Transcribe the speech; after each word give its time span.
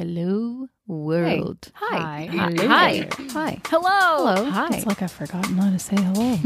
Hello, 0.00 0.66
world. 0.86 1.70
Hi. 1.74 2.24
Hi. 2.24 2.26
Hello 2.30 2.68
Hi. 2.68 3.08
Hi. 3.32 3.60
Hello. 3.66 4.34
Hello. 4.34 4.50
Hi. 4.50 4.68
It's 4.72 4.86
like 4.86 5.02
I've 5.02 5.12
forgotten 5.12 5.58
how 5.58 5.70
to 5.70 5.78
say 5.78 5.96
hello. 6.00 6.38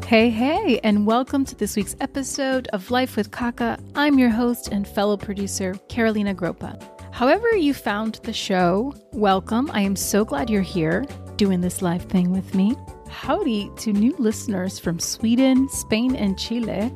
Hey, 0.08 0.30
hey, 0.30 0.80
and 0.82 1.06
welcome 1.06 1.44
to 1.44 1.54
this 1.54 1.76
week's 1.76 1.94
episode 2.00 2.66
of 2.72 2.90
Life 2.90 3.16
with 3.16 3.30
Kaka. 3.30 3.78
I'm 3.94 4.18
your 4.18 4.30
host 4.30 4.68
and 4.72 4.88
fellow 4.88 5.16
producer, 5.16 5.74
Carolina 5.88 6.34
Gropa. 6.34 6.82
However, 7.12 7.48
you 7.56 7.72
found 7.72 8.16
the 8.24 8.32
show, 8.32 8.92
welcome. 9.12 9.70
I 9.72 9.82
am 9.82 9.94
so 9.94 10.24
glad 10.24 10.50
you're 10.50 10.62
here 10.62 11.04
doing 11.36 11.60
this 11.60 11.80
live 11.80 12.02
thing 12.02 12.32
with 12.32 12.56
me. 12.56 12.74
Howdy 13.08 13.70
to 13.78 13.92
new 13.92 14.16
listeners 14.18 14.80
from 14.80 14.98
Sweden, 14.98 15.68
Spain, 15.68 16.16
and 16.16 16.36
Chile. 16.36 16.92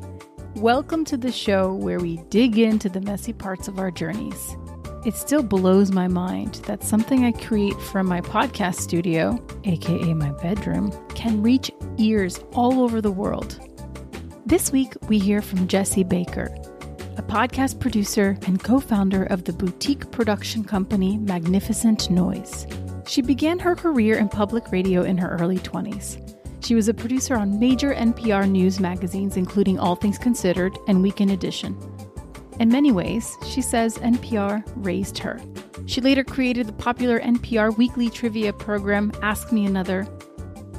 Welcome 0.57 1.05
to 1.05 1.17
the 1.17 1.31
show 1.31 1.73
where 1.73 2.01
we 2.01 2.17
dig 2.29 2.59
into 2.59 2.89
the 2.89 3.01
messy 3.01 3.33
parts 3.33 3.69
of 3.69 3.79
our 3.79 3.93
journeys. 3.93 4.57
It 5.07 5.15
still 5.15 5.45
blows 5.45 5.93
my 5.93 6.09
mind 6.09 6.57
that 6.67 6.83
something 6.83 7.25
I 7.25 7.31
create 7.31 7.81
from 7.81 8.09
my 8.09 8.21
podcast 8.21 8.81
studio, 8.81 9.39
aka 9.65 10.13
my 10.13 10.33
bedroom, 10.43 10.93
can 11.15 11.41
reach 11.41 11.71
ears 11.99 12.41
all 12.53 12.83
over 12.83 13.01
the 13.01 13.13
world. 13.13 13.61
This 14.45 14.73
week, 14.73 14.93
we 15.09 15.21
hear 15.21 15.41
from 15.41 15.69
Jesse 15.69 16.03
Baker, 16.03 16.53
a 17.17 17.23
podcast 17.23 17.79
producer 17.79 18.37
and 18.45 18.63
co 18.63 18.81
founder 18.81 19.27
of 19.27 19.45
the 19.45 19.53
boutique 19.53 20.11
production 20.11 20.65
company 20.65 21.17
Magnificent 21.17 22.11
Noise. 22.11 22.67
She 23.07 23.23
began 23.23 23.61
her 23.61 23.77
career 23.77 24.19
in 24.19 24.29
public 24.29 24.73
radio 24.73 25.05
in 25.05 25.17
her 25.17 25.37
early 25.41 25.59
20s. 25.59 26.40
She 26.61 26.75
was 26.75 26.89
a 26.89 26.95
producer 26.95 27.37
on 27.37 27.59
major 27.59 27.95
NPR 27.95 28.49
news 28.49 28.81
magazines, 28.81 29.37
including 29.37 29.79
All 29.79 29.97
Things 29.97 30.19
Considered 30.19 30.77
and 30.87 31.03
Weekend 31.03 31.31
Edition. 31.31 31.77
In 32.61 32.69
many 32.69 32.93
ways, 32.93 33.37
she 33.47 33.63
says 33.63 33.97
NPR 33.99 34.63
raised 34.77 35.17
her. 35.19 35.41
She 35.87 36.03
later 36.03 36.23
created 36.23 36.67
the 36.67 36.75
popular 36.75 37.19
NPR 37.21 37.77
weekly 37.77 38.11
trivia 38.11 38.53
program 38.53 39.11
Ask 39.23 39.51
Me 39.51 39.65
Another. 39.65 40.07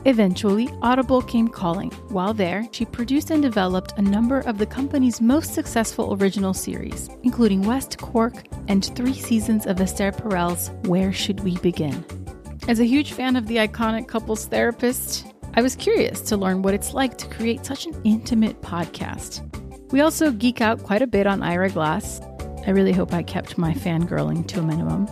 Eventually, 0.05 0.69
Audible 0.81 1.21
came 1.21 1.47
calling. 1.47 1.89
While 2.09 2.33
there, 2.33 2.67
she 2.71 2.85
produced 2.85 3.31
and 3.31 3.41
developed 3.41 3.93
a 3.97 4.01
number 4.01 4.39
of 4.41 4.59
the 4.59 4.65
company's 4.65 5.21
most 5.21 5.53
successful 5.53 6.15
original 6.19 6.53
series, 6.53 7.09
including 7.23 7.63
West 7.63 7.97
Cork 7.97 8.45
and 8.67 8.85
three 8.95 9.13
seasons 9.13 9.65
of 9.65 9.81
Esther 9.81 10.11
Perel's 10.11 10.69
Where 10.85 11.11
Should 11.11 11.39
We 11.41 11.57
Begin? 11.57 12.05
As 12.67 12.79
a 12.79 12.85
huge 12.85 13.13
fan 13.13 13.35
of 13.35 13.47
the 13.47 13.57
iconic 13.57 14.07
couples 14.07 14.45
therapist, 14.45 15.30
I 15.53 15.61
was 15.61 15.75
curious 15.75 16.21
to 16.21 16.37
learn 16.37 16.61
what 16.61 16.73
it's 16.73 16.93
like 16.93 17.17
to 17.17 17.27
create 17.27 17.65
such 17.65 17.85
an 17.85 17.99
intimate 18.05 18.61
podcast. 18.61 19.41
We 19.91 19.99
also 19.99 20.31
geek 20.31 20.61
out 20.61 20.81
quite 20.83 21.01
a 21.01 21.07
bit 21.07 21.27
on 21.27 21.43
Ira 21.43 21.69
Glass. 21.69 22.21
I 22.65 22.69
really 22.71 22.93
hope 22.93 23.13
I 23.13 23.21
kept 23.21 23.57
my 23.57 23.73
fangirling 23.73 24.47
to 24.47 24.59
a 24.59 24.63
minimum. 24.63 25.09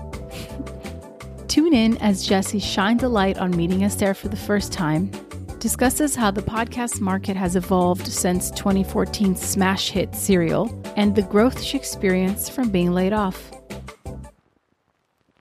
Tune 1.50 1.73
in 1.73 1.98
as 1.98 2.26
Jesse 2.26 2.60
shines 2.60 3.04
a 3.04 3.10
light 3.10 3.38
on 3.38 3.56
meeting 3.56 3.84
us 3.84 3.95
there 3.95 4.14
for 4.14 4.30
the 4.30 4.38
first 4.38 4.72
time, 4.72 5.12
discusses 5.60 6.16
how 6.16 6.32
the 6.32 6.42
podcast 6.42 7.02
market 7.02 7.36
has 7.36 7.58
evolved 7.58 8.08
since 8.08 8.50
2014's 8.52 9.42
smash 9.42 9.90
hit 9.90 10.16
Serial, 10.16 10.72
and 10.95 11.16
the 11.16 11.22
growth 11.23 11.62
she 11.62 11.76
experienced 11.76 12.54
from 12.54 12.70
being 12.70 12.92
laid 12.92 13.12
off. 13.12 13.52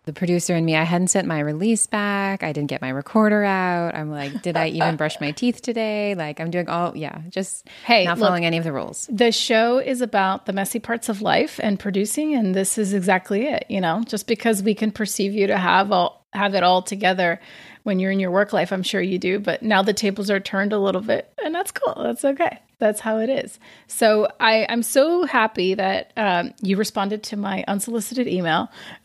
The 0.08 0.14
producer 0.14 0.54
and 0.54 0.64
me, 0.64 0.74
I 0.74 0.84
hadn't 0.84 1.08
sent 1.08 1.28
my 1.28 1.38
release 1.38 1.86
back. 1.86 2.42
I 2.42 2.52
didn't 2.52 2.70
get 2.70 2.80
my 2.80 2.88
recorder 2.88 3.44
out. 3.44 3.94
I'm 3.94 4.10
like, 4.10 4.40
did 4.40 4.56
I 4.56 4.68
even 4.68 4.96
brush 4.96 5.20
my 5.20 5.32
teeth 5.32 5.60
today? 5.60 6.14
Like, 6.14 6.40
I'm 6.40 6.50
doing 6.50 6.66
all, 6.66 6.96
yeah, 6.96 7.20
just 7.28 7.68
Hey, 7.84 8.06
not 8.06 8.16
look- 8.18 8.26
following 8.26 8.46
any 8.46 8.56
of 8.56 8.64
the 8.64 8.72
rules. 8.72 9.06
The 9.12 9.30
show 9.30 9.78
is 9.78 10.00
about 10.00 10.46
the 10.46 10.54
messy 10.54 10.78
parts 10.78 11.10
of 11.10 11.20
life 11.20 11.60
and 11.62 11.78
producing, 11.78 12.34
and 12.34 12.54
this 12.54 12.78
is 12.78 12.94
exactly 12.94 13.46
it. 13.46 13.66
You 13.68 13.82
know, 13.82 14.02
just 14.06 14.26
because 14.26 14.62
we 14.62 14.74
can 14.74 14.90
perceive 14.92 15.34
you 15.34 15.46
to 15.48 15.58
have 15.58 15.92
all 15.92 16.26
have 16.32 16.54
it 16.54 16.62
all 16.62 16.82
together 16.82 17.40
when 17.88 17.98
you're 17.98 18.10
in 18.10 18.20
your 18.20 18.30
work 18.30 18.52
life, 18.52 18.70
I'm 18.70 18.82
sure 18.82 19.00
you 19.00 19.18
do. 19.18 19.38
But 19.38 19.62
now 19.62 19.82
the 19.82 19.94
tables 19.94 20.30
are 20.30 20.38
turned 20.38 20.74
a 20.74 20.78
little 20.78 21.00
bit, 21.00 21.32
and 21.42 21.54
that's 21.54 21.72
cool. 21.72 21.94
That's 22.02 22.22
okay. 22.22 22.60
That's 22.78 23.00
how 23.00 23.16
it 23.16 23.30
is. 23.30 23.58
So 23.86 24.28
I, 24.38 24.66
I'm 24.68 24.82
so 24.82 25.24
happy 25.24 25.72
that 25.72 26.12
um, 26.18 26.52
you 26.60 26.76
responded 26.76 27.22
to 27.24 27.38
my 27.38 27.64
unsolicited 27.66 28.28
email 28.28 28.70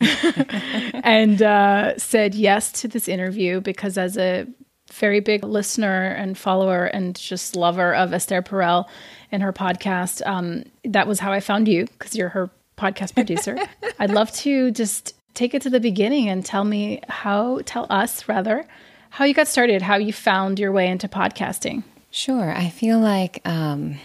and 1.02 1.40
uh, 1.40 1.96
said 1.96 2.34
yes 2.34 2.72
to 2.72 2.88
this 2.88 3.08
interview 3.08 3.62
because 3.62 3.96
as 3.96 4.18
a 4.18 4.46
very 4.92 5.20
big 5.20 5.42
listener 5.42 6.08
and 6.08 6.36
follower 6.36 6.84
and 6.84 7.16
just 7.16 7.56
lover 7.56 7.94
of 7.94 8.12
Esther 8.12 8.42
Perel 8.42 8.84
and 9.32 9.42
her 9.42 9.52
podcast. 9.52 10.24
Um, 10.26 10.64
that 10.84 11.08
was 11.08 11.20
how 11.20 11.32
I 11.32 11.40
found 11.40 11.68
you 11.68 11.86
because 11.86 12.14
you're 12.14 12.28
her 12.28 12.50
podcast 12.76 13.14
producer. 13.14 13.56
I'd 13.98 14.10
love 14.10 14.30
to 14.32 14.70
just 14.72 15.14
take 15.34 15.54
it 15.54 15.62
to 15.62 15.70
the 15.70 15.80
beginning 15.80 16.28
and 16.28 16.44
tell 16.44 16.64
me 16.64 17.00
how, 17.08 17.60
tell 17.64 17.86
us 17.90 18.28
rather, 18.28 18.66
how 19.10 19.24
you 19.24 19.34
got 19.34 19.48
started, 19.48 19.82
how 19.82 19.96
you 19.96 20.12
found 20.12 20.58
your 20.58 20.72
way 20.72 20.88
into 20.88 21.08
podcasting. 21.08 21.82
Sure. 22.10 22.52
I 22.52 22.68
feel 22.68 23.00
like 23.00 23.40
um, 23.44 23.96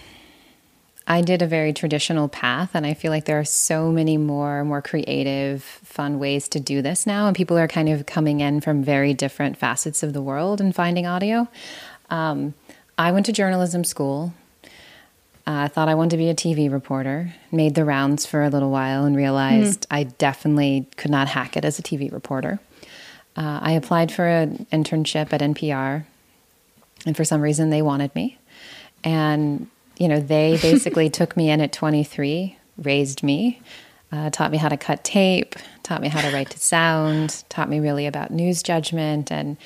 I 1.08 1.22
did 1.22 1.42
a 1.42 1.48
very 1.48 1.74
traditional 1.74 2.28
path, 2.28 2.72
and 2.74 2.86
I 2.86 2.94
feel 2.94 3.12
like 3.12 3.26
there 3.26 3.40
are 3.40 3.46
so 3.46 3.92
many 3.92 4.18
more, 4.18 4.64
more 4.64 4.82
creative, 4.82 5.64
fun 5.64 6.20
ways 6.20 6.48
to 6.50 6.60
do 6.60 6.82
this 6.82 7.08
now. 7.08 7.28
And 7.28 7.36
people 7.36 7.58
are 7.58 7.68
kind 7.68 7.90
of 7.90 8.06
coming 8.06 8.42
in 8.42 8.62
from 8.62 8.84
very 8.84 9.14
different 9.14 9.58
facets 9.58 10.04
of 10.04 10.14
the 10.14 10.22
world 10.22 10.62
and 10.62 10.74
finding 10.74 11.08
audio. 11.08 11.48
Um, 12.10 12.54
I 12.98 13.12
went 13.12 13.26
to 13.28 13.32
journalism 13.32 13.84
school. 13.84 14.34
I 15.48 15.68
thought 15.68 15.90
I 15.90 15.96
wanted 15.96 16.12
to 16.12 16.18
be 16.18 16.30
a 16.30 16.36
TV 16.36 16.72
reporter. 16.72 17.34
Made 17.52 17.76
the 17.76 17.86
rounds 17.86 18.26
for 18.26 18.44
a 18.44 18.50
little 18.50 18.70
while 18.70 19.06
and 19.06 19.16
realized 19.16 19.88
I 19.90 20.04
definitely 20.04 20.88
could 20.96 21.12
not 21.12 21.28
hack 21.28 21.58
it 21.58 21.66
as 21.66 21.80
a 21.80 21.82
TV 21.82 22.12
reporter. 22.12 22.60
Uh, 23.36 23.60
I 23.62 23.72
applied 23.72 24.12
for 24.12 24.28
an 24.28 24.68
internship 24.72 25.34
at 25.34 25.42
NPR, 25.42 26.06
and 27.06 27.18
for 27.18 27.24
some 27.24 27.42
reason 27.42 27.70
they 27.70 27.82
wanted 27.82 28.14
me. 28.14 28.38
And 29.04 29.68
you 29.98 30.08
know, 30.08 30.20
they 30.20 30.58
basically 30.62 31.10
took 31.10 31.38
me 31.38 31.50
in 31.50 31.62
at 31.62 31.72
23, 31.72 32.58
raised 32.78 33.24
me, 33.24 33.62
uh, 34.12 34.30
taught 34.32 34.52
me 34.52 34.58
how 34.58 34.70
to 34.70 34.78
cut 34.78 35.04
tape, 35.04 35.56
taught 35.84 36.02
me 36.02 36.08
how 36.08 36.22
to 36.22 36.34
write 36.34 36.50
to 36.52 36.60
sound, 36.60 37.44
taught 37.50 37.70
me 37.70 37.80
really 37.80 38.08
about 38.08 38.32
news 38.32 38.64
judgment 38.64 39.32
and 39.32 39.58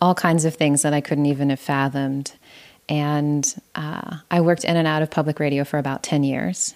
all 0.00 0.14
kinds 0.14 0.44
of 0.44 0.54
things 0.54 0.82
that 0.82 0.92
I 0.94 1.00
couldn't 1.00 1.26
even 1.26 1.50
have 1.50 1.60
fathomed. 1.60 2.32
And 2.88 3.54
uh, 3.74 4.18
I 4.30 4.40
worked 4.40 4.64
in 4.64 4.76
and 4.76 4.88
out 4.88 5.02
of 5.02 5.10
public 5.10 5.40
radio 5.40 5.64
for 5.64 5.78
about 5.78 6.02
10 6.02 6.24
years. 6.24 6.74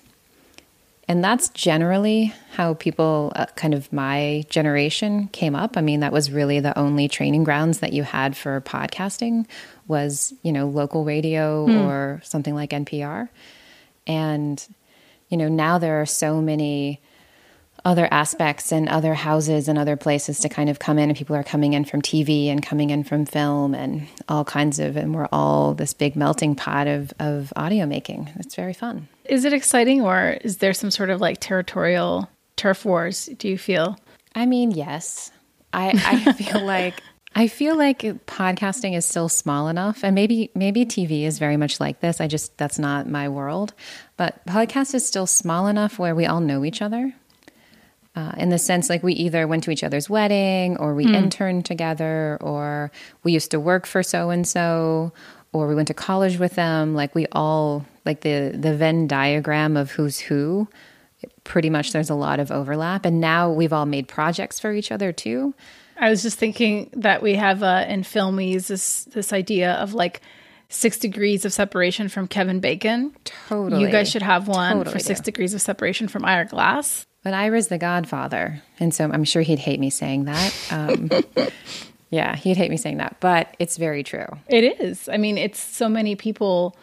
And 1.08 1.22
that's 1.22 1.48
generally 1.50 2.32
how 2.52 2.74
people, 2.74 3.32
uh, 3.34 3.46
kind 3.56 3.74
of 3.74 3.92
my 3.92 4.44
generation, 4.48 5.28
came 5.28 5.54
up. 5.54 5.76
I 5.76 5.80
mean, 5.80 6.00
that 6.00 6.12
was 6.12 6.30
really 6.30 6.60
the 6.60 6.78
only 6.78 7.08
training 7.08 7.44
grounds 7.44 7.80
that 7.80 7.92
you 7.92 8.02
had 8.02 8.36
for 8.36 8.60
podcasting 8.60 9.46
was, 9.88 10.32
you 10.42 10.52
know, 10.52 10.68
local 10.68 11.04
radio 11.04 11.66
or 11.82 12.20
something 12.24 12.54
like 12.54 12.70
NPR. 12.70 13.28
And, 14.06 14.64
you 15.28 15.36
know, 15.36 15.48
now 15.48 15.78
there 15.78 16.00
are 16.00 16.06
so 16.06 16.40
many 16.40 17.00
other 17.84 18.09
aspects 18.10 18.72
and 18.72 18.88
other 18.88 19.15
houses 19.15 19.69
and 19.69 19.78
other 19.78 19.97
places 19.97 20.38
to 20.41 20.48
kind 20.48 20.70
of 20.70 20.78
come 20.78 20.98
in 20.98 21.10
and 21.10 21.19
people 21.19 21.34
are 21.34 21.43
coming 21.43 21.72
in 21.72 21.84
from 21.84 22.00
TV 22.00 22.47
and 22.47 22.62
coming 22.62 22.91
in 22.91 23.03
from 23.03 23.26
film 23.26 23.75
and 23.75 24.06
all 24.28 24.44
kinds 24.44 24.78
of 24.78 24.97
and 24.97 25.15
we're 25.15 25.28
all 25.32 25.75
this 25.75 25.93
big 25.93 26.15
melting 26.15 26.54
pot 26.54 26.87
of 26.87 27.12
of 27.19 27.53
audio 27.56 27.87
making. 27.87 28.31
It's 28.37 28.54
very 28.54 28.72
fun. 28.72 29.09
Is 29.25 29.44
it 29.44 29.53
exciting 29.53 30.00
or 30.00 30.38
is 30.43 30.59
there 30.59 30.75
some 30.75 30.91
sort 30.91 31.10
of 31.10 31.20
like 31.20 31.38
territorial 31.41 32.28
turf 32.56 32.84
wars, 32.84 33.26
do 33.38 33.48
you 33.48 33.59
feel? 33.59 33.99
I 34.34 34.47
mean, 34.47 34.70
yes. 34.70 35.32
I 35.72 35.91
I 36.26 36.32
feel 36.34 36.64
like 36.64 37.03
I 37.34 37.49
feel 37.49 37.76
like 37.76 38.00
podcasting 38.26 38.97
is 38.97 39.06
still 39.06 39.28
small 39.28 39.69
enough 39.69 40.04
and 40.04 40.14
maybe 40.14 40.50
maybe 40.54 40.84
TV 40.84 41.22
is 41.25 41.38
very 41.38 41.56
much 41.56 41.81
like 41.81 42.00
this. 42.00 42.20
I 42.20 42.28
just 42.28 42.56
that's 42.59 42.78
not 42.78 43.09
my 43.09 43.28
world. 43.28 43.75
But 44.16 44.47
podcast 44.47 44.94
is 44.94 45.06
still 45.06 45.26
small 45.26 45.66
enough 45.66 45.99
where 45.99 46.14
we 46.14 46.26
all 46.26 46.41
know 46.41 46.64
each 46.64 46.82
other. 46.82 47.12
Uh, 48.14 48.32
in 48.37 48.50
the 48.50 48.59
sense 48.59 48.91
like 48.91 49.03
we 49.03 49.14
either 49.14 49.47
went 49.47 49.64
to 49.64 49.70
each 49.70 49.82
other's 49.82 50.11
wedding 50.11 50.76
or 50.76 50.94
we 50.94 51.06
interned 51.06 51.64
together 51.64 52.37
or 52.43 52.93
we 53.23 53.32
used 53.32 53.50
to 53.50 53.59
work 53.59 53.87
for 53.87 54.03
so 54.03 54.29
and 54.29 54.47
so 54.47 55.11
or 55.55 55.67
we 55.67 55.75
went 55.75 55.88
to 55.88 55.94
college 55.94 56.38
with 56.38 56.55
them 56.55 56.94
like 56.94 57.14
we 57.14 57.26
all 57.32 57.87
like 58.05 58.20
the 58.20 58.53
the 58.55 58.75
venn 58.76 59.06
diagram 59.06 59.79
of 59.79 59.93
who's 59.93 60.19
who 60.19 60.69
pretty 61.44 61.70
much 61.70 61.93
there's 61.93 62.11
a 62.11 62.14
lot 62.14 62.38
of 62.38 62.50
overlap 62.50 63.06
and 63.06 63.19
now 63.19 63.50
we've 63.50 63.73
all 63.73 63.87
made 63.87 64.06
projects 64.09 64.61
for 64.61 64.75
each 64.75 64.93
other 64.93 65.11
too 65.11 65.55
I 65.97 66.11
was 66.11 66.23
just 66.23 66.38
thinking 66.38 66.91
that 66.94 67.23
we 67.23 67.35
have 67.37 67.62
uh, 67.62 67.85
in 67.88 68.03
filmies 68.03 68.67
this 68.67 69.05
this 69.05 69.32
idea 69.32 69.73
of 69.75 69.94
like 69.94 70.20
six 70.69 70.99
degrees 70.99 71.44
of 71.44 71.53
separation 71.53 72.09
from 72.09 72.26
Kevin 72.26 72.61
Bacon. 72.61 73.14
Totally. 73.49 73.82
You 73.82 73.91
guys 73.91 74.11
should 74.11 74.23
have 74.23 74.49
one 74.49 74.79
Totally 74.79 74.94
for 74.94 74.99
six 74.99 75.20
do. 75.20 75.25
degrees 75.25 75.55
of 75.55 75.61
separation 75.61 76.09
from 76.09 76.25
Ira 76.25 76.47
Glass. 76.47 77.06
But 77.22 77.34
ira's 77.34 77.69
the 77.69 77.78
godfather 77.78 78.62
and 78.80 78.94
so 78.94 79.10
i'm 79.12 79.24
sure 79.24 79.42
he'd 79.42 79.58
hate 79.58 79.80
me 79.80 79.90
saying 79.90 80.24
that 80.24 80.54
um, 80.70 81.10
yeah 82.10 82.36
he'd 82.36 82.56
hate 82.56 82.70
me 82.70 82.76
saying 82.76 82.98
that 82.98 83.16
but 83.20 83.54
it's 83.58 83.76
very 83.76 84.02
true 84.02 84.26
It 84.48 84.80
is. 84.80 85.08
I 85.08 85.16
mean, 85.16 85.38
it's 85.38 85.60
so 85.60 85.88
many 85.88 86.16
people 86.16 86.76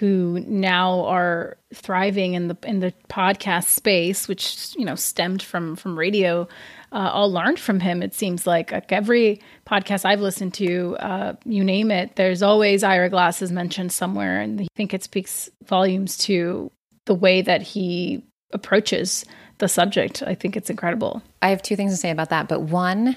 who 0.00 0.42
now 0.48 1.04
are 1.04 1.56
thriving 1.72 2.34
in 2.34 2.48
the 2.48 2.56
in 2.64 2.80
the 2.80 2.92
podcast 3.08 3.66
space, 3.68 4.26
which 4.26 4.74
you 4.76 4.84
know 4.84 4.96
stemmed 4.96 5.40
from 5.42 5.76
from 5.76 5.96
radio, 5.96 6.48
uh, 6.90 7.10
all 7.12 7.30
learned 7.32 7.60
from 7.60 7.78
him. 7.78 8.02
It 8.02 8.12
seems 8.12 8.44
like 8.46 8.72
like 8.72 8.90
every 8.90 9.40
podcast 9.66 10.04
I've 10.04 10.20
listened 10.20 10.54
to, 10.54 10.96
uh, 10.98 11.34
you 11.44 11.62
name 11.62 11.92
it, 11.92 12.16
there's 12.16 12.42
always 12.42 12.82
Ira 12.82 13.08
Glass 13.08 13.40
is 13.40 13.52
mentioned 13.52 13.92
somewhere, 13.92 14.40
and 14.40 14.60
I 14.62 14.66
think 14.74 14.92
it 14.94 15.04
speaks 15.04 15.48
volumes 15.64 16.16
to 16.26 16.70
the 17.06 17.14
way 17.14 17.42
that 17.42 17.62
he 17.62 18.24
approaches 18.52 19.24
the 19.64 19.68
subject. 19.68 20.22
I 20.22 20.34
think 20.34 20.58
it's 20.58 20.68
incredible. 20.68 21.22
I 21.40 21.48
have 21.48 21.62
two 21.62 21.74
things 21.74 21.92
to 21.92 21.96
say 21.96 22.10
about 22.10 22.28
that, 22.28 22.48
but 22.48 22.60
one, 22.60 23.16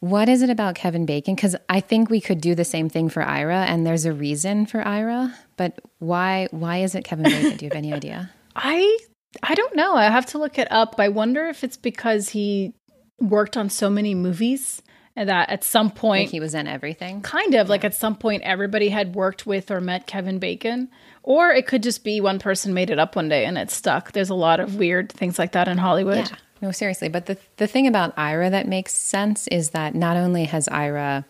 what 0.00 0.26
is 0.26 0.40
it 0.40 0.48
about 0.48 0.74
Kevin 0.74 1.04
Bacon? 1.04 1.34
Because 1.34 1.54
I 1.68 1.80
think 1.80 2.08
we 2.08 2.18
could 2.18 2.40
do 2.40 2.54
the 2.54 2.64
same 2.64 2.88
thing 2.88 3.10
for 3.10 3.22
Ira, 3.22 3.66
and 3.66 3.86
there's 3.86 4.06
a 4.06 4.12
reason 4.12 4.64
for 4.64 4.80
Ira. 4.80 5.34
But 5.58 5.78
why? 5.98 6.48
Why 6.50 6.78
is 6.78 6.94
it 6.94 7.04
Kevin 7.04 7.24
Bacon? 7.24 7.58
do 7.58 7.66
you 7.66 7.70
have 7.70 7.76
any 7.76 7.92
idea? 8.00 8.30
I 8.54 8.98
I 9.42 9.54
don't 9.54 9.76
know. 9.76 9.94
I 9.94 10.04
have 10.04 10.24
to 10.26 10.38
look 10.38 10.58
it 10.58 10.72
up. 10.72 10.94
I 10.98 11.10
wonder 11.10 11.46
if 11.46 11.62
it's 11.62 11.76
because 11.76 12.30
he 12.30 12.72
worked 13.20 13.58
on 13.58 13.68
so 13.68 13.90
many 13.90 14.14
movies 14.14 14.80
that 15.14 15.50
at 15.50 15.62
some 15.62 15.90
point 15.90 16.26
like 16.26 16.30
he 16.30 16.40
was 16.40 16.54
in 16.54 16.66
everything. 16.66 17.20
Kind 17.20 17.54
of 17.54 17.66
yeah. 17.66 17.70
like 17.70 17.84
at 17.84 17.94
some 17.94 18.16
point 18.16 18.42
everybody 18.44 18.88
had 18.88 19.14
worked 19.14 19.46
with 19.46 19.70
or 19.70 19.80
met 19.80 20.06
Kevin 20.06 20.38
Bacon, 20.38 20.88
or 21.26 21.50
it 21.50 21.66
could 21.66 21.82
just 21.82 22.04
be 22.04 22.20
one 22.20 22.38
person 22.38 22.72
made 22.72 22.88
it 22.88 22.98
up 22.98 23.16
one 23.16 23.28
day 23.28 23.44
and 23.44 23.58
it 23.58 23.70
stuck. 23.70 24.12
There's 24.12 24.30
a 24.30 24.34
lot 24.34 24.60
of 24.60 24.76
weird 24.76 25.12
things 25.12 25.38
like 25.38 25.52
that 25.52 25.68
in 25.68 25.76
Hollywood. 25.76 26.30
Yeah. 26.30 26.36
No, 26.62 26.70
seriously. 26.70 27.08
But 27.08 27.26
the 27.26 27.36
the 27.58 27.66
thing 27.66 27.86
about 27.86 28.14
Ira 28.16 28.48
that 28.48 28.66
makes 28.66 28.94
sense 28.94 29.46
is 29.48 29.70
that 29.70 29.94
not 29.94 30.16
only 30.16 30.44
has 30.44 30.68
Ira, 30.68 31.26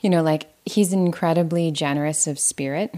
you 0.00 0.08
know, 0.08 0.22
like 0.22 0.46
he's 0.64 0.92
incredibly 0.92 1.70
generous 1.70 2.26
of 2.26 2.38
spirit. 2.38 2.94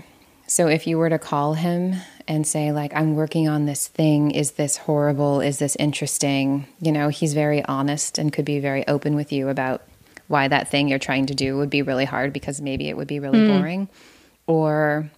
So 0.46 0.68
if 0.68 0.86
you 0.86 0.98
were 0.98 1.08
to 1.08 1.18
call 1.18 1.54
him 1.54 1.96
and 2.28 2.46
say 2.46 2.70
like 2.70 2.94
I'm 2.94 3.16
working 3.16 3.48
on 3.48 3.64
this 3.64 3.88
thing, 3.88 4.30
is 4.30 4.52
this 4.52 4.76
horrible? 4.76 5.40
Is 5.40 5.58
this 5.58 5.74
interesting? 5.76 6.66
You 6.80 6.92
know, 6.92 7.08
he's 7.08 7.32
very 7.32 7.64
honest 7.64 8.18
and 8.18 8.32
could 8.32 8.44
be 8.44 8.60
very 8.60 8.86
open 8.86 9.16
with 9.16 9.32
you 9.32 9.48
about 9.48 9.82
why 10.28 10.48
that 10.48 10.68
thing 10.68 10.88
you're 10.88 10.98
trying 10.98 11.26
to 11.26 11.34
do 11.34 11.56
would 11.56 11.70
be 11.70 11.82
really 11.82 12.04
hard 12.04 12.32
because 12.32 12.60
maybe 12.60 12.88
it 12.88 12.96
would 12.96 13.08
be 13.08 13.20
really 13.20 13.38
mm. 13.38 13.58
boring. 13.58 13.88
Or 14.46 15.10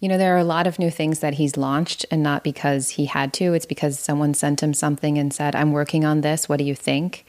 you 0.00 0.08
know, 0.08 0.18
there 0.18 0.34
are 0.34 0.38
a 0.38 0.44
lot 0.44 0.66
of 0.66 0.78
new 0.78 0.90
things 0.90 1.18
that 1.20 1.34
he's 1.34 1.56
launched, 1.56 2.06
and 2.10 2.22
not 2.22 2.44
because 2.44 2.90
he 2.90 3.06
had 3.06 3.32
to. 3.34 3.52
It's 3.54 3.66
because 3.66 3.98
someone 3.98 4.34
sent 4.34 4.62
him 4.62 4.72
something 4.72 5.18
and 5.18 5.32
said, 5.32 5.56
I'm 5.56 5.72
working 5.72 6.04
on 6.04 6.20
this. 6.20 6.48
What 6.48 6.58
do 6.58 6.64
you 6.64 6.74
think? 6.74 7.24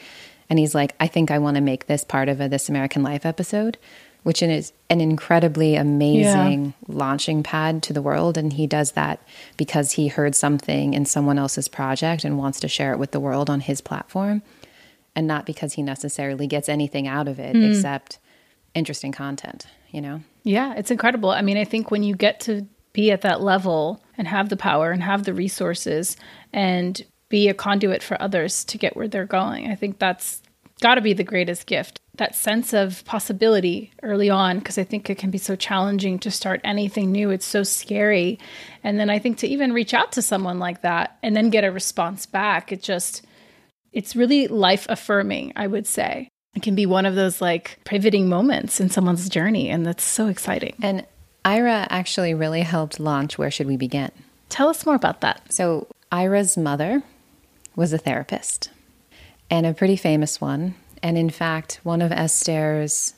And 0.50 0.60
he's 0.60 0.76
like, 0.76 0.96
I 1.00 1.08
think 1.08 1.32
I 1.32 1.40
want 1.40 1.56
to 1.56 1.62
make 1.62 1.88
this 1.88 2.04
part 2.04 2.30
of 2.30 2.42
a 2.42 2.50
This 2.50 2.70
American 2.70 3.04
Life 3.04 3.26
episode, 3.26 3.78
which 4.24 4.42
is 4.42 4.74
an 4.90 5.00
incredibly 5.00 5.76
amazing 5.76 6.66
yeah. 6.66 6.72
launching 6.88 7.44
pad 7.44 7.82
to 7.84 7.94
the 7.94 8.02
world. 8.02 8.38
And 8.38 8.54
he 8.54 8.68
does 8.68 8.92
that 8.94 9.22
because 9.58 9.94
he 9.94 10.08
heard 10.08 10.36
something 10.36 10.94
in 10.94 11.06
someone 11.06 11.40
else's 11.40 11.68
project 11.68 12.24
and 12.24 12.38
wants 12.38 12.60
to 12.62 12.68
share 12.68 12.94
it 12.94 13.00
with 13.00 13.12
the 13.12 13.20
world 13.20 13.50
on 13.50 13.62
his 13.62 13.82
platform, 13.82 14.42
and 15.16 15.26
not 15.28 15.46
because 15.46 15.74
he 15.74 15.84
necessarily 15.84 16.48
gets 16.48 16.70
anything 16.70 17.08
out 17.08 17.28
of 17.28 17.40
it 17.40 17.56
mm. 17.56 17.70
except 17.70 18.20
interesting 18.74 19.12
content, 19.12 19.66
you 19.92 20.02
know? 20.02 20.22
Yeah, 20.50 20.74
it's 20.76 20.90
incredible. 20.90 21.30
I 21.30 21.44
mean, 21.44 21.58
I 21.58 21.64
think 21.64 21.92
when 21.92 22.02
you 22.02 22.16
get 22.16 22.40
to 22.42 22.66
be 22.92 23.12
at 23.12 23.22
that 23.22 23.40
level 23.40 24.02
and 24.18 24.28
have 24.28 24.50
the 24.50 24.58
power 24.58 24.90
and 24.90 25.04
have 25.04 25.24
the 25.24 25.34
resources 25.36 26.18
and 26.52 27.00
be 27.30 27.50
a 27.50 27.54
conduit 27.54 28.02
for 28.02 28.20
others 28.20 28.64
to 28.66 28.80
get 28.80 28.98
where 28.98 29.08
they're 29.08 29.28
going, 29.28 29.70
I 29.70 29.76
think 29.76 30.00
that's 30.00 30.42
got 30.82 30.96
to 30.96 31.02
be 31.02 31.14
the 31.14 31.24
greatest 31.24 31.68
gift. 31.68 32.00
That 32.16 32.36
sense 32.36 32.74
of 32.74 33.06
possibility 33.06 33.94
early 34.02 34.32
on, 34.32 34.58
because 34.58 34.80
I 34.80 34.84
think 34.84 35.08
it 35.08 35.20
can 35.20 35.30
be 35.30 35.38
so 35.38 35.56
challenging 35.56 36.18
to 36.18 36.32
start 36.32 36.62
anything 36.64 37.12
new. 37.12 37.30
It's 37.30 37.46
so 37.46 37.62
scary. 37.62 38.40
And 38.84 39.00
then 39.00 39.12
I 39.12 39.20
think 39.20 39.38
to 39.38 39.48
even 39.48 39.72
reach 39.72 39.94
out 39.94 40.14
to 40.14 40.24
someone 40.24 40.58
like 40.58 40.82
that 40.82 41.20
and 41.22 41.36
then 41.36 41.52
get 41.52 41.64
a 41.64 41.72
response 41.72 42.26
back, 42.26 42.72
it 42.72 42.82
just, 42.82 43.24
it's 43.92 44.16
really 44.16 44.48
life 44.48 44.88
affirming, 44.90 45.54
I 45.56 45.68
would 45.68 45.86
say 45.86 46.32
it 46.56 46.64
can 46.64 46.76
be 46.76 46.86
one 46.86 47.06
of 47.06 47.16
those 47.16 47.42
like 47.42 47.80
pivoting 47.84 48.28
moments 48.28 48.80
in 48.80 48.90
someone's 48.90 49.30
journey. 49.30 49.70
And 49.70 49.86
that's 49.86 50.04
so 50.04 50.28
exciting. 50.28 50.76
And 50.82 51.06
Ira 51.46 51.88
actually 51.90 52.34
really 52.34 52.62
helped 52.62 53.00
launch 53.00 53.38
Where 53.38 53.52
Should 53.52 53.68
We 53.68 53.78
Begin? 53.78 54.12
Tell 54.50 54.68
us 54.68 54.86
more 54.86 54.96
about 54.96 55.22
that. 55.22 55.54
So, 55.54 55.88
Ira's 56.12 56.58
mother 56.58 57.04
was 57.76 57.94
a 57.94 58.00
therapist 58.00 58.72
and 59.50 59.66
a 59.66 59.74
pretty 59.74 59.96
famous 59.96 60.42
one. 60.42 60.74
And 61.04 61.18
in 61.18 61.30
fact, 61.30 61.80
one 61.84 62.02
of 62.02 62.12
Esther's, 62.12 63.14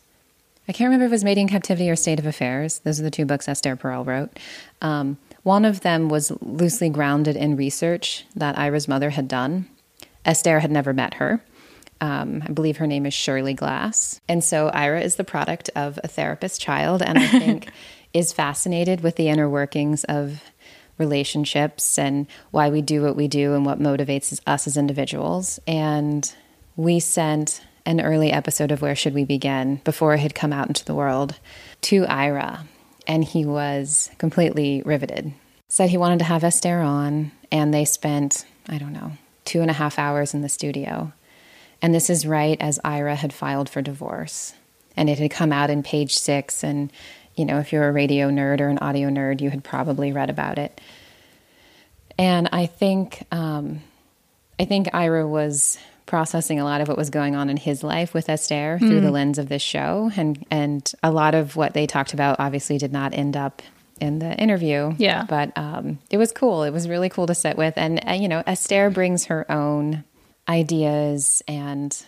I 0.67 0.73
can't 0.73 0.87
remember 0.87 1.05
if 1.05 1.11
it 1.11 1.13
was 1.13 1.23
Mating 1.23 1.47
Captivity 1.47 1.89
or 1.89 1.95
State 1.95 2.19
of 2.19 2.25
Affairs. 2.25 2.79
Those 2.79 2.99
are 2.99 3.03
the 3.03 3.11
two 3.11 3.25
books 3.25 3.47
Esther 3.47 3.75
Perel 3.75 4.05
wrote. 4.05 4.37
Um, 4.81 5.17
one 5.43 5.65
of 5.65 5.81
them 5.81 6.09
was 6.09 6.31
loosely 6.41 6.89
grounded 6.89 7.35
in 7.35 7.55
research 7.55 8.25
that 8.35 8.57
Ira's 8.57 8.87
mother 8.87 9.11
had 9.11 9.27
done. 9.27 9.67
Esther 10.25 10.59
had 10.59 10.69
never 10.69 10.93
met 10.93 11.15
her. 11.15 11.41
Um, 12.01 12.43
I 12.45 12.51
believe 12.51 12.77
her 12.77 12.87
name 12.87 13.05
is 13.05 13.13
Shirley 13.13 13.53
Glass. 13.53 14.19
And 14.27 14.43
so 14.43 14.69
Ira 14.69 15.01
is 15.01 15.15
the 15.15 15.23
product 15.23 15.69
of 15.75 15.99
a 16.03 16.07
therapist 16.07 16.59
child, 16.59 17.01
and 17.01 17.17
I 17.17 17.27
think 17.27 17.69
is 18.13 18.33
fascinated 18.33 19.01
with 19.01 19.15
the 19.15 19.29
inner 19.29 19.47
workings 19.47 20.03
of 20.05 20.41
relationships 20.97 21.97
and 21.97 22.27
why 22.51 22.69
we 22.69 22.81
do 22.81 23.01
what 23.01 23.15
we 23.15 23.27
do 23.27 23.53
and 23.53 23.65
what 23.65 23.79
motivates 23.79 24.39
us 24.45 24.67
as 24.67 24.77
individuals. 24.77 25.59
And 25.67 26.31
we 26.75 26.99
sent 26.99 27.61
an 27.85 28.01
early 28.01 28.31
episode 28.31 28.71
of 28.71 28.81
Where 28.81 28.95
Should 28.95 29.13
We 29.13 29.25
Begin 29.25 29.81
before 29.83 30.13
it 30.13 30.19
had 30.19 30.35
come 30.35 30.53
out 30.53 30.67
into 30.67 30.85
the 30.85 30.93
world 30.93 31.35
to 31.81 32.05
Ira, 32.05 32.65
and 33.07 33.23
he 33.23 33.45
was 33.45 34.11
completely 34.17 34.81
riveted. 34.85 35.33
Said 35.67 35.89
he 35.89 35.97
wanted 35.97 36.19
to 36.19 36.25
have 36.25 36.43
Esther 36.43 36.79
on, 36.79 37.31
and 37.51 37.73
they 37.73 37.85
spent, 37.85 38.45
I 38.67 38.77
don't 38.77 38.93
know, 38.93 39.13
two 39.45 39.61
and 39.61 39.69
a 39.69 39.73
half 39.73 39.97
hours 39.97 40.33
in 40.33 40.41
the 40.41 40.49
studio. 40.49 41.13
And 41.81 41.93
this 41.93 42.09
is 42.09 42.27
right 42.27 42.57
as 42.59 42.79
Ira 42.83 43.15
had 43.15 43.33
filed 43.33 43.69
for 43.69 43.81
divorce. 43.81 44.53
And 44.95 45.09
it 45.09 45.19
had 45.19 45.31
come 45.31 45.51
out 45.51 45.69
in 45.69 45.83
page 45.83 46.17
six. 46.17 46.63
And, 46.63 46.91
you 47.35 47.45
know, 47.45 47.59
if 47.59 47.71
you're 47.71 47.87
a 47.87 47.91
radio 47.91 48.29
nerd 48.29 48.59
or 48.59 48.67
an 48.67 48.77
audio 48.79 49.09
nerd, 49.09 49.41
you 49.41 49.49
had 49.49 49.63
probably 49.63 50.11
read 50.11 50.29
about 50.29 50.57
it. 50.57 50.79
And 52.19 52.49
I 52.51 52.65
think, 52.65 53.23
um, 53.31 53.81
I 54.59 54.65
think 54.65 54.89
Ira 54.93 55.27
was 55.27 55.79
processing 56.05 56.59
a 56.59 56.65
lot 56.65 56.81
of 56.81 56.87
what 56.87 56.97
was 56.97 57.09
going 57.09 57.35
on 57.35 57.49
in 57.49 57.57
his 57.57 57.83
life 57.83 58.13
with 58.13 58.29
Esther 58.29 58.77
through 58.79 58.99
mm. 58.99 59.03
the 59.03 59.11
lens 59.11 59.39
of 59.39 59.47
this 59.47 59.61
show. 59.61 60.11
And, 60.17 60.45
and 60.51 60.91
a 61.01 61.09
lot 61.09 61.33
of 61.33 61.55
what 61.55 61.73
they 61.73 61.87
talked 61.87 62.13
about 62.13 62.39
obviously 62.39 62.77
did 62.77 62.91
not 62.91 63.13
end 63.13 63.37
up 63.37 63.61
in 64.01 64.19
the 64.19 64.35
interview. 64.35 64.93
Yeah. 64.97 65.25
But 65.27 65.57
um, 65.57 65.99
it 66.09 66.17
was 66.17 66.31
cool. 66.31 66.63
It 66.63 66.71
was 66.71 66.89
really 66.89 67.07
cool 67.09 67.27
to 67.27 67.33
sit 67.33 67.57
with. 67.57 67.75
And, 67.77 68.07
uh, 68.07 68.13
you 68.13 68.27
know, 68.27 68.43
Esther 68.45 68.89
brings 68.89 69.25
her 69.25 69.49
own 69.49 70.03
ideas 70.51 71.41
and 71.47 72.05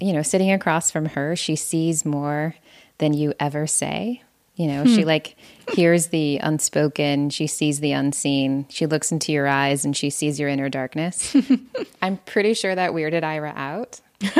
you 0.00 0.12
know 0.14 0.22
sitting 0.22 0.50
across 0.50 0.90
from 0.90 1.04
her 1.04 1.36
she 1.36 1.56
sees 1.56 2.04
more 2.04 2.54
than 2.98 3.12
you 3.12 3.34
ever 3.38 3.66
say. 3.66 4.22
You 4.56 4.66
know 4.66 4.82
hmm. 4.82 4.94
she 4.94 5.04
like 5.04 5.36
hears 5.72 6.08
the 6.08 6.38
unspoken 6.38 7.30
she 7.30 7.46
sees 7.46 7.80
the 7.80 7.92
unseen 7.92 8.66
she 8.68 8.86
looks 8.86 9.10
into 9.12 9.32
your 9.32 9.46
eyes 9.46 9.84
and 9.84 9.96
she 9.96 10.10
sees 10.10 10.40
your 10.40 10.48
inner 10.48 10.68
darkness. 10.68 11.36
I'm 12.02 12.16
pretty 12.18 12.54
sure 12.54 12.74
that 12.74 12.92
weirded 12.92 13.24
ira 13.24 13.52
out. 13.54 14.00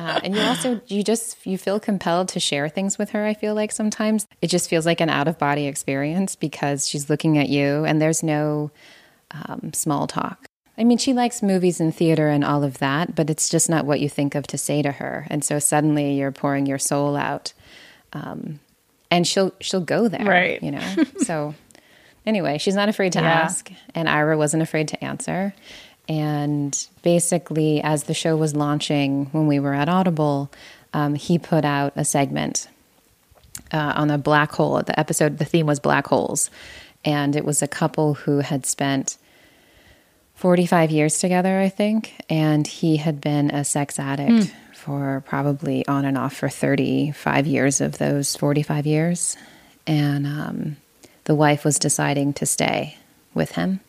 Uh, 0.00 0.18
and 0.24 0.34
you 0.34 0.40
also 0.40 0.80
you 0.86 1.04
just 1.04 1.36
you 1.44 1.58
feel 1.58 1.78
compelled 1.78 2.26
to 2.26 2.40
share 2.40 2.70
things 2.70 2.96
with 2.96 3.10
her 3.10 3.26
i 3.26 3.34
feel 3.34 3.54
like 3.54 3.70
sometimes. 3.70 4.26
It 4.40 4.46
just 4.46 4.70
feels 4.70 4.86
like 4.86 5.02
an 5.02 5.10
out 5.10 5.28
of 5.28 5.38
body 5.38 5.66
experience 5.66 6.36
because 6.36 6.88
she's 6.88 7.10
looking 7.10 7.36
at 7.36 7.50
you 7.50 7.84
and 7.84 8.00
there's 8.00 8.22
no 8.22 8.70
um, 9.30 9.74
small 9.74 10.06
talk 10.06 10.49
I 10.80 10.84
mean, 10.84 10.96
she 10.96 11.12
likes 11.12 11.42
movies 11.42 11.78
and 11.78 11.94
theater 11.94 12.28
and 12.28 12.42
all 12.42 12.64
of 12.64 12.78
that, 12.78 13.14
but 13.14 13.28
it's 13.28 13.50
just 13.50 13.68
not 13.68 13.84
what 13.84 14.00
you 14.00 14.08
think 14.08 14.34
of 14.34 14.46
to 14.46 14.56
say 14.56 14.80
to 14.80 14.90
her. 14.90 15.26
And 15.28 15.44
so 15.44 15.58
suddenly 15.58 16.14
you're 16.14 16.32
pouring 16.32 16.64
your 16.64 16.78
soul 16.78 17.16
out, 17.16 17.52
um, 18.14 18.60
and 19.10 19.26
she'll 19.26 19.52
she'll 19.60 19.82
go 19.82 20.08
there, 20.08 20.24
right? 20.24 20.62
You 20.62 20.70
know. 20.70 21.04
so 21.18 21.54
anyway, 22.24 22.56
she's 22.56 22.74
not 22.74 22.88
afraid 22.88 23.12
to 23.12 23.20
yeah. 23.20 23.30
ask, 23.30 23.70
and 23.94 24.08
Ira 24.08 24.38
wasn't 24.38 24.62
afraid 24.62 24.88
to 24.88 25.04
answer. 25.04 25.52
And 26.08 26.74
basically, 27.02 27.82
as 27.82 28.04
the 28.04 28.14
show 28.14 28.34
was 28.34 28.56
launching, 28.56 29.26
when 29.26 29.46
we 29.46 29.60
were 29.60 29.74
at 29.74 29.90
Audible, 29.90 30.50
um, 30.94 31.14
he 31.14 31.38
put 31.38 31.66
out 31.66 31.92
a 31.94 32.06
segment 32.06 32.68
uh, 33.70 33.92
on 33.96 34.10
a 34.10 34.16
black 34.16 34.52
hole. 34.52 34.80
The 34.82 34.98
episode, 34.98 35.36
the 35.36 35.44
theme 35.44 35.66
was 35.66 35.78
black 35.78 36.06
holes, 36.06 36.50
and 37.04 37.36
it 37.36 37.44
was 37.44 37.60
a 37.60 37.68
couple 37.68 38.14
who 38.14 38.38
had 38.38 38.64
spent 38.64 39.18
45 40.40 40.90
years 40.90 41.18
together, 41.18 41.60
I 41.60 41.68
think. 41.68 42.14
And 42.30 42.66
he 42.66 42.96
had 42.96 43.20
been 43.20 43.50
a 43.50 43.62
sex 43.62 43.98
addict 43.98 44.30
mm. 44.30 44.50
for 44.72 45.22
probably 45.26 45.86
on 45.86 46.06
and 46.06 46.16
off 46.16 46.34
for 46.34 46.48
35 46.48 47.46
years 47.46 47.82
of 47.82 47.98
those 47.98 48.36
45 48.36 48.86
years. 48.86 49.36
And 49.86 50.26
um, 50.26 50.76
the 51.24 51.34
wife 51.34 51.62
was 51.62 51.78
deciding 51.78 52.32
to 52.34 52.46
stay 52.46 52.96
with 53.34 53.52
him. 53.52 53.80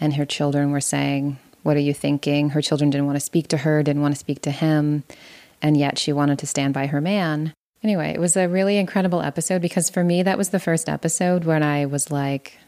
And 0.00 0.14
her 0.14 0.26
children 0.26 0.72
were 0.72 0.80
saying, 0.80 1.38
What 1.62 1.76
are 1.76 1.80
you 1.80 1.94
thinking? 1.94 2.50
Her 2.50 2.60
children 2.60 2.90
didn't 2.90 3.06
want 3.06 3.16
to 3.16 3.24
speak 3.24 3.46
to 3.48 3.58
her, 3.58 3.84
didn't 3.84 4.02
want 4.02 4.14
to 4.14 4.20
speak 4.20 4.42
to 4.42 4.50
him. 4.50 5.04
And 5.62 5.76
yet 5.76 5.96
she 5.96 6.12
wanted 6.12 6.40
to 6.40 6.46
stand 6.48 6.74
by 6.74 6.86
her 6.86 7.00
man. 7.00 7.54
anyway, 7.84 8.10
it 8.12 8.20
was 8.20 8.36
a 8.36 8.48
really 8.48 8.78
incredible 8.78 9.22
episode 9.22 9.62
because 9.62 9.90
for 9.90 10.02
me, 10.02 10.24
that 10.24 10.38
was 10.38 10.48
the 10.48 10.58
first 10.58 10.88
episode 10.88 11.44
when 11.44 11.62
I 11.62 11.86
was 11.86 12.10
like, 12.10 12.58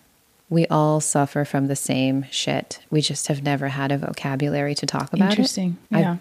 we 0.49 0.67
all 0.69 1.01
suffer 1.01 1.45
from 1.45 1.67
the 1.67 1.77
same 1.77 2.25
shit. 2.31 2.81
We 2.91 3.01
just 3.01 3.27
have 3.29 3.43
never 3.43 3.69
had 3.69 3.91
a 3.93 3.99
vocabulary 3.99 4.75
to 4.77 4.87
talk 4.87 5.13
about 5.13 5.31
Interesting. 5.31 5.77
it. 5.91 5.99
Yeah. 5.99 6.17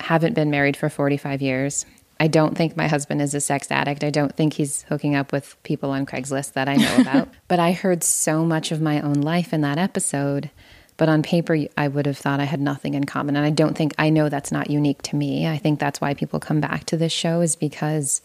I 0.00 0.04
haven't 0.04 0.34
been 0.34 0.50
married 0.50 0.76
for 0.76 0.88
45 0.88 1.42
years. 1.42 1.84
I 2.18 2.28
don't 2.28 2.56
think 2.56 2.76
my 2.76 2.86
husband 2.86 3.20
is 3.20 3.34
a 3.34 3.40
sex 3.40 3.70
addict. 3.70 4.02
I 4.04 4.10
don't 4.10 4.34
think 4.34 4.54
he's 4.54 4.82
hooking 4.84 5.14
up 5.14 5.32
with 5.32 5.60
people 5.64 5.90
on 5.90 6.06
Craigslist 6.06 6.52
that 6.52 6.68
I 6.68 6.76
know 6.76 6.96
about. 7.00 7.28
but 7.48 7.58
I 7.58 7.72
heard 7.72 8.02
so 8.02 8.44
much 8.44 8.72
of 8.72 8.80
my 8.80 9.00
own 9.00 9.20
life 9.20 9.52
in 9.52 9.60
that 9.62 9.78
episode. 9.78 10.50
But 10.98 11.10
on 11.10 11.22
paper, 11.22 11.58
I 11.76 11.88
would 11.88 12.06
have 12.06 12.16
thought 12.16 12.40
I 12.40 12.44
had 12.44 12.60
nothing 12.60 12.94
in 12.94 13.04
common. 13.04 13.36
And 13.36 13.44
I 13.44 13.50
don't 13.50 13.76
think, 13.76 13.94
I 13.98 14.08
know 14.08 14.30
that's 14.30 14.50
not 14.50 14.70
unique 14.70 15.02
to 15.02 15.16
me. 15.16 15.46
I 15.46 15.58
think 15.58 15.78
that's 15.78 16.00
why 16.00 16.14
people 16.14 16.40
come 16.40 16.58
back 16.58 16.84
to 16.84 16.96
this 16.96 17.12
show, 17.12 17.42
is 17.42 17.54
because 17.54 18.22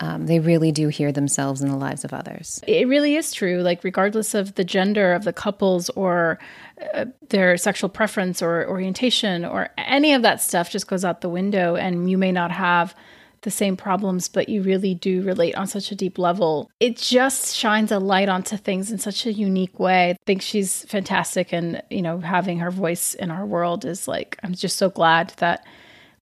um, 0.00 0.26
they 0.26 0.38
really 0.38 0.72
do 0.72 0.88
hear 0.88 1.12
themselves 1.12 1.60
in 1.60 1.68
the 1.68 1.76
lives 1.76 2.04
of 2.04 2.12
others. 2.12 2.60
It 2.66 2.86
really 2.86 3.16
is 3.16 3.32
true. 3.32 3.62
Like, 3.62 3.82
regardless 3.82 4.34
of 4.34 4.54
the 4.54 4.64
gender 4.64 5.12
of 5.12 5.24
the 5.24 5.32
couples 5.32 5.90
or 5.90 6.38
uh, 6.94 7.06
their 7.28 7.56
sexual 7.56 7.88
preference 7.88 8.40
or 8.40 8.66
orientation 8.68 9.44
or 9.44 9.70
any 9.76 10.12
of 10.14 10.22
that 10.22 10.40
stuff 10.40 10.70
just 10.70 10.86
goes 10.86 11.04
out 11.04 11.20
the 11.20 11.28
window. 11.28 11.74
And 11.74 12.10
you 12.10 12.18
may 12.18 12.32
not 12.32 12.50
have 12.50 12.94
the 13.42 13.50
same 13.50 13.76
problems, 13.76 14.28
but 14.28 14.48
you 14.48 14.62
really 14.62 14.94
do 14.94 15.22
relate 15.22 15.54
on 15.54 15.66
such 15.66 15.92
a 15.92 15.94
deep 15.94 16.18
level. 16.18 16.70
It 16.80 16.96
just 16.96 17.54
shines 17.54 17.92
a 17.92 17.98
light 17.98 18.28
onto 18.28 18.56
things 18.56 18.90
in 18.90 18.98
such 18.98 19.26
a 19.26 19.32
unique 19.32 19.78
way. 19.78 20.10
I 20.10 20.16
think 20.26 20.42
she's 20.42 20.84
fantastic. 20.84 21.52
And, 21.52 21.80
you 21.88 22.02
know, 22.02 22.18
having 22.18 22.58
her 22.58 22.70
voice 22.70 23.14
in 23.14 23.30
our 23.30 23.46
world 23.46 23.84
is 23.84 24.08
like, 24.08 24.38
I'm 24.42 24.54
just 24.54 24.76
so 24.76 24.90
glad 24.90 25.32
that 25.36 25.64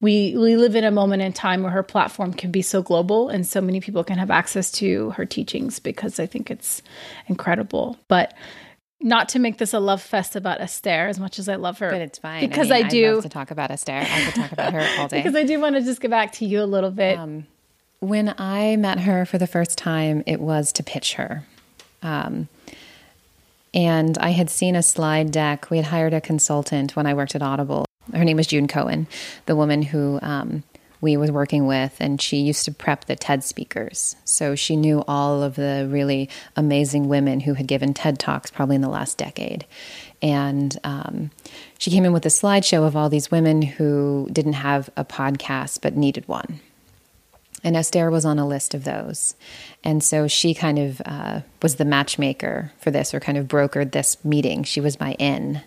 we 0.06 0.36
we 0.36 0.54
live 0.54 0.76
in 0.76 0.84
a 0.84 0.92
moment 0.92 1.20
in 1.20 1.32
time 1.32 1.64
where 1.64 1.72
her 1.72 1.82
platform 1.82 2.32
can 2.32 2.52
be 2.52 2.62
so 2.62 2.80
global 2.80 3.28
and 3.28 3.44
so 3.44 3.60
many 3.60 3.80
people 3.80 4.04
can 4.04 4.18
have 4.18 4.30
access 4.30 4.70
to 4.70 5.10
her 5.10 5.26
teachings 5.26 5.80
because 5.80 6.20
I 6.20 6.26
think 6.26 6.48
it's 6.48 6.80
incredible. 7.26 7.98
But 8.06 8.32
not 9.00 9.28
to 9.30 9.40
make 9.40 9.58
this 9.58 9.74
a 9.74 9.80
love 9.80 10.00
fest 10.00 10.36
about 10.36 10.60
Esther 10.60 11.08
as 11.08 11.18
much 11.18 11.40
as 11.40 11.48
I 11.48 11.56
love 11.56 11.80
her. 11.80 11.90
But 11.90 12.02
it's 12.02 12.20
fine. 12.20 12.48
Because 12.48 12.70
I, 12.70 12.76
mean, 12.76 12.86
I 12.86 12.88
do. 12.88 13.14
love 13.14 13.24
to 13.24 13.28
talk 13.28 13.50
about 13.50 13.72
Esther. 13.72 13.94
I 13.94 14.24
could 14.26 14.34
talk 14.36 14.52
about 14.52 14.72
her 14.74 14.88
all 14.98 15.08
day. 15.08 15.18
because 15.18 15.34
I 15.34 15.42
do 15.42 15.58
want 15.60 15.74
to 15.74 15.82
just 15.82 16.00
get 16.00 16.12
back 16.12 16.30
to 16.34 16.46
you 16.46 16.62
a 16.62 16.70
little 16.70 16.92
bit. 16.92 17.18
Um, 17.18 17.48
when 17.98 18.32
I 18.38 18.76
met 18.76 19.00
her 19.00 19.26
for 19.26 19.38
the 19.38 19.48
first 19.48 19.76
time, 19.76 20.22
it 20.24 20.40
was 20.40 20.72
to 20.74 20.84
pitch 20.84 21.14
her. 21.14 21.44
Um, 22.04 22.48
and 23.74 24.16
I 24.18 24.30
had 24.30 24.50
seen 24.50 24.76
a 24.76 24.84
slide 24.84 25.32
deck. 25.32 25.68
We 25.68 25.78
had 25.78 25.86
hired 25.86 26.14
a 26.14 26.20
consultant 26.20 26.94
when 26.94 27.06
I 27.06 27.14
worked 27.14 27.34
at 27.34 27.42
Audible. 27.42 27.86
Her 28.12 28.24
name 28.24 28.36
was 28.36 28.46
June 28.46 28.68
Cohen, 28.68 29.06
the 29.46 29.56
woman 29.56 29.82
who 29.82 30.18
um, 30.22 30.62
we 31.00 31.16
was 31.16 31.30
working 31.30 31.66
with, 31.66 31.96
and 32.00 32.20
she 32.20 32.38
used 32.38 32.64
to 32.64 32.72
prep 32.72 33.04
the 33.04 33.16
TED 33.16 33.44
speakers. 33.44 34.16
So 34.24 34.54
she 34.54 34.76
knew 34.76 35.04
all 35.06 35.42
of 35.42 35.56
the 35.56 35.86
really 35.90 36.28
amazing 36.56 37.08
women 37.08 37.40
who 37.40 37.54
had 37.54 37.66
given 37.66 37.94
TED 37.94 38.18
Talks 38.18 38.50
probably 38.50 38.76
in 38.76 38.82
the 38.82 38.88
last 38.88 39.18
decade. 39.18 39.66
And 40.22 40.78
um, 40.84 41.30
she 41.78 41.90
came 41.90 42.04
in 42.04 42.12
with 42.12 42.24
a 42.24 42.30
slideshow 42.30 42.86
of 42.86 42.96
all 42.96 43.08
these 43.08 43.30
women 43.30 43.62
who 43.62 44.28
didn't 44.32 44.54
have 44.54 44.88
a 44.96 45.04
podcast 45.04 45.80
but 45.82 45.96
needed 45.96 46.26
one. 46.26 46.60
And 47.62 47.76
Esther 47.76 48.10
was 48.10 48.24
on 48.24 48.38
a 48.38 48.46
list 48.46 48.74
of 48.74 48.84
those. 48.84 49.34
And 49.82 50.02
so 50.02 50.28
she 50.28 50.54
kind 50.54 50.78
of 50.78 51.02
uh, 51.04 51.40
was 51.62 51.76
the 51.76 51.84
matchmaker 51.84 52.72
for 52.78 52.90
this 52.90 53.12
or 53.12 53.20
kind 53.20 53.36
of 53.36 53.48
brokered 53.48 53.92
this 53.92 54.24
meeting. 54.24 54.62
She 54.62 54.80
was 54.80 55.00
my 55.00 55.14
in. 55.14 55.62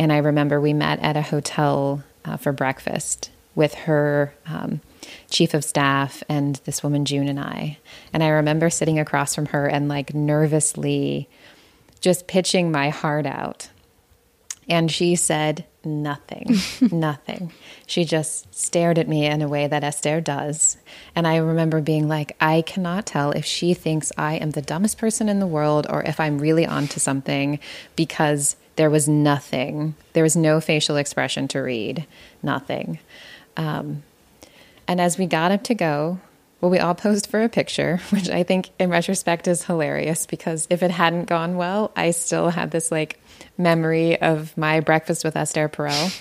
And 0.00 0.10
I 0.10 0.16
remember 0.16 0.58
we 0.58 0.72
met 0.72 0.98
at 1.00 1.18
a 1.18 1.20
hotel 1.20 2.02
uh, 2.24 2.38
for 2.38 2.52
breakfast 2.52 3.30
with 3.54 3.74
her 3.74 4.32
um, 4.46 4.80
chief 5.28 5.52
of 5.52 5.62
staff 5.62 6.22
and 6.26 6.56
this 6.64 6.82
woman, 6.82 7.04
June, 7.04 7.28
and 7.28 7.38
I. 7.38 7.76
And 8.10 8.24
I 8.24 8.28
remember 8.28 8.70
sitting 8.70 8.98
across 8.98 9.34
from 9.34 9.44
her 9.46 9.66
and 9.66 9.88
like 9.88 10.14
nervously 10.14 11.28
just 12.00 12.26
pitching 12.26 12.72
my 12.72 12.88
heart 12.88 13.26
out. 13.26 13.68
And 14.70 14.90
she 14.90 15.16
said 15.16 15.66
nothing, 15.84 16.56
nothing. 16.90 17.52
She 17.86 18.06
just 18.06 18.54
stared 18.54 18.98
at 18.98 19.08
me 19.08 19.26
in 19.26 19.42
a 19.42 19.48
way 19.48 19.66
that 19.66 19.84
Esther 19.84 20.22
does. 20.22 20.78
And 21.14 21.26
I 21.26 21.36
remember 21.36 21.82
being 21.82 22.08
like, 22.08 22.34
I 22.40 22.62
cannot 22.62 23.04
tell 23.04 23.32
if 23.32 23.44
she 23.44 23.74
thinks 23.74 24.12
I 24.16 24.36
am 24.36 24.52
the 24.52 24.62
dumbest 24.62 24.96
person 24.96 25.28
in 25.28 25.40
the 25.40 25.46
world 25.46 25.86
or 25.90 26.02
if 26.04 26.18
I'm 26.18 26.38
really 26.38 26.64
onto 26.64 27.00
something 27.00 27.58
because 27.96 28.56
there 28.76 28.90
was 28.90 29.08
nothing. 29.08 29.94
There 30.12 30.22
was 30.22 30.36
no 30.36 30.60
facial 30.60 30.96
expression 30.96 31.48
to 31.48 31.60
read, 31.60 32.06
nothing. 32.42 32.98
Um, 33.56 34.02
and 34.88 35.00
as 35.00 35.18
we 35.18 35.26
got 35.26 35.52
up 35.52 35.62
to 35.64 35.74
go, 35.74 36.18
well, 36.60 36.70
we 36.70 36.78
all 36.78 36.94
posed 37.06 37.26
for 37.26 37.42
a 37.42 37.48
picture, 37.48 38.00
which 38.10 38.28
I 38.28 38.42
think 38.42 38.70
in 38.78 38.90
retrospect 38.90 39.48
is 39.48 39.64
hilarious 39.64 40.26
because 40.26 40.66
if 40.70 40.82
it 40.82 40.90
hadn't 40.90 41.26
gone 41.26 41.56
well, 41.56 41.92
I 41.96 42.10
still 42.10 42.50
had 42.50 42.70
this 42.70 42.90
like 42.90 43.20
memory 43.56 44.20
of 44.20 44.56
my 44.56 44.80
breakfast 44.80 45.24
with 45.24 45.36
Esther 45.36 45.68
Perel. 45.68 46.12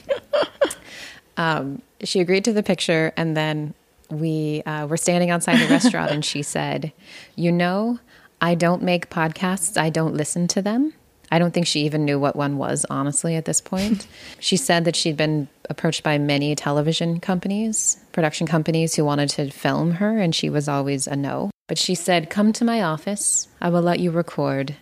um, 1.38 1.82
she 2.04 2.20
agreed 2.20 2.46
to 2.46 2.54
the 2.54 2.64
picture, 2.64 3.12
and 3.18 3.36
then 3.36 3.74
we 4.10 4.64
uh, 4.66 4.88
were 4.88 4.98
standing 4.98 5.30
outside 5.30 5.60
the 5.60 5.68
restaurant, 5.68 6.12
and 6.12 6.24
she 6.24 6.42
said, 6.42 6.92
You 7.36 7.52
know, 7.52 8.00
I 8.42 8.56
don't 8.56 8.82
make 8.82 9.10
podcasts, 9.10 9.78
I 9.78 9.90
don't 9.90 10.16
listen 10.16 10.48
to 10.50 10.62
them. 10.62 10.94
I 11.32 11.40
don't 11.40 11.54
think 11.54 11.68
she 11.68 11.82
even 11.82 12.06
knew 12.06 12.20
what 12.20 12.36
one 12.36 12.58
was, 12.58 12.86
honestly, 12.90 13.36
at 13.36 13.46
this 13.46 13.62
point. 13.62 14.08
she 14.40 14.58
said 14.58 14.86
that 14.86 14.96
she'd 14.96 15.18
been 15.18 15.48
approached 15.70 16.04
by 16.04 16.18
many 16.18 16.56
television 16.56 17.20
companies, 17.20 18.00
production 18.12 18.48
companies 18.48 18.96
who 18.96 19.06
wanted 19.06 19.30
to 19.30 19.52
film 19.52 19.92
her, 19.92 20.18
and 20.18 20.34
she 20.34 20.50
was 20.50 20.68
always 20.68 21.08
a 21.08 21.16
no. 21.16 21.52
But 21.68 21.78
she 21.78 21.96
said, 21.96 22.30
Come 22.30 22.52
to 22.54 22.66
my 22.66 22.82
office, 22.82 23.48
I 23.62 23.70
will 23.70 23.82
let 23.82 24.00
you 24.00 24.12
record, 24.12 24.76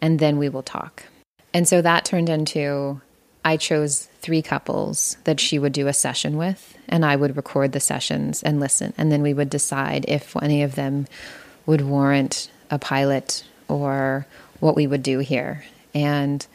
and 0.00 0.18
then 0.18 0.38
we 0.38 0.48
will 0.48 0.62
talk. 0.62 1.04
And 1.54 1.66
so 1.66 1.80
that 1.80 2.04
turned 2.04 2.28
into 2.28 3.00
I 3.46 3.56
chose 3.56 4.08
three 4.22 4.42
couples 4.42 5.16
that 5.22 5.38
she 5.38 5.60
would 5.60 5.72
do 5.72 5.86
a 5.86 5.92
session 5.92 6.36
with, 6.36 6.76
and 6.88 7.04
I 7.04 7.14
would 7.14 7.36
record 7.36 7.70
the 7.70 7.78
sessions 7.78 8.42
and 8.42 8.58
listen. 8.58 8.92
And 8.98 9.12
then 9.12 9.22
we 9.22 9.32
would 9.32 9.48
decide 9.50 10.04
if 10.08 10.36
any 10.42 10.64
of 10.64 10.74
them 10.74 11.06
would 11.64 11.80
warrant 11.80 12.50
a 12.70 12.78
pilot 12.80 13.44
or 13.68 14.26
what 14.60 14.76
we 14.76 14.86
would 14.86 15.02
do 15.02 15.18
here. 15.18 15.64
And 15.94 16.46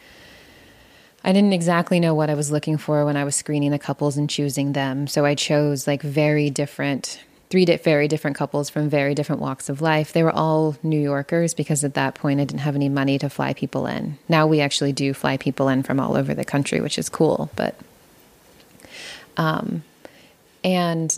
I 1.24 1.32
didn't 1.32 1.52
exactly 1.52 2.00
know 2.00 2.14
what 2.14 2.30
I 2.30 2.34
was 2.34 2.50
looking 2.50 2.78
for 2.78 3.04
when 3.04 3.16
I 3.16 3.24
was 3.24 3.36
screening 3.36 3.70
the 3.70 3.78
couples 3.78 4.16
and 4.16 4.28
choosing 4.28 4.72
them. 4.72 5.06
So 5.06 5.24
I 5.24 5.34
chose 5.34 5.86
like 5.86 6.02
very 6.02 6.50
different, 6.50 7.22
three 7.48 7.64
very 7.64 8.08
different 8.08 8.36
couples 8.36 8.70
from 8.70 8.88
very 8.88 9.14
different 9.14 9.40
walks 9.40 9.68
of 9.68 9.80
life. 9.80 10.12
They 10.12 10.24
were 10.24 10.32
all 10.32 10.76
New 10.82 11.00
Yorkers 11.00 11.54
because 11.54 11.84
at 11.84 11.94
that 11.94 12.16
point 12.16 12.40
I 12.40 12.44
didn't 12.44 12.60
have 12.60 12.74
any 12.74 12.88
money 12.88 13.18
to 13.20 13.30
fly 13.30 13.52
people 13.52 13.86
in. 13.86 14.18
Now 14.28 14.48
we 14.48 14.60
actually 14.60 14.92
do 14.92 15.14
fly 15.14 15.36
people 15.36 15.68
in 15.68 15.84
from 15.84 16.00
all 16.00 16.16
over 16.16 16.34
the 16.34 16.44
country, 16.44 16.80
which 16.80 16.98
is 16.98 17.08
cool. 17.08 17.50
But, 17.54 17.76
um, 19.36 19.84
and 20.64 21.16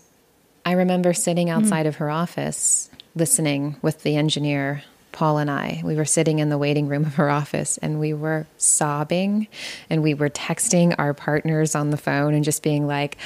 I 0.66 0.72
remember 0.72 1.14
sitting 1.14 1.48
outside 1.48 1.86
mm. 1.86 1.88
of 1.88 1.96
her 1.96 2.10
office 2.10 2.90
listening 3.14 3.76
with 3.80 4.02
the 4.02 4.16
engineer 4.16 4.82
Paul 5.14 5.38
and 5.38 5.48
I, 5.48 5.80
we 5.84 5.94
were 5.94 6.04
sitting 6.04 6.40
in 6.40 6.48
the 6.48 6.58
waiting 6.58 6.88
room 6.88 7.04
of 7.04 7.14
her 7.14 7.30
office 7.30 7.78
and 7.78 8.00
we 8.00 8.12
were 8.12 8.48
sobbing 8.58 9.46
and 9.88 10.02
we 10.02 10.12
were 10.12 10.28
texting 10.28 10.92
our 10.98 11.14
partners 11.14 11.76
on 11.76 11.90
the 11.90 11.96
phone 11.96 12.34
and 12.34 12.44
just 12.44 12.64
being 12.64 12.86
like, 12.88 13.16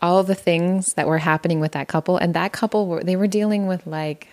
all 0.00 0.22
the 0.22 0.34
things 0.34 0.94
that 0.94 1.08
were 1.08 1.18
happening 1.18 1.60
with 1.60 1.72
that 1.72 1.88
couple. 1.88 2.16
And 2.18 2.34
that 2.34 2.52
couple, 2.52 2.86
were, 2.86 3.02
they 3.02 3.16
were 3.16 3.26
dealing 3.26 3.66
with 3.66 3.84
like 3.86 4.28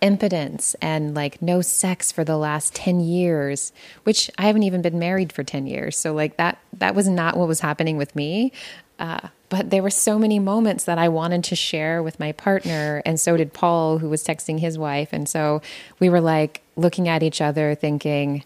impotence 0.00 0.74
and 0.82 1.14
like 1.14 1.40
no 1.40 1.60
sex 1.60 2.10
for 2.10 2.22
the 2.22 2.36
last 2.36 2.74
10 2.74 3.00
years 3.00 3.72
which 4.04 4.30
i 4.36 4.42
haven't 4.42 4.62
even 4.62 4.82
been 4.82 4.98
married 4.98 5.32
for 5.32 5.42
10 5.42 5.66
years 5.66 5.96
so 5.96 6.12
like 6.12 6.36
that 6.36 6.58
that 6.74 6.94
was 6.94 7.08
not 7.08 7.34
what 7.34 7.48
was 7.48 7.60
happening 7.60 7.96
with 7.96 8.14
me 8.14 8.52
uh, 8.98 9.28
but 9.48 9.70
there 9.70 9.82
were 9.82 9.90
so 9.90 10.18
many 10.18 10.38
moments 10.38 10.84
that 10.84 10.98
I 10.98 11.08
wanted 11.08 11.44
to 11.44 11.56
share 11.56 12.02
with 12.02 12.18
my 12.18 12.32
partner, 12.32 13.02
and 13.04 13.20
so 13.20 13.36
did 13.36 13.52
Paul, 13.52 13.98
who 13.98 14.08
was 14.08 14.24
texting 14.24 14.58
his 14.58 14.78
wife. 14.78 15.10
And 15.12 15.28
so 15.28 15.62
we 16.00 16.08
were 16.08 16.20
like 16.20 16.62
looking 16.76 17.08
at 17.08 17.22
each 17.22 17.40
other, 17.40 17.74
thinking, 17.74 18.44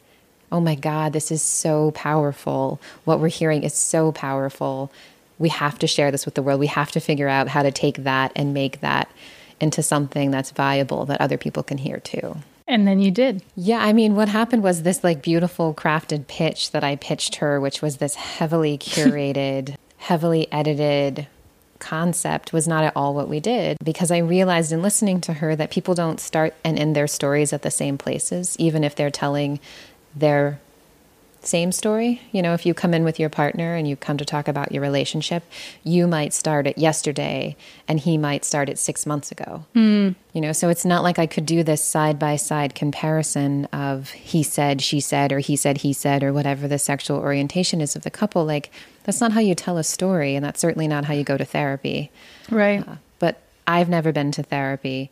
oh 0.52 0.60
my 0.60 0.74
God, 0.74 1.12
this 1.12 1.30
is 1.30 1.42
so 1.42 1.92
powerful. 1.92 2.80
What 3.04 3.20
we're 3.20 3.28
hearing 3.28 3.62
is 3.62 3.74
so 3.74 4.12
powerful. 4.12 4.90
We 5.38 5.48
have 5.48 5.78
to 5.78 5.86
share 5.86 6.10
this 6.10 6.26
with 6.26 6.34
the 6.34 6.42
world. 6.42 6.60
We 6.60 6.66
have 6.66 6.92
to 6.92 7.00
figure 7.00 7.28
out 7.28 7.48
how 7.48 7.62
to 7.62 7.70
take 7.70 8.04
that 8.04 8.32
and 8.36 8.52
make 8.52 8.80
that 8.80 9.10
into 9.60 9.82
something 9.82 10.30
that's 10.30 10.50
viable 10.50 11.06
that 11.06 11.20
other 11.20 11.38
people 11.38 11.62
can 11.62 11.78
hear 11.78 11.98
too. 11.98 12.36
And 12.66 12.86
then 12.86 13.00
you 13.00 13.10
did. 13.10 13.42
Yeah, 13.56 13.78
I 13.78 13.92
mean, 13.92 14.14
what 14.14 14.28
happened 14.28 14.62
was 14.62 14.82
this 14.82 15.02
like 15.02 15.22
beautiful 15.22 15.74
crafted 15.74 16.28
pitch 16.28 16.70
that 16.70 16.84
I 16.84 16.96
pitched 16.96 17.36
her, 17.36 17.60
which 17.60 17.82
was 17.82 17.96
this 17.96 18.14
heavily 18.14 18.78
curated 18.78 19.76
heavily 20.00 20.50
edited 20.50 21.28
concept 21.78 22.52
was 22.52 22.66
not 22.66 22.84
at 22.84 22.96
all 22.96 23.14
what 23.14 23.28
we 23.28 23.38
did 23.38 23.76
because 23.84 24.10
I 24.10 24.18
realized 24.18 24.72
in 24.72 24.82
listening 24.82 25.20
to 25.22 25.34
her 25.34 25.54
that 25.56 25.70
people 25.70 25.94
don't 25.94 26.18
start 26.18 26.54
and 26.64 26.78
end 26.78 26.96
their 26.96 27.06
stories 27.06 27.52
at 27.52 27.62
the 27.62 27.70
same 27.70 27.98
places, 27.98 28.56
even 28.58 28.82
if 28.82 28.94
they're 28.94 29.10
telling 29.10 29.60
their 30.14 30.60
same 31.42 31.72
story. 31.72 32.20
You 32.32 32.42
know, 32.42 32.54
if 32.54 32.66
you 32.66 32.74
come 32.74 32.92
in 32.92 33.04
with 33.04 33.18
your 33.18 33.30
partner 33.30 33.74
and 33.74 33.88
you 33.88 33.96
come 33.96 34.18
to 34.18 34.24
talk 34.24 34.48
about 34.48 34.72
your 34.72 34.82
relationship, 34.82 35.42
you 35.82 36.06
might 36.06 36.34
start 36.34 36.66
it 36.66 36.76
yesterday 36.76 37.56
and 37.88 37.98
he 37.98 38.18
might 38.18 38.44
start 38.44 38.68
it 38.68 38.78
six 38.78 39.06
months 39.06 39.32
ago. 39.32 39.64
Mm. 39.74 40.14
You 40.32 40.40
know, 40.40 40.52
so 40.52 40.68
it's 40.68 40.84
not 40.84 41.02
like 41.02 41.18
I 41.18 41.26
could 41.26 41.46
do 41.46 41.62
this 41.62 41.82
side 41.82 42.18
by 42.18 42.36
side 42.36 42.74
comparison 42.74 43.64
of 43.66 44.10
he 44.10 44.42
said, 44.42 44.82
she 44.82 45.00
said, 45.00 45.32
or 45.32 45.38
he 45.38 45.56
said, 45.56 45.78
he 45.78 45.92
said, 45.92 46.22
or 46.22 46.32
whatever 46.32 46.68
the 46.68 46.78
sexual 46.78 47.18
orientation 47.18 47.80
is 47.80 47.96
of 47.96 48.02
the 48.02 48.10
couple. 48.10 48.44
Like, 48.44 48.70
that's 49.04 49.20
not 49.20 49.32
how 49.32 49.40
you 49.40 49.54
tell 49.54 49.78
a 49.78 49.84
story. 49.84 50.36
And 50.36 50.44
that's 50.44 50.60
certainly 50.60 50.88
not 50.88 51.06
how 51.06 51.14
you 51.14 51.24
go 51.24 51.36
to 51.36 51.44
therapy. 51.44 52.10
Right. 52.50 52.86
Uh, 52.86 52.96
but 53.18 53.40
I've 53.66 53.88
never 53.88 54.12
been 54.12 54.30
to 54.32 54.42
therapy 54.42 55.10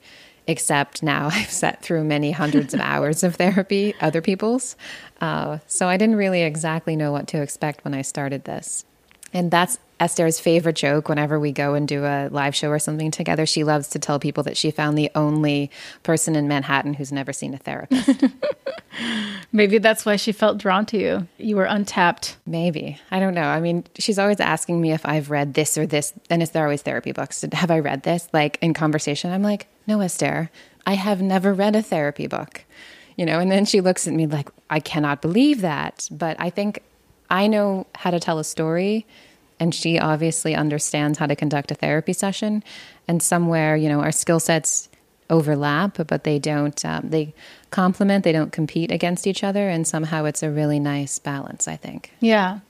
except 0.49 1.03
now 1.03 1.29
I've 1.33 1.51
sat 1.51 1.83
through 1.83 2.03
many 2.05 2.33
hundreds 2.33 2.75
of 2.75 2.81
hours 2.81 3.23
of 3.23 3.37
therapy, 3.37 3.95
other 4.01 4.21
people's. 4.21 4.75
Uh, 5.21 5.59
so 5.69 5.89
I 5.89 5.97
didn't 5.97 6.17
really 6.17 6.43
exactly 6.43 6.97
know 6.97 7.13
what 7.13 7.29
to 7.29 7.43
expect 7.43 7.85
when 7.85 7.95
I 7.95 8.03
started 8.03 8.45
this. 8.45 8.85
And 9.33 9.51
that's 9.51 9.79
Esther's 10.01 10.39
favorite 10.39 10.77
joke 10.77 11.09
whenever 11.09 11.39
we 11.41 11.53
go 11.53 11.75
and 11.75 11.87
do 11.87 12.05
a 12.05 12.29
live 12.31 12.55
show 12.55 12.71
or 12.71 12.79
something 12.79 13.11
together. 13.11 13.45
She 13.47 13.65
loves 13.65 13.89
to 13.89 13.99
tell 13.99 14.19
people 14.19 14.45
that 14.45 14.57
she 14.57 14.71
found 14.71 14.97
the 14.97 15.11
only 15.15 15.71
person 16.03 16.37
in 16.37 16.49
Manhattan 16.49 16.95
who's 16.95 17.13
never 17.13 17.33
seen 17.33 17.53
a 17.53 17.59
therapist. 17.59 18.25
Maybe 19.53 19.79
that's 19.79 20.07
why 20.07 20.17
she 20.17 20.33
felt 20.33 20.59
drawn 20.59 20.87
to 20.87 20.99
you. 20.99 21.27
You 21.37 21.57
were 21.57 21.65
untapped. 21.65 22.37
Maybe. 22.47 23.01
I 23.11 23.19
don't 23.19 23.35
know. 23.35 23.43
I 23.49 23.61
mean, 23.61 23.85
she's 23.99 24.19
always 24.19 24.41
asking 24.41 24.81
me 24.81 24.93
if 24.93 25.05
I've 25.05 25.31
read 25.31 25.55
this 25.55 25.77
or 25.77 25.85
this. 25.87 26.13
And 26.31 26.43
it's 26.43 26.53
there 26.53 26.65
always 26.65 26.83
therapy 26.83 27.13
books. 27.13 27.45
Have 27.53 27.71
I 27.71 27.81
read 27.81 28.05
this? 28.05 28.29
Like 28.33 28.59
in 28.63 28.75
conversation, 28.75 29.33
I'm 29.33 29.43
like, 29.43 29.67
no, 29.89 30.01
Esther, 30.01 30.51
I 30.87 30.95
have 30.95 31.21
never 31.21 31.53
read 31.53 31.75
a 31.75 31.83
therapy 31.83 32.29
book 32.29 32.65
you 33.19 33.27
know, 33.27 33.41
and 33.41 33.51
then 33.51 33.67
she 33.67 33.83
looks 33.83 34.07
at 34.07 34.15
me 34.15 34.27
like, 34.27 34.49
I 34.71 34.79
cannot 34.79 35.21
believe 35.21 35.61
that. 35.61 36.09
But 36.11 36.37
I 36.39 36.51
think 36.51 36.83
I 37.29 37.49
know 37.49 37.87
how 37.97 38.13
to 38.13 38.21
tell 38.21 38.39
a 38.39 38.45
story, 38.45 39.07
and 39.61 39.75
she 39.75 39.99
obviously 39.99 40.55
understands 40.55 41.19
how 41.19 41.27
to 41.27 41.35
conduct 41.35 41.73
a 41.73 41.75
therapy 41.75 42.13
session. 42.13 42.63
And 43.09 43.21
somewhere, 43.21 43.77
you 43.77 43.89
know, 43.89 44.01
our 44.01 44.13
skill 44.13 44.39
sets 44.39 44.89
overlap, 45.31 45.99
but 46.07 46.23
they 46.23 46.39
don't, 46.39 46.83
um, 46.85 47.11
they 47.11 47.35
complement, 47.71 48.23
they 48.23 48.33
don't 48.33 48.53
compete 48.53 48.93
against 48.93 49.27
each 49.27 49.43
other. 49.43 49.69
And 49.69 49.87
somehow 49.87 50.25
it's 50.25 50.45
a 50.45 50.51
really 50.51 50.79
nice 50.79 51.19
balance, 51.19 51.67
I 51.67 51.75
think. 51.75 52.13
Yeah. 52.21 52.61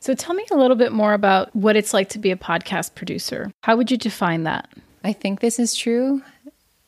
So 0.00 0.14
tell 0.14 0.34
me 0.34 0.46
a 0.50 0.56
little 0.56 0.76
bit 0.76 0.92
more 0.92 1.12
about 1.12 1.54
what 1.54 1.76
it's 1.76 1.92
like 1.92 2.08
to 2.10 2.18
be 2.18 2.30
a 2.30 2.36
podcast 2.36 2.94
producer. 2.94 3.52
How 3.62 3.76
would 3.76 3.90
you 3.90 3.98
define 3.98 4.44
that? 4.44 4.70
I 5.04 5.12
think 5.12 5.40
this 5.40 5.58
is 5.58 5.74
true 5.74 6.22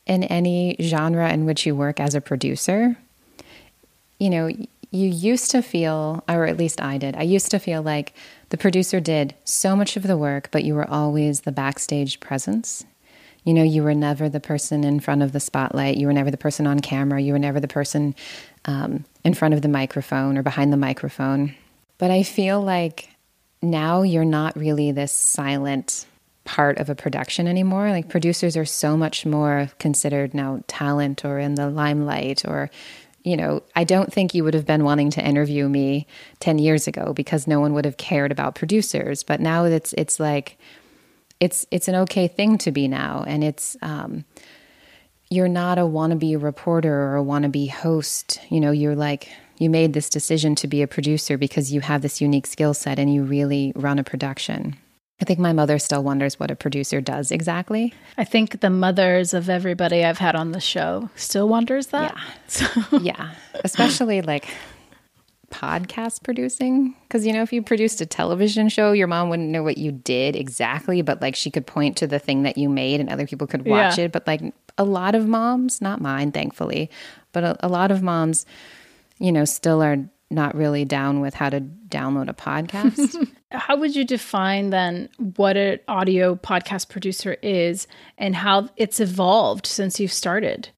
in 0.07 0.25
any 0.25 0.77
genre 0.81 1.31
in 1.33 1.45
which 1.45 1.67
you 1.67 1.75
work 1.75 2.01
as 2.01 2.15
a 2.15 2.21
producer, 2.21 2.97
you 4.19 4.31
know, 4.31 4.49
you 4.91 5.09
used 5.09 5.51
to 5.51 5.63
feel, 5.63 6.23
or 6.29 6.47
at 6.47 6.57
least 6.57 6.81
I 6.81 6.97
did, 6.99 7.17
I 7.17 7.23
used 7.23 7.51
to 7.51 7.59
feel 7.59 7.83
like 7.83 8.15
the 8.51 8.57
producer 8.57 9.01
did 9.01 9.35
so 9.45 9.75
much 9.75 9.97
of 9.97 10.05
the 10.05 10.17
work, 10.17 10.49
but 10.53 10.65
you 10.65 10.75
were 10.75 10.89
always 10.89 11.41
the 11.41 11.53
backstage 11.53 12.21
presence. 12.21 12.85
You 13.45 13.55
know, 13.55 13.63
you 13.63 13.83
were 13.83 13.95
never 13.95 14.29
the 14.29 14.41
person 14.41 14.85
in 14.85 15.01
front 15.01 15.23
of 15.23 15.33
the 15.33 15.41
spotlight. 15.41 15.97
You 15.97 16.07
were 16.07 16.13
never 16.13 16.31
the 16.31 16.37
person 16.37 16.67
on 16.67 16.81
camera. 16.81 17.21
You 17.21 17.33
were 17.33 17.39
never 17.39 17.61
the 17.61 17.69
person 17.69 18.15
um, 18.65 19.05
in 19.25 19.35
front 19.35 19.55
of 19.55 19.63
the 19.63 19.69
microphone 19.69 20.37
or 20.37 20.43
behind 20.43 20.73
the 20.73 20.77
microphone. 20.77 21.55
But 21.99 22.11
I 22.11 22.23
feel 22.25 22.61
like 22.61 23.09
now 23.63 24.03
you're 24.03 24.25
not 24.25 24.57
really 24.57 24.91
this 24.91 25.13
silent 25.13 26.07
part 26.47 26.79
of 26.79 26.89
a 26.89 26.95
production 26.95 27.47
anymore. 27.47 27.91
Like 27.91 28.09
producers 28.09 28.57
are 28.57 28.65
so 28.65 28.97
much 28.97 29.27
more 29.27 29.69
considered 29.79 30.33
now 30.33 30.63
talent 30.67 31.25
or 31.25 31.39
in 31.39 31.57
the 31.57 31.69
limelight 31.69 32.47
or 32.47 32.71
you 33.23 33.37
know, 33.37 33.65
I 33.75 33.83
don't 33.83 34.13
think 34.13 34.35
you 34.35 34.45
would 34.45 34.55
have 34.55 34.67
been 34.67 34.85
wanting 34.85 35.11
to 35.11 35.21
interview 35.21 35.69
me 35.69 36.07
10 36.39 36.61
years 36.61 36.87
ago 36.87 37.13
because 37.13 37.49
no 37.49 37.59
one 37.59 37.75
would 37.75 37.85
have 37.85 37.97
cared 37.97 38.31
about 38.31 38.55
producers, 38.55 39.25
but 39.25 39.41
now 39.41 39.65
it's 39.65 39.93
it's 39.95 40.21
like 40.21 40.57
it's 41.41 41.67
it's 41.73 41.89
an 41.89 41.97
okay 41.97 42.29
thing 42.29 42.57
to 42.59 42.71
be 42.71 42.87
now 42.87 43.25
and 43.27 43.43
it's 43.43 43.77
um 43.83 44.25
you're 45.29 45.49
not 45.49 45.77
a 45.77 45.83
wannabe 45.83 46.41
reporter 46.41 46.95
or 46.95 47.17
a 47.17 47.25
wannabe 47.25 47.69
host. 47.69 48.39
You 48.49 48.61
know, 48.61 48.71
you're 48.71 48.95
like 48.95 49.29
you 49.59 49.71
made 49.71 49.93
this 49.93 50.09
decision 50.09 50.55
to 50.55 50.69
be 50.69 50.83
a 50.83 50.87
producer 50.87 51.37
because 51.37 51.73
you 51.73 51.81
have 51.81 52.03
this 52.03 52.21
unique 52.21 52.47
skill 52.47 52.75
set 52.75 53.01
and 53.01 53.13
you 53.13 53.25
really 53.25 53.73
run 53.75 53.99
a 53.99 54.05
production. 54.05 54.77
I 55.21 55.25
think 55.25 55.39
my 55.39 55.53
mother 55.53 55.79
still 55.79 56.03
wonders 56.03 56.39
what 56.39 56.51
a 56.51 56.57
producer 56.57 57.01
does 57.01 57.31
exactly. 57.31 57.95
I 58.19 58.25
think 58.25 58.61
the 58.61 58.69
mothers 58.69 59.33
of 59.33 59.49
everybody 59.49 60.05
I've 60.05 60.19
had 60.19 60.37
on 60.37 60.53
the 60.53 60.61
show 60.61 61.09
still 61.17 61.49
wonders 61.49 61.89
that. 61.89 62.15
Yeah. 62.15 62.23
So. 62.49 62.99
yeah. 62.99 63.31
Especially 63.65 64.21
like 64.23 64.47
podcast 65.51 66.23
producing. 66.23 66.95
Because, 67.03 67.27
you 67.27 67.33
know, 67.33 67.43
if 67.43 67.53
you 67.53 67.63
produced 67.63 68.01
a 68.01 68.07
television 68.07 68.69
show, 68.69 68.93
your 68.93 69.07
mom 69.07 69.31
wouldn't 69.31 69.49
know 69.49 69.63
what 69.63 69.79
you 69.79 69.91
did 69.91 70.37
exactly, 70.37 71.03
but 71.03 71.23
like 71.23 71.35
she 71.35 71.51
could 71.51 71.67
point 71.67 71.97
to 71.99 72.07
the 72.07 72.19
thing 72.19 72.43
that 72.43 72.59
you 72.59 72.69
made 72.69 73.01
and 73.01 73.09
other 73.09 73.27
people 73.27 73.47
could 73.47 73.65
watch 73.67 73.99
yeah. 73.99 74.05
it. 74.05 74.13
But 74.13 74.27
like 74.27 74.43
a 74.77 74.85
lot 74.85 75.15
of 75.15 75.27
moms, 75.27 75.81
not 75.81 76.01
mine, 76.01 76.33
thankfully, 76.33 76.91
but 77.33 77.43
a, 77.43 77.67
a 77.67 77.69
lot 77.69 77.91
of 77.91 78.03
moms, 78.03 78.45
you 79.19 79.33
know, 79.33 79.45
still 79.45 79.83
are 79.83 80.09
not 80.31 80.55
really 80.55 80.85
down 80.85 81.21
with 81.21 81.35
how 81.35 81.51
to 81.51 81.61
download 81.61 82.29
a 82.29 82.35
podcast. 82.35 83.29
how 83.51 83.77
would 83.77 83.95
you 83.95 84.05
define 84.05 84.71
then 84.71 85.09
what 85.37 85.57
an 85.57 85.79
audio 85.89 86.35
podcast 86.35 86.89
producer 86.89 87.35
is 87.43 87.87
and 88.19 88.35
how 88.35 88.69
it's 88.77 89.01
evolved 89.01 89.67
since 89.67 90.01
you've 90.01 90.13
started? 90.13 90.69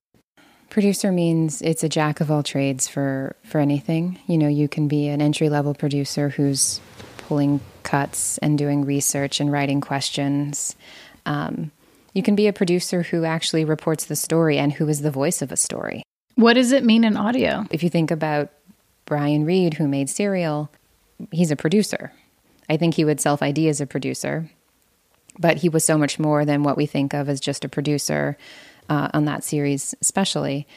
Producer 0.69 1.11
means 1.11 1.63
it's 1.63 1.83
a 1.83 1.89
jack 1.89 2.21
of 2.21 2.29
all 2.29 2.43
trades 2.43 2.87
for 2.87 3.35
for 3.43 3.59
anything. 3.59 4.19
You 4.27 4.37
know, 4.37 4.47
you 4.47 4.67
can 4.67 4.87
be 4.87 5.07
an 5.07 5.19
entry 5.19 5.49
level 5.49 5.73
producer 5.73 6.29
who's 6.29 6.79
pulling 7.17 7.59
cuts 7.81 8.37
and 8.39 8.57
doing 8.57 8.85
research 8.85 9.39
and 9.39 9.51
writing 9.51 9.81
questions. 9.81 10.75
Um, 11.25 11.71
you 12.13 12.21
can 12.21 12.35
be 12.35 12.47
a 12.47 12.53
producer 12.53 13.01
who 13.01 13.23
actually 13.23 13.65
reports 13.65 14.05
the 14.05 14.15
story 14.15 14.59
and 14.59 14.71
who 14.71 14.87
is 14.87 15.01
the 15.01 15.11
voice 15.11 15.41
of 15.41 15.51
a 15.51 15.57
story. 15.57 16.03
What 16.35 16.53
does 16.53 16.71
it 16.71 16.83
mean 16.83 17.03
in 17.03 17.17
audio? 17.17 17.65
If 17.71 17.83
you 17.83 17.89
think 17.89 18.11
about 18.11 18.51
Brian 19.09 19.43
Reed, 19.43 19.73
who 19.73 19.87
made 19.87 20.09
Serial, 20.09 20.71
he's 21.31 21.51
a 21.51 21.57
producer. 21.57 22.13
I 22.69 22.77
think 22.77 22.93
he 22.93 23.03
would 23.03 23.19
self 23.19 23.41
ID 23.41 23.67
as 23.67 23.81
a 23.81 23.87
producer, 23.87 24.49
but 25.37 25.57
he 25.57 25.67
was 25.67 25.83
so 25.83 25.97
much 25.97 26.19
more 26.19 26.45
than 26.45 26.63
what 26.63 26.77
we 26.77 26.85
think 26.85 27.13
of 27.13 27.27
as 27.27 27.41
just 27.41 27.65
a 27.65 27.69
producer 27.69 28.37
uh, 28.87 29.09
on 29.13 29.25
that 29.25 29.43
series, 29.43 29.95
especially. 30.01 30.67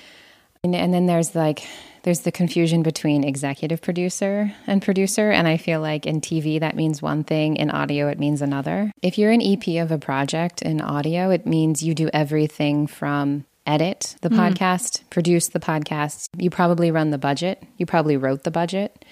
And, 0.65 0.75
and 0.75 0.95
then 0.95 1.07
there's 1.07 1.35
like, 1.35 1.67
there's 2.05 2.21
the 2.21 2.33
confusion 2.33 2.83
between 2.83 3.25
executive 3.25 3.81
producer 3.81 4.53
and 4.67 4.81
producer. 4.83 5.31
And 5.31 5.47
I 5.47 5.57
feel 5.57 5.81
like 5.81 6.07
in 6.07 6.21
TV, 6.21 6.61
that 6.61 6.77
means 6.77 7.03
one 7.03 7.25
thing, 7.25 7.57
in 7.57 7.71
audio, 7.71 8.09
it 8.09 8.19
means 8.19 8.43
another. 8.43 8.93
If 9.03 9.19
you're 9.19 9.31
an 9.31 9.43
EP 9.43 9.83
of 9.83 9.91
a 9.91 9.99
project 9.99 10.63
in 10.63 10.81
audio, 10.81 11.31
it 11.31 11.47
means 11.47 11.83
you 11.83 11.95
do 11.95 12.09
everything 12.13 12.87
from 12.87 13.45
edit 13.67 14.17
the 14.21 14.29
mm. 14.29 14.37
podcast, 14.37 15.09
produce 15.11 15.49
the 15.49 15.61
podcast. 15.61 16.29
You 16.37 16.51
probably 16.51 16.91
run 16.91 17.11
the 17.11 17.19
budget. 17.19 17.63
You 17.77 17.87
probably 17.87 18.17
wrote 18.17 18.45
the 18.45 18.51
budget. 18.51 19.05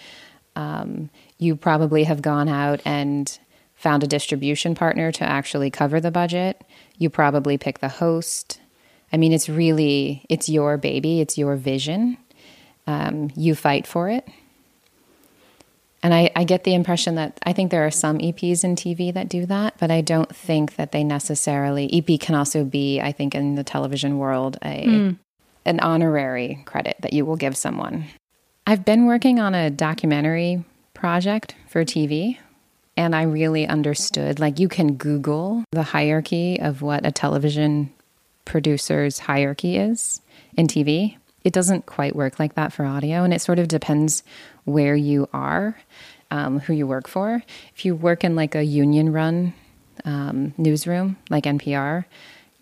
Um, 0.56 1.10
you 1.38 1.56
probably 1.56 2.04
have 2.04 2.22
gone 2.22 2.48
out 2.48 2.80
and 2.84 3.38
found 3.74 4.02
a 4.02 4.06
distribution 4.06 4.74
partner 4.74 5.10
to 5.12 5.24
actually 5.24 5.70
cover 5.70 6.00
the 6.00 6.10
budget. 6.10 6.62
You 6.98 7.08
probably 7.08 7.56
pick 7.56 7.78
the 7.78 7.88
host. 7.88 8.60
I 9.12 9.16
mean, 9.16 9.32
it's 9.32 9.48
really 9.48 10.24
it's 10.28 10.48
your 10.48 10.76
baby. 10.76 11.20
It's 11.20 11.38
your 11.38 11.56
vision. 11.56 12.18
Um, 12.86 13.30
you 13.36 13.54
fight 13.54 13.86
for 13.86 14.08
it. 14.08 14.28
And 16.02 16.14
I, 16.14 16.30
I, 16.34 16.44
get 16.44 16.64
the 16.64 16.74
impression 16.74 17.16
that 17.16 17.38
I 17.44 17.52
think 17.52 17.70
there 17.70 17.86
are 17.86 17.90
some 17.90 18.18
EPs 18.18 18.64
in 18.64 18.74
TV 18.74 19.12
that 19.12 19.28
do 19.28 19.44
that, 19.46 19.74
but 19.78 19.90
I 19.90 20.00
don't 20.00 20.34
think 20.34 20.76
that 20.76 20.92
they 20.92 21.04
necessarily. 21.04 21.90
EP 21.92 22.18
can 22.18 22.34
also 22.34 22.64
be, 22.64 23.00
I 23.00 23.12
think, 23.12 23.34
in 23.34 23.54
the 23.54 23.64
television 23.64 24.16
world, 24.16 24.56
a 24.62 24.86
mm. 24.86 25.18
an 25.66 25.80
honorary 25.80 26.62
credit 26.64 26.96
that 27.00 27.12
you 27.12 27.26
will 27.26 27.36
give 27.36 27.56
someone. 27.56 28.06
I've 28.66 28.84
been 28.84 29.06
working 29.06 29.40
on 29.40 29.54
a 29.54 29.68
documentary 29.68 30.64
project 30.94 31.54
for 31.68 31.84
TV, 31.84 32.38
and 32.96 33.14
I 33.14 33.22
really 33.22 33.66
understood. 33.66 34.40
Like, 34.40 34.58
you 34.58 34.68
can 34.68 34.94
Google 34.94 35.64
the 35.72 35.82
hierarchy 35.82 36.58
of 36.60 36.80
what 36.80 37.04
a 37.04 37.12
television 37.12 37.92
producer's 38.46 39.18
hierarchy 39.18 39.76
is 39.76 40.22
in 40.56 40.66
TV. 40.66 41.16
It 41.42 41.52
doesn't 41.52 41.86
quite 41.86 42.14
work 42.14 42.38
like 42.38 42.54
that 42.54 42.72
for 42.72 42.84
audio, 42.84 43.22
and 43.22 43.32
it 43.32 43.40
sort 43.40 43.58
of 43.58 43.68
depends 43.68 44.22
where 44.70 44.96
you 44.96 45.28
are, 45.32 45.76
um, 46.30 46.60
who 46.60 46.72
you 46.72 46.86
work 46.86 47.08
for. 47.08 47.42
If 47.74 47.84
you 47.84 47.94
work 47.94 48.24
in 48.24 48.36
like 48.36 48.54
a 48.54 48.62
union 48.62 49.12
run 49.12 49.52
um, 50.04 50.54
newsroom 50.56 51.16
like 51.28 51.44
NPR, 51.44 52.04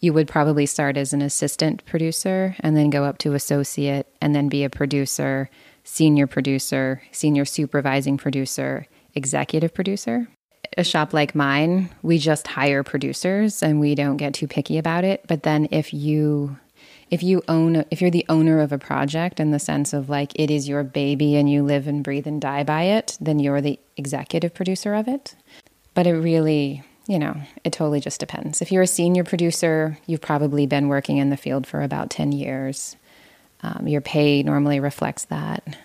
you 0.01 0.13
would 0.13 0.29
probably 0.29 0.67
start 0.67 0.97
as 0.97 1.13
an 1.13 1.23
assistant 1.23 1.85
producer 1.85 2.57
and 2.61 2.77
then 2.77 2.91
go 2.91 3.05
up 3.05 3.19
to 3.19 3.35
associate 3.35 4.07
and 4.21 4.35
then 4.35 4.49
be 4.49 4.65
a 4.65 4.71
producer, 4.71 5.51
senior 5.85 6.27
producer, 6.27 7.03
senior 7.11 7.45
supervising 7.45 8.17
producer, 8.17 8.87
executive 9.15 9.75
producer. 9.75 10.29
A 10.77 10.85
shop 10.85 11.13
like 11.13 11.35
mine, 11.35 11.91
we 12.03 12.19
just 12.19 12.47
hire 12.47 12.85
producers 12.85 13.63
and 13.63 13.81
we 13.81 13.95
don't 13.95 14.19
get 14.19 14.35
too 14.35 14.47
picky 14.47 14.79
about 14.79 15.03
it. 15.03 15.25
But 15.27 15.43
then 15.43 15.67
if 15.71 15.93
you 15.93 16.57
if 17.11 17.23
you 17.23 17.43
own 17.49 17.85
if 17.91 18.01
you're 18.01 18.11
the 18.11 18.27
owner 18.29 18.61
of 18.61 18.73
a 18.73 18.79
project 18.79 19.41
in 19.41 19.51
the 19.51 19.59
sense 19.59 19.93
of 19.93 20.09
like 20.09 20.33
it 20.35 20.51
is 20.51 20.69
your 20.69 20.83
baby 20.85 21.37
and 21.37 21.51
you 21.51 21.63
live 21.63 21.87
and 21.87 22.05
breathe 22.05 22.27
and 22.27 22.41
die 22.41 22.65
by 22.65 22.83
it, 22.85 23.17
then 23.21 23.39
you're 23.39 23.61
the 23.61 23.79
executive 23.97 24.55
producer 24.55 24.95
of 24.95 25.09
it. 25.09 25.35
But 25.95 26.07
it 26.07 26.15
really, 26.15 26.83
you 27.07 27.19
know, 27.19 27.37
it 27.65 27.73
totally 27.73 28.01
just 28.01 28.21
depends. 28.21 28.63
If 28.63 28.71
you're 28.71 28.83
a 28.83 28.87
senior 28.87 29.25
producer, 29.25 29.99
you've 30.07 30.21
probably 30.21 30.67
been 30.67 30.89
working 30.89 31.17
in 31.17 31.31
the 31.31 31.37
field 31.37 31.67
for 31.67 31.83
about 31.83 32.11
10 32.11 32.33
years. 32.33 32.97
Um, 33.63 33.89
your 33.89 34.01
pay 34.01 34.43
normally 34.43 34.79
reflects 34.79 35.25
that. 35.27 35.77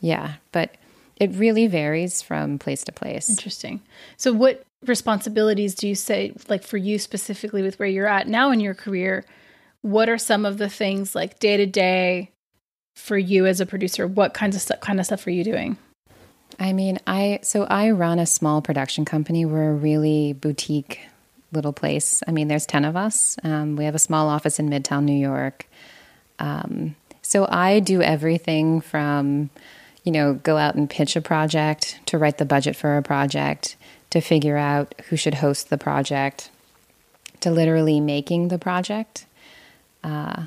Yeah, 0.00 0.34
but 0.50 0.76
it 1.16 1.30
really 1.34 1.66
varies 1.66 2.22
from 2.22 2.58
place 2.58 2.82
to 2.84 2.92
place. 2.92 3.28
Interesting. 3.28 3.82
So, 4.16 4.32
what 4.32 4.64
responsibilities 4.86 5.74
do 5.74 5.86
you 5.86 5.94
say, 5.94 6.32
like 6.48 6.64
for 6.64 6.78
you 6.78 6.98
specifically 6.98 7.62
with 7.62 7.78
where 7.78 7.88
you're 7.88 8.06
at 8.06 8.26
now 8.26 8.50
in 8.50 8.60
your 8.60 8.74
career? 8.74 9.24
What 9.82 10.08
are 10.08 10.18
some 10.18 10.44
of 10.44 10.58
the 10.58 10.68
things 10.68 11.14
like 11.14 11.38
day 11.38 11.56
to 11.56 11.66
day 11.66 12.30
for 12.94 13.16
you 13.16 13.46
as 13.46 13.60
a 13.60 13.66
producer? 13.66 14.06
What 14.06 14.34
kinds 14.34 14.56
of 14.56 14.62
stuff, 14.62 14.80
kind 14.80 15.00
of 15.00 15.06
stuff 15.06 15.26
are 15.26 15.30
you 15.30 15.44
doing? 15.44 15.76
I 16.58 16.72
mean, 16.72 16.98
I 17.06 17.40
so 17.42 17.64
I 17.64 17.90
run 17.90 18.18
a 18.18 18.26
small 18.26 18.60
production 18.60 19.04
company. 19.04 19.44
We're 19.44 19.70
a 19.70 19.74
really 19.74 20.34
boutique 20.34 21.00
little 21.52 21.72
place. 21.72 22.22
I 22.28 22.32
mean, 22.32 22.48
there's 22.48 22.66
ten 22.66 22.84
of 22.84 22.96
us. 22.96 23.36
Um, 23.42 23.76
we 23.76 23.84
have 23.84 23.94
a 23.94 24.00
small 24.00 24.28
office 24.28 24.58
in 24.58 24.68
Midtown 24.68 25.04
New 25.04 25.18
York. 25.18 25.66
Um, 26.38 26.96
so 27.22 27.46
I 27.50 27.80
do 27.80 28.02
everything 28.02 28.80
from 28.80 29.50
you 30.04 30.12
know, 30.12 30.34
go 30.34 30.56
out 30.56 30.74
and 30.74 30.88
pitch 30.88 31.16
a 31.16 31.20
project, 31.20 32.00
to 32.06 32.18
write 32.18 32.38
the 32.38 32.44
budget 32.44 32.76
for 32.76 32.96
a 32.96 33.02
project, 33.02 33.76
to 34.10 34.20
figure 34.20 34.56
out 34.56 34.94
who 35.08 35.16
should 35.16 35.34
host 35.34 35.70
the 35.70 35.78
project, 35.78 36.50
to 37.40 37.50
literally 37.50 38.00
making 38.00 38.48
the 38.48 38.58
project. 38.58 39.26
Uh, 40.02 40.46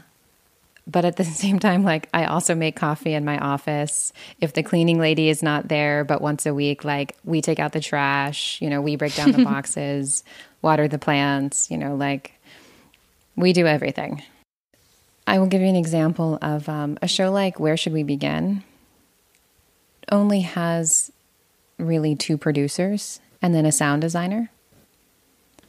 but 0.85 1.05
at 1.05 1.15
the 1.15 1.23
same 1.43 1.59
time, 1.59 1.83
like 1.83 2.09
I 2.13 2.25
also 2.25 2.55
make 2.55 2.75
coffee 2.75 3.13
in 3.13 3.25
my 3.25 3.37
office. 3.37 4.13
If 4.41 4.53
the 4.53 4.63
cleaning 4.63 4.99
lady 4.99 5.29
is 5.29 5.43
not 5.43 5.67
there, 5.67 6.03
but 6.03 6.21
once 6.21 6.45
a 6.45 6.53
week, 6.53 6.83
like 6.83 7.15
we 7.23 7.41
take 7.41 7.59
out 7.59 7.71
the 7.71 7.79
trash, 7.79 8.61
you 8.61 8.69
know, 8.69 8.81
we 8.81 8.95
break 8.95 9.15
down 9.15 9.31
the 9.31 9.43
boxes, 9.43 10.23
water 10.61 10.87
the 10.87 10.99
plants, 10.99 11.69
you 11.71 11.77
know, 11.77 11.95
like 11.95 12.33
we 13.35 13.53
do 13.53 13.65
everything. 13.65 14.23
I 15.25 15.39
will 15.39 15.47
give 15.47 15.61
you 15.61 15.67
an 15.67 15.75
example 15.75 16.37
of 16.41 16.67
um, 16.67 16.97
a 17.01 17.07
show 17.07 17.31
like 17.31 17.59
Where 17.59 17.77
Should 17.77 17.93
We 17.93 18.03
Begin? 18.03 18.63
only 20.11 20.41
has 20.41 21.11
really 21.77 22.15
two 22.15 22.37
producers 22.37 23.19
and 23.41 23.53
then 23.53 23.65
a 23.65 23.71
sound 23.71 24.01
designer. 24.01 24.51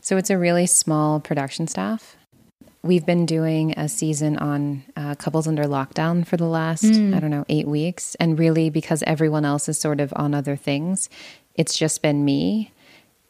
So 0.00 0.16
it's 0.16 0.30
a 0.30 0.38
really 0.38 0.66
small 0.66 1.20
production 1.20 1.66
staff. 1.66 2.16
We've 2.84 3.06
been 3.06 3.24
doing 3.24 3.72
a 3.78 3.88
season 3.88 4.36
on 4.36 4.82
uh, 4.94 5.14
couples 5.14 5.48
under 5.48 5.64
lockdown 5.64 6.26
for 6.26 6.36
the 6.36 6.44
last, 6.44 6.84
mm. 6.84 7.16
I 7.16 7.18
don't 7.18 7.30
know, 7.30 7.46
eight 7.48 7.66
weeks. 7.66 8.14
And 8.16 8.38
really, 8.38 8.68
because 8.68 9.02
everyone 9.06 9.46
else 9.46 9.70
is 9.70 9.80
sort 9.80 10.00
of 10.02 10.12
on 10.14 10.34
other 10.34 10.54
things, 10.54 11.08
it's 11.54 11.78
just 11.78 12.02
been 12.02 12.26
me. 12.26 12.72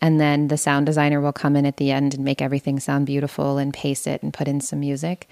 And 0.01 0.21
then 0.21 0.49
the 0.49 0.57
sound 0.59 0.87
designer 0.87 1.21
will 1.21 1.33
come 1.33 1.55
in 1.55 1.67
at 1.67 1.77
the 1.77 1.93
end 1.93 2.15
and 2.15 2.25
make 2.25 2.43
everything 2.43 2.81
sound 2.81 3.07
beautiful 3.07 3.59
and 3.59 3.73
pace 3.73 4.09
it 4.09 4.25
and 4.25 4.35
put 4.35 4.49
in 4.49 4.61
some 4.61 4.81
music. 4.81 5.29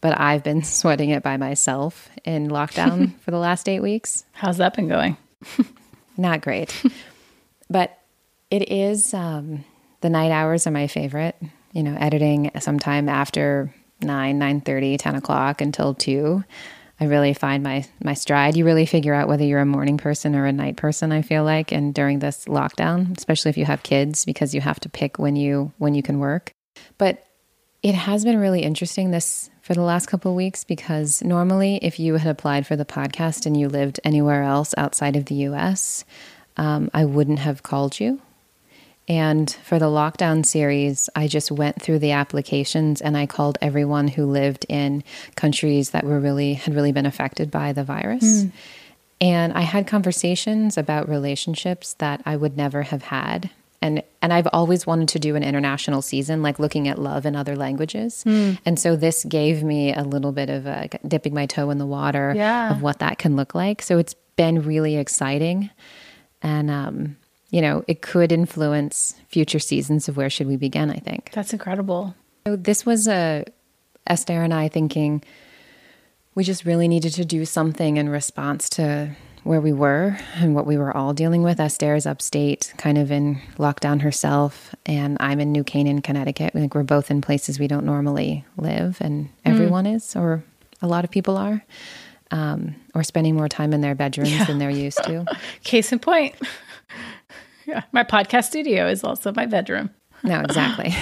But 0.00 0.18
I've 0.18 0.42
been 0.42 0.64
sweating 0.64 1.10
it 1.10 1.22
by 1.22 1.36
myself 1.36 2.10
in 2.24 2.48
lockdown 2.48 3.16
for 3.20 3.30
the 3.30 3.38
last 3.38 3.68
eight 3.68 3.82
weeks. 3.82 4.24
How's 4.32 4.56
that 4.56 4.74
been 4.74 4.88
going? 4.88 5.16
Not 6.16 6.40
great. 6.40 6.74
but 7.70 8.00
it 8.50 8.68
is, 8.68 9.14
um, 9.14 9.64
the 10.00 10.10
night 10.10 10.32
hours 10.32 10.66
are 10.66 10.72
my 10.72 10.88
favorite. 10.88 11.36
You 11.72 11.82
know, 11.82 11.96
editing 11.98 12.50
sometime 12.58 13.08
after 13.08 13.72
9, 14.02 14.38
9 14.38 14.60
30, 14.60 14.96
10 14.96 15.14
o'clock 15.16 15.60
until 15.60 15.94
2. 15.94 16.42
I 17.02 17.04
really 17.04 17.32
find 17.32 17.62
my 17.62 17.86
my 18.02 18.12
stride. 18.12 18.56
You 18.56 18.66
really 18.66 18.84
figure 18.84 19.14
out 19.14 19.28
whether 19.28 19.44
you're 19.44 19.60
a 19.60 19.66
morning 19.66 19.96
person 19.96 20.36
or 20.36 20.44
a 20.44 20.52
night 20.52 20.76
person. 20.76 21.12
I 21.12 21.22
feel 21.22 21.44
like, 21.44 21.72
and 21.72 21.94
during 21.94 22.18
this 22.18 22.44
lockdown, 22.44 23.16
especially 23.16 23.48
if 23.48 23.56
you 23.56 23.64
have 23.64 23.82
kids, 23.82 24.26
because 24.26 24.54
you 24.54 24.60
have 24.60 24.80
to 24.80 24.90
pick 24.90 25.18
when 25.18 25.34
you 25.34 25.72
when 25.78 25.94
you 25.94 26.02
can 26.02 26.18
work. 26.18 26.52
But 26.98 27.24
it 27.82 27.94
has 27.94 28.24
been 28.24 28.38
really 28.38 28.62
interesting 28.62 29.10
this 29.10 29.48
for 29.62 29.72
the 29.72 29.80
last 29.80 30.06
couple 30.06 30.32
of 30.32 30.36
weeks 30.36 30.64
because 30.64 31.22
normally, 31.22 31.76
if 31.80 31.98
you 31.98 32.16
had 32.16 32.30
applied 32.30 32.66
for 32.66 32.76
the 32.76 32.84
podcast 32.84 33.46
and 33.46 33.58
you 33.58 33.68
lived 33.68 33.98
anywhere 34.04 34.42
else 34.42 34.74
outside 34.76 35.16
of 35.16 35.24
the 35.24 35.36
US, 35.46 36.04
um, 36.58 36.90
I 36.92 37.06
wouldn't 37.06 37.38
have 37.38 37.62
called 37.62 37.98
you. 37.98 38.20
And 39.10 39.50
for 39.64 39.80
the 39.80 39.86
lockdown 39.86 40.46
series, 40.46 41.10
I 41.16 41.26
just 41.26 41.50
went 41.50 41.82
through 41.82 41.98
the 41.98 42.12
applications 42.12 43.00
and 43.00 43.16
I 43.16 43.26
called 43.26 43.58
everyone 43.60 44.06
who 44.06 44.24
lived 44.24 44.64
in 44.68 45.02
countries 45.34 45.90
that 45.90 46.04
were 46.04 46.20
really 46.20 46.54
had 46.54 46.76
really 46.76 46.92
been 46.92 47.06
affected 47.06 47.50
by 47.50 47.72
the 47.72 47.82
virus. 47.82 48.44
Mm. 48.44 48.52
And 49.20 49.52
I 49.52 49.62
had 49.62 49.88
conversations 49.88 50.78
about 50.78 51.08
relationships 51.08 51.94
that 51.94 52.22
I 52.24 52.36
would 52.36 52.56
never 52.56 52.84
have 52.84 53.02
had 53.02 53.50
and 53.82 54.02
and 54.22 54.32
I've 54.32 54.48
always 54.52 54.86
wanted 54.86 55.08
to 55.08 55.18
do 55.18 55.34
an 55.34 55.42
international 55.42 56.02
season, 56.02 56.42
like 56.42 56.58
looking 56.58 56.86
at 56.86 56.98
love 56.98 57.24
in 57.24 57.34
other 57.34 57.56
languages. 57.56 58.22
Mm. 58.26 58.58
And 58.66 58.78
so 58.78 58.94
this 58.94 59.24
gave 59.24 59.64
me 59.64 59.92
a 59.92 60.02
little 60.02 60.32
bit 60.32 60.50
of 60.50 60.66
a 60.66 60.88
dipping 61.08 61.34
my 61.34 61.46
toe 61.46 61.70
in 61.70 61.78
the 61.78 61.86
water 61.86 62.32
yeah. 62.36 62.70
of 62.70 62.82
what 62.82 62.98
that 62.98 63.18
can 63.18 63.36
look 63.36 63.54
like. 63.54 63.80
So 63.82 63.98
it's 63.98 64.14
been 64.36 64.62
really 64.62 64.96
exciting, 64.96 65.70
and 66.42 66.70
um, 66.70 67.16
you 67.50 67.60
know, 67.60 67.84
it 67.88 68.02
could 68.02 68.32
influence 68.32 69.14
future 69.28 69.58
seasons 69.58 70.08
of 70.08 70.16
Where 70.16 70.30
Should 70.30 70.46
We 70.46 70.56
Begin. 70.56 70.90
I 70.90 70.98
think 70.98 71.30
that's 71.32 71.52
incredible. 71.52 72.14
So 72.46 72.56
this 72.56 72.86
was 72.86 73.08
a 73.08 73.44
Esther 74.06 74.42
and 74.42 74.54
I 74.54 74.68
thinking 74.68 75.22
we 76.34 76.44
just 76.44 76.64
really 76.64 76.88
needed 76.88 77.12
to 77.14 77.24
do 77.24 77.44
something 77.44 77.96
in 77.96 78.08
response 78.08 78.68
to 78.70 79.14
where 79.42 79.60
we 79.60 79.72
were 79.72 80.18
and 80.36 80.54
what 80.54 80.66
we 80.66 80.76
were 80.76 80.96
all 80.96 81.12
dealing 81.12 81.42
with. 81.42 81.58
Esther 81.60 81.94
is 81.94 82.06
upstate, 82.06 82.72
kind 82.76 82.98
of 82.98 83.10
in 83.10 83.40
lockdown 83.58 84.02
herself, 84.02 84.74
and 84.86 85.16
I'm 85.20 85.40
in 85.40 85.50
New 85.50 85.64
Canaan, 85.64 86.02
Connecticut. 86.02 86.54
Like 86.54 86.74
we're 86.74 86.82
both 86.82 87.10
in 87.10 87.20
places 87.20 87.58
we 87.58 87.66
don't 87.66 87.86
normally 87.86 88.44
live, 88.56 88.98
and 89.00 89.28
everyone 89.44 89.86
mm. 89.86 89.96
is, 89.96 90.14
or 90.14 90.44
a 90.82 90.86
lot 90.86 91.04
of 91.04 91.10
people 91.10 91.36
are, 91.36 91.64
um, 92.30 92.76
or 92.94 93.02
spending 93.02 93.34
more 93.34 93.48
time 93.48 93.72
in 93.72 93.80
their 93.80 93.94
bedrooms 93.94 94.30
yeah. 94.30 94.44
than 94.44 94.58
they're 94.58 94.70
used 94.70 95.02
to. 95.04 95.24
Case 95.64 95.90
in 95.90 95.98
point. 95.98 96.34
Yeah, 97.70 97.82
my 97.92 98.04
podcast 98.04 98.44
studio 98.44 98.88
is 98.88 99.04
also 99.04 99.32
my 99.32 99.46
bedroom. 99.46 99.90
no, 100.22 100.40
exactly. 100.44 100.94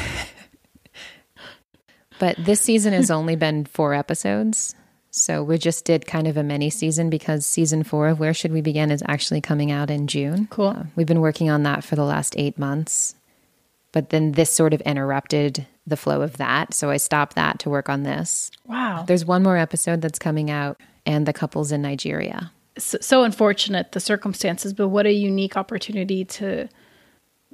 but 2.19 2.37
this 2.37 2.61
season 2.61 2.93
has 2.93 3.11
only 3.11 3.37
been 3.37 3.65
four 3.65 3.95
episodes. 3.95 4.75
So 5.11 5.43
we 5.43 5.59
just 5.59 5.85
did 5.85 6.07
kind 6.07 6.29
of 6.29 6.37
a 6.37 6.43
mini 6.43 6.71
season 6.71 7.09
because 7.11 7.47
season 7.47 7.83
four 7.83 8.09
of 8.09 8.21
Where 8.21 8.35
Should 8.35 8.53
We 8.53 8.61
Begin 8.61 8.91
is 8.91 9.03
actually 9.07 9.41
coming 9.41 9.71
out 9.71 9.91
in 9.91 10.07
June. 10.07 10.47
Cool. 10.51 10.69
Uh, 10.69 10.85
we've 10.97 11.07
been 11.07 11.23
working 11.23 11.49
on 11.51 11.63
that 11.63 11.83
for 11.83 11.97
the 11.97 12.05
last 12.05 12.35
eight 12.37 12.59
months. 12.59 13.15
But 13.93 14.11
then 14.11 14.33
this 14.33 14.51
sort 14.53 14.75
of 14.75 14.83
interrupted 14.83 15.67
the 15.87 15.97
flow 15.97 16.21
of 16.21 16.37
that. 16.37 16.75
So 16.75 16.91
I 16.91 16.99
stopped 16.99 17.37
that 17.37 17.59
to 17.61 17.71
work 17.71 17.89
on 17.89 18.03
this. 18.03 18.51
Wow. 18.67 19.05
There's 19.07 19.25
one 19.25 19.43
more 19.43 19.57
episode 19.57 20.03
that's 20.03 20.19
coming 20.19 20.51
out 20.51 20.79
and 21.07 21.25
the 21.25 21.33
couple's 21.33 21.73
in 21.73 21.81
Nigeria. 21.81 22.53
So, 22.79 23.23
unfortunate 23.23 23.93
the 23.93 24.01
circumstances, 24.01 24.73
but 24.73 24.89
what 24.89 25.07
a 25.07 25.13
unique 25.13 25.57
opportunity 25.57 26.25
to 26.25 26.69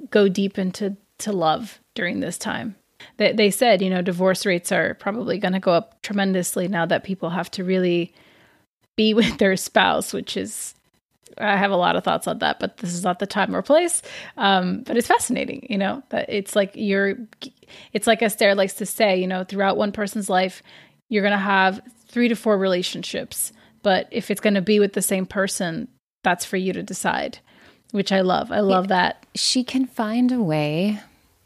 go 0.09 0.27
deep 0.27 0.57
into 0.57 0.95
to 1.19 1.31
love 1.31 1.79
during 1.93 2.19
this 2.19 2.37
time 2.37 2.75
they, 3.17 3.33
they 3.33 3.51
said, 3.51 3.81
you 3.81 3.89
know, 3.89 4.01
divorce 4.01 4.45
rates 4.45 4.71
are 4.71 4.93
probably 4.95 5.37
going 5.37 5.53
to 5.53 5.59
go 5.59 5.71
up 5.71 6.01
tremendously 6.01 6.67
now 6.67 6.85
that 6.85 7.03
people 7.03 7.29
have 7.29 7.49
to 7.51 7.63
really 7.63 8.13
be 8.95 9.13
with 9.13 9.37
their 9.37 9.55
spouse, 9.55 10.13
which 10.13 10.37
is, 10.37 10.73
I 11.37 11.57
have 11.57 11.71
a 11.71 11.77
lot 11.77 11.95
of 11.95 12.03
thoughts 12.03 12.27
on 12.27 12.39
that, 12.39 12.59
but 12.59 12.77
this 12.77 12.93
is 12.93 13.03
not 13.03 13.19
the 13.19 13.27
time 13.27 13.55
or 13.55 13.61
place. 13.61 14.01
Um, 14.37 14.83
but 14.83 14.97
it's 14.97 15.07
fascinating, 15.07 15.67
you 15.69 15.77
know, 15.77 16.03
that 16.09 16.29
it's 16.29 16.55
like 16.55 16.71
you're, 16.75 17.17
it's 17.93 18.07
like 18.07 18.21
Esther 18.21 18.55
likes 18.55 18.75
to 18.75 18.85
say, 18.85 19.19
you 19.19 19.27
know, 19.27 19.43
throughout 19.43 19.77
one 19.77 19.91
person's 19.91 20.29
life, 20.29 20.63
you're 21.09 21.23
going 21.23 21.31
to 21.31 21.37
have 21.37 21.81
three 22.07 22.29
to 22.29 22.35
four 22.35 22.57
relationships. 22.57 23.51
But 23.85 24.07
if 24.09 24.31
it's 24.31 24.41
going 24.41 24.55
to 24.55 24.63
be 24.63 24.79
with 24.79 24.93
the 24.93 25.01
same 25.03 25.27
person, 25.27 25.87
that's 26.23 26.43
for 26.43 26.57
you 26.57 26.73
to 26.73 26.81
decide, 26.81 27.37
which 27.91 28.11
I 28.11 28.21
love. 28.21 28.51
I 28.51 28.61
love 28.61 28.87
that. 28.87 29.23
She 29.35 29.63
can 29.63 29.85
find 29.85 30.31
a 30.31 30.41
way 30.41 30.99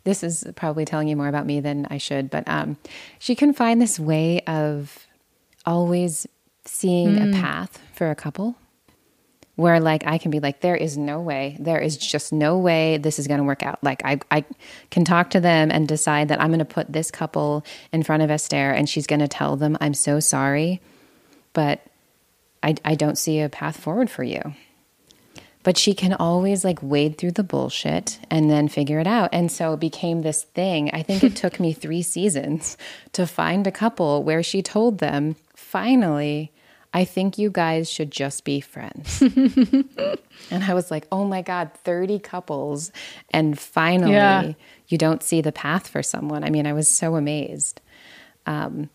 this 0.06 0.23
is 0.23 0.45
probably 0.56 0.86
telling 0.86 1.10
you 1.10 1.17
more 1.17 1.28
about 1.28 1.45
me 1.45 1.60
than 1.60 1.86
I 1.89 1.97
should, 1.97 2.30
but 2.30 2.47
um, 2.47 2.78
she 3.19 3.36
can 3.36 3.52
find 3.52 3.82
this 3.82 3.99
way 3.99 4.39
of 4.47 5.06
always 5.65 6.28
seeing 6.63 7.17
mm. 7.17 7.30
a 7.30 7.41
path 7.41 7.78
for 7.93 8.10
a 8.10 8.15
couple 8.15 8.56
where 9.58 9.82
like 9.82 10.08
I 10.08 10.17
can 10.17 10.32
be 10.32 10.39
like, 10.39 10.62
there 10.62 10.78
is 10.78 10.97
no 10.97 11.19
way, 11.19 11.58
there 11.60 11.80
is 11.80 11.97
just 11.97 12.32
no 12.32 12.58
way 12.58 12.99
this 12.99 13.19
is 13.19 13.28
going 13.28 13.39
to 13.39 13.43
work 13.43 13.63
out. 13.63 13.84
Like 13.84 14.02
I, 14.06 14.21
I 14.32 14.45
can 14.91 15.04
talk 15.04 15.32
to 15.32 15.41
them 15.41 15.71
and 15.71 15.89
decide 15.89 16.30
that 16.30 16.39
I'm 16.39 16.52
going 16.52 16.60
to 16.60 16.65
put 16.65 16.93
this 16.93 17.12
couple 17.12 17.65
in 17.91 18.02
front 18.02 18.23
of 18.23 18.32
Esther 18.32 18.71
and 18.71 18.88
she's 18.88 19.08
going 19.08 19.19
to 19.19 19.28
tell 19.28 19.58
them, 19.58 19.78
I'm 19.82 19.93
so 19.93 20.21
sorry, 20.21 20.80
but 21.52 21.82
I, 22.63 22.76
I 22.84 22.95
don't 22.95 23.17
see 23.17 23.39
a 23.39 23.50
path 23.50 23.78
forward 23.78 24.10
for 24.10 24.24
you. 24.24 24.41
but 25.63 25.78
she 25.78 25.93
can 25.93 26.13
always 26.13 26.63
like 26.63 26.80
wade 26.82 27.17
through 27.17 27.32
the 27.32 27.43
bullshit 27.43 28.19
and 28.32 28.50
then 28.50 28.67
figure 28.67 29.00
it 29.00 29.08
out. 29.08 29.30
And 29.34 29.52
so 29.52 29.74
it 29.74 29.80
became 29.80 30.22
this 30.22 30.43
thing. 30.43 30.89
I 30.93 31.04
think 31.04 31.24
it 31.24 31.36
took 31.36 31.60
me 31.60 31.74
three 31.74 32.02
seasons 32.02 32.78
to 33.13 33.28
find 33.28 33.67
a 33.67 33.72
couple 33.72 34.24
where 34.24 34.41
she 34.41 34.62
told 34.62 35.00
them, 35.00 35.36
finally, 35.56 36.52
I 36.93 37.06
think 37.06 37.38
you 37.38 37.52
guys 37.52 37.91
should 37.91 38.10
just 38.10 38.45
be 38.45 38.62
friends. 38.62 39.22
and 40.50 40.63
I 40.63 40.74
was 40.74 40.89
like, 40.89 41.06
oh 41.12 41.26
my 41.26 41.41
God, 41.43 41.72
30 41.84 42.19
couples. 42.19 42.91
And 43.30 43.60
finally, 43.60 44.13
yeah. 44.13 44.54
you 44.88 44.98
don't 44.98 45.22
see 45.22 45.41
the 45.41 45.52
path 45.52 45.88
for 45.88 46.02
someone. 46.02 46.43
I 46.43 46.50
mean, 46.50 46.65
I 46.65 46.74
was 46.74 46.88
so 46.88 47.15
amazed. 47.15 47.80
Um, 48.48 48.89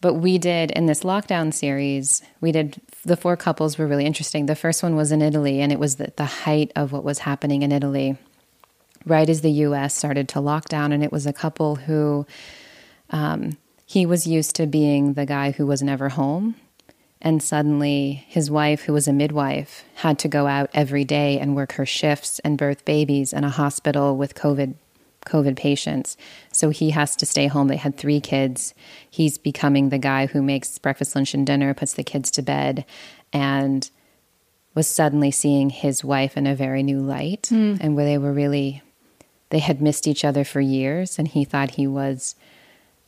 but 0.00 0.14
we 0.14 0.38
did 0.38 0.70
in 0.72 0.86
this 0.86 1.02
lockdown 1.02 1.52
series, 1.52 2.22
we 2.40 2.52
did 2.52 2.80
the 3.04 3.16
four 3.16 3.36
couples 3.36 3.78
were 3.78 3.86
really 3.86 4.06
interesting. 4.06 4.46
The 4.46 4.54
first 4.54 4.82
one 4.82 4.96
was 4.96 5.12
in 5.12 5.22
Italy, 5.22 5.60
and 5.60 5.72
it 5.72 5.78
was 5.78 5.96
the, 5.96 6.12
the 6.16 6.24
height 6.24 6.72
of 6.76 6.92
what 6.92 7.04
was 7.04 7.20
happening 7.20 7.62
in 7.62 7.72
Italy 7.72 8.16
right 9.06 9.28
as 9.28 9.40
the 9.40 9.50
US 9.50 9.94
started 9.94 10.28
to 10.30 10.40
lock 10.40 10.68
down. 10.68 10.92
And 10.92 11.02
it 11.02 11.12
was 11.12 11.24
a 11.24 11.32
couple 11.32 11.76
who 11.76 12.26
um, 13.10 13.56
he 13.86 14.04
was 14.04 14.26
used 14.26 14.54
to 14.56 14.66
being 14.66 15.14
the 15.14 15.24
guy 15.24 15.52
who 15.52 15.66
was 15.66 15.82
never 15.82 16.10
home 16.10 16.56
and 17.20 17.42
suddenly, 17.42 18.24
his 18.28 18.50
wife, 18.50 18.82
who 18.82 18.92
was 18.92 19.08
a 19.08 19.12
midwife, 19.12 19.84
had 19.96 20.18
to 20.20 20.28
go 20.28 20.46
out 20.46 20.70
every 20.72 21.04
day 21.04 21.38
and 21.38 21.56
work 21.56 21.72
her 21.72 21.86
shifts 21.86 22.38
and 22.40 22.56
birth 22.56 22.84
babies 22.84 23.32
in 23.32 23.42
a 23.42 23.50
hospital 23.50 24.16
with 24.16 24.36
COVID 24.36 24.74
COVID 25.28 25.56
patients. 25.56 26.16
So 26.52 26.70
he 26.70 26.90
has 26.90 27.14
to 27.16 27.26
stay 27.26 27.46
home. 27.46 27.68
They 27.68 27.76
had 27.76 27.96
three 27.96 28.20
kids. 28.20 28.74
He's 29.08 29.38
becoming 29.38 29.88
the 29.88 29.98
guy 29.98 30.26
who 30.26 30.42
makes 30.42 30.78
breakfast, 30.78 31.14
lunch, 31.14 31.34
and 31.34 31.46
dinner, 31.46 31.74
puts 31.74 31.94
the 31.94 32.02
kids 32.02 32.30
to 32.32 32.42
bed, 32.42 32.84
and 33.32 33.88
was 34.74 34.86
suddenly 34.86 35.30
seeing 35.30 35.70
his 35.70 36.04
wife 36.04 36.36
in 36.36 36.46
a 36.46 36.54
very 36.54 36.82
new 36.82 37.00
light 37.00 37.48
mm. 37.52 37.78
and 37.80 37.96
where 37.96 38.04
they 38.04 38.18
were 38.18 38.32
really 38.32 38.82
they 39.50 39.58
had 39.58 39.82
missed 39.82 40.06
each 40.06 40.24
other 40.24 40.44
for 40.44 40.60
years 40.60 41.18
and 41.18 41.26
he 41.26 41.44
thought 41.44 41.72
he 41.72 41.86
was 41.86 42.36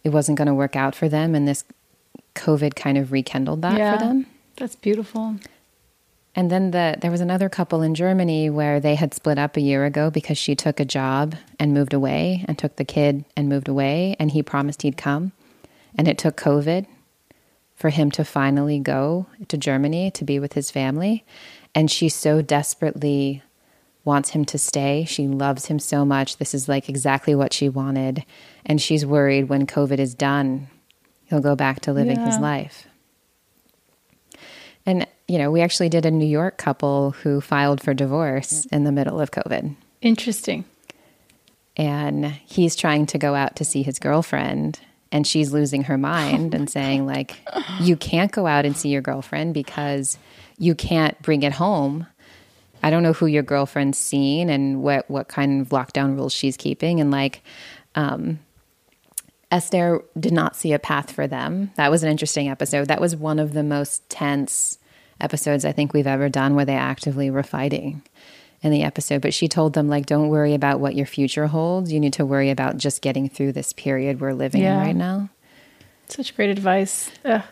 it 0.03 0.09
wasn't 0.09 0.37
going 0.37 0.49
to 0.49 0.55
work 0.55 0.75
out 0.75 0.97
for 0.97 1.09
them 1.09 1.35
and 1.35 1.47
this 1.47 1.63
COVID 2.35 2.75
kind 2.75 2.99
of 2.99 3.13
rekindled 3.13 3.63
that 3.63 3.79
yeah, 3.79 3.99
for 3.99 4.05
them. 4.05 4.27
That's 4.57 4.77
beautiful. 4.77 5.37
And 6.35 6.51
then 6.51 6.71
the, 6.71 6.97
there 7.01 7.11
was 7.11 7.21
another 7.21 7.49
couple 7.49 7.83
in 7.83 7.95
Germany 7.95 8.51
where 8.51 8.79
they 8.79 8.95
had 8.95 9.15
split 9.15 9.39
up 9.39 9.57
a 9.57 9.61
year 9.61 9.85
ago 9.85 10.11
because 10.11 10.39
she 10.39 10.55
took 10.55 10.79
a 10.79 10.85
job 10.85 11.35
and 11.59 11.75
moved 11.75 11.93
away 11.93 12.45
and 12.47 12.57
took 12.57 12.77
the 12.77 12.85
kid 12.85 13.25
and 13.37 13.49
moved 13.49 13.69
away. 13.69 14.15
And 14.19 14.31
he 14.31 14.43
promised 14.43 14.83
he'd 14.83 14.97
come. 14.97 15.33
And 15.97 16.07
it 16.07 16.19
took 16.19 16.37
COVID 16.37 16.87
for 17.75 17.91
him 17.91 18.11
to 18.13 18.25
finally 18.25 18.79
go 18.79 19.27
to 19.49 19.57
Germany 19.57 20.11
to 20.13 20.25
be 20.25 20.39
with 20.39 20.53
his 20.53 20.71
family. 20.71 21.25
And 21.75 21.91
she 21.91 22.09
so 22.09 22.43
desperately 22.43 23.43
wants 24.05 24.31
him 24.31 24.45
to 24.45 24.59
stay. 24.59 25.05
She 25.05 25.27
loves 25.27 25.67
him 25.67 25.79
so 25.79 26.05
much. 26.05 26.37
This 26.37 26.55
is 26.55 26.69
like 26.69 26.89
exactly 26.89 27.35
what 27.35 27.53
she 27.53 27.69
wanted. 27.69 28.25
And 28.65 28.81
she's 28.81 29.05
worried 29.05 29.49
when 29.49 29.67
COVID 29.67 29.99
is 29.99 30.15
done, 30.15 30.69
he'll 31.25 31.41
go 31.41 31.57
back 31.57 31.81
to 31.81 31.93
living 31.93 32.19
yeah. 32.19 32.27
his 32.27 32.39
life. 32.39 32.87
And, 34.87 35.07
you 35.31 35.39
know, 35.39 35.49
we 35.49 35.61
actually 35.61 35.89
did 35.89 36.05
a 36.05 36.11
New 36.11 36.27
York 36.27 36.57
couple 36.57 37.13
who 37.13 37.41
filed 37.41 37.81
for 37.81 37.95
divorce 37.95 38.67
in 38.73 38.83
the 38.83 38.91
middle 38.91 39.21
of 39.21 39.31
COVID. 39.31 39.77
Interesting. 40.03 40.65
And 41.77 42.27
he's 42.27 42.75
trying 42.75 43.07
to 43.07 43.19
go 43.19 43.37
out 43.37 43.55
to 43.57 43.65
see 43.65 43.85
his 43.85 44.01
girlfriend 44.01 44.81
and 45.13 45.25
she's 45.25 45.53
losing 45.53 45.85
her 45.85 45.97
mind 45.97 46.53
oh 46.53 46.59
and 46.59 46.69
saying 46.69 47.07
God. 47.07 47.15
like 47.15 47.37
you 47.81 47.97
can't 47.97 48.33
go 48.33 48.49
out 48.49 48.67
and 48.67 48.77
see 48.77 48.89
your 48.89 49.03
girlfriend 49.03 49.55
because 49.55 50.19
you 50.59 50.75
can't 50.75 51.21
bring 51.23 51.45
it 51.45 51.53
home. 51.53 52.09
I 52.83 52.91
don't 52.91 53.05
know 53.05 53.13
who 53.13 53.27
your 53.27 53.45
girlfriend's 53.45 53.99
seen 53.99 54.51
and 54.51 54.83
what 54.83 55.09
what 55.09 55.29
kind 55.29 55.61
of 55.61 55.69
lockdown 55.69 56.17
rules 56.17 56.35
she's 56.35 56.57
keeping 56.57 57.01
and 57.01 57.13
like 57.13 57.41
um 57.95 58.41
Esther 59.53 60.03
did 60.19 60.33
not 60.33 60.57
see 60.57 60.73
a 60.73 60.79
path 60.81 61.13
for 61.13 61.29
them. 61.29 61.71
That 61.77 61.93
was 61.93 62.03
an 62.03 62.11
interesting 62.11 62.49
episode. 62.49 62.89
That 62.89 63.01
was 63.01 63.15
one 63.15 63.39
of 63.39 63.53
the 63.53 63.63
most 63.63 64.09
tense 64.09 64.80
episodes 65.21 65.65
I 65.65 65.73
think 65.73 65.93
we've 65.93 66.07
ever 66.07 66.29
done 66.29 66.55
where 66.55 66.65
they 66.65 66.75
actively 66.75 67.31
were 67.31 67.43
fighting 67.43 68.03
in 68.63 68.71
the 68.73 68.83
episode. 68.83 69.23
But 69.23 69.35
she 69.35 69.49
told 69.49 69.73
them, 69.73 69.89
like, 69.89 70.07
don't 70.07 70.29
worry 70.29 70.55
about 70.55 70.81
what 70.81 70.95
your 70.95 71.07
future 71.07 71.47
holds. 71.47 71.93
You 71.93 72.01
need 72.01 72.13
to 72.15 72.27
worry 72.27 72.51
about 72.51 72.77
just 72.77 73.03
getting 73.03 73.29
through 73.29 73.53
this 73.53 73.73
period 73.73 74.21
we're 74.21 74.35
living 74.35 74.63
yeah. 74.63 74.81
in 74.81 74.87
right 74.87 74.97
now. 74.97 75.31
Such 76.09 76.35
great 76.35 76.51
advice. 76.51 77.11
Ugh. 77.25 77.43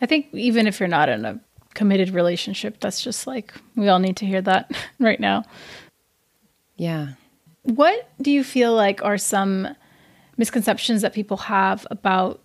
I 0.00 0.06
think 0.06 0.26
even 0.32 0.66
if 0.66 0.80
you're 0.80 0.88
not 0.88 1.08
in 1.08 1.24
a 1.24 1.40
committed 1.74 2.10
relationship, 2.10 2.80
that's 2.80 3.02
just 3.02 3.26
like, 3.26 3.54
we 3.76 3.88
all 3.88 3.98
need 3.98 4.16
to 4.18 4.26
hear 4.26 4.42
that 4.42 4.70
right 4.98 5.20
now. 5.20 5.44
Yeah. 6.76 7.12
What 7.62 8.10
do 8.20 8.30
you 8.30 8.44
feel 8.44 8.74
like 8.74 9.02
are 9.02 9.16
some 9.16 9.68
misconceptions 10.36 11.02
that 11.02 11.14
people 11.14 11.36
have 11.36 11.86
about 11.90 12.42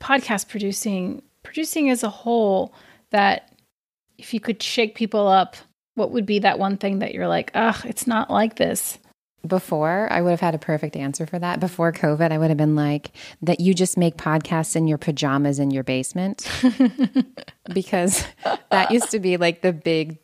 podcast 0.00 0.48
producing, 0.48 1.22
producing 1.42 1.90
as 1.90 2.02
a 2.02 2.08
whole, 2.08 2.74
that 3.10 3.51
if 4.22 4.32
you 4.32 4.40
could 4.40 4.62
shake 4.62 4.94
people 4.94 5.26
up, 5.26 5.56
what 5.94 6.12
would 6.12 6.24
be 6.24 6.38
that 6.38 6.58
one 6.58 6.76
thing 6.76 7.00
that 7.00 7.12
you're 7.12 7.28
like, 7.28 7.50
ugh, 7.54 7.84
it's 7.84 8.06
not 8.06 8.30
like 8.30 8.56
this? 8.56 8.98
Before, 9.44 10.06
I 10.12 10.22
would 10.22 10.30
have 10.30 10.40
had 10.40 10.54
a 10.54 10.58
perfect 10.58 10.94
answer 10.94 11.26
for 11.26 11.38
that. 11.40 11.58
Before 11.58 11.92
COVID, 11.92 12.30
I 12.30 12.38
would 12.38 12.48
have 12.48 12.56
been 12.56 12.76
like, 12.76 13.10
that 13.42 13.58
you 13.58 13.74
just 13.74 13.98
make 13.98 14.16
podcasts 14.16 14.76
in 14.76 14.86
your 14.86 14.98
pajamas 14.98 15.58
in 15.58 15.72
your 15.72 15.82
basement. 15.82 16.48
because 17.74 18.24
that 18.70 18.92
used 18.92 19.10
to 19.10 19.18
be 19.18 19.36
like 19.36 19.62
the 19.62 19.72
big 19.72 20.18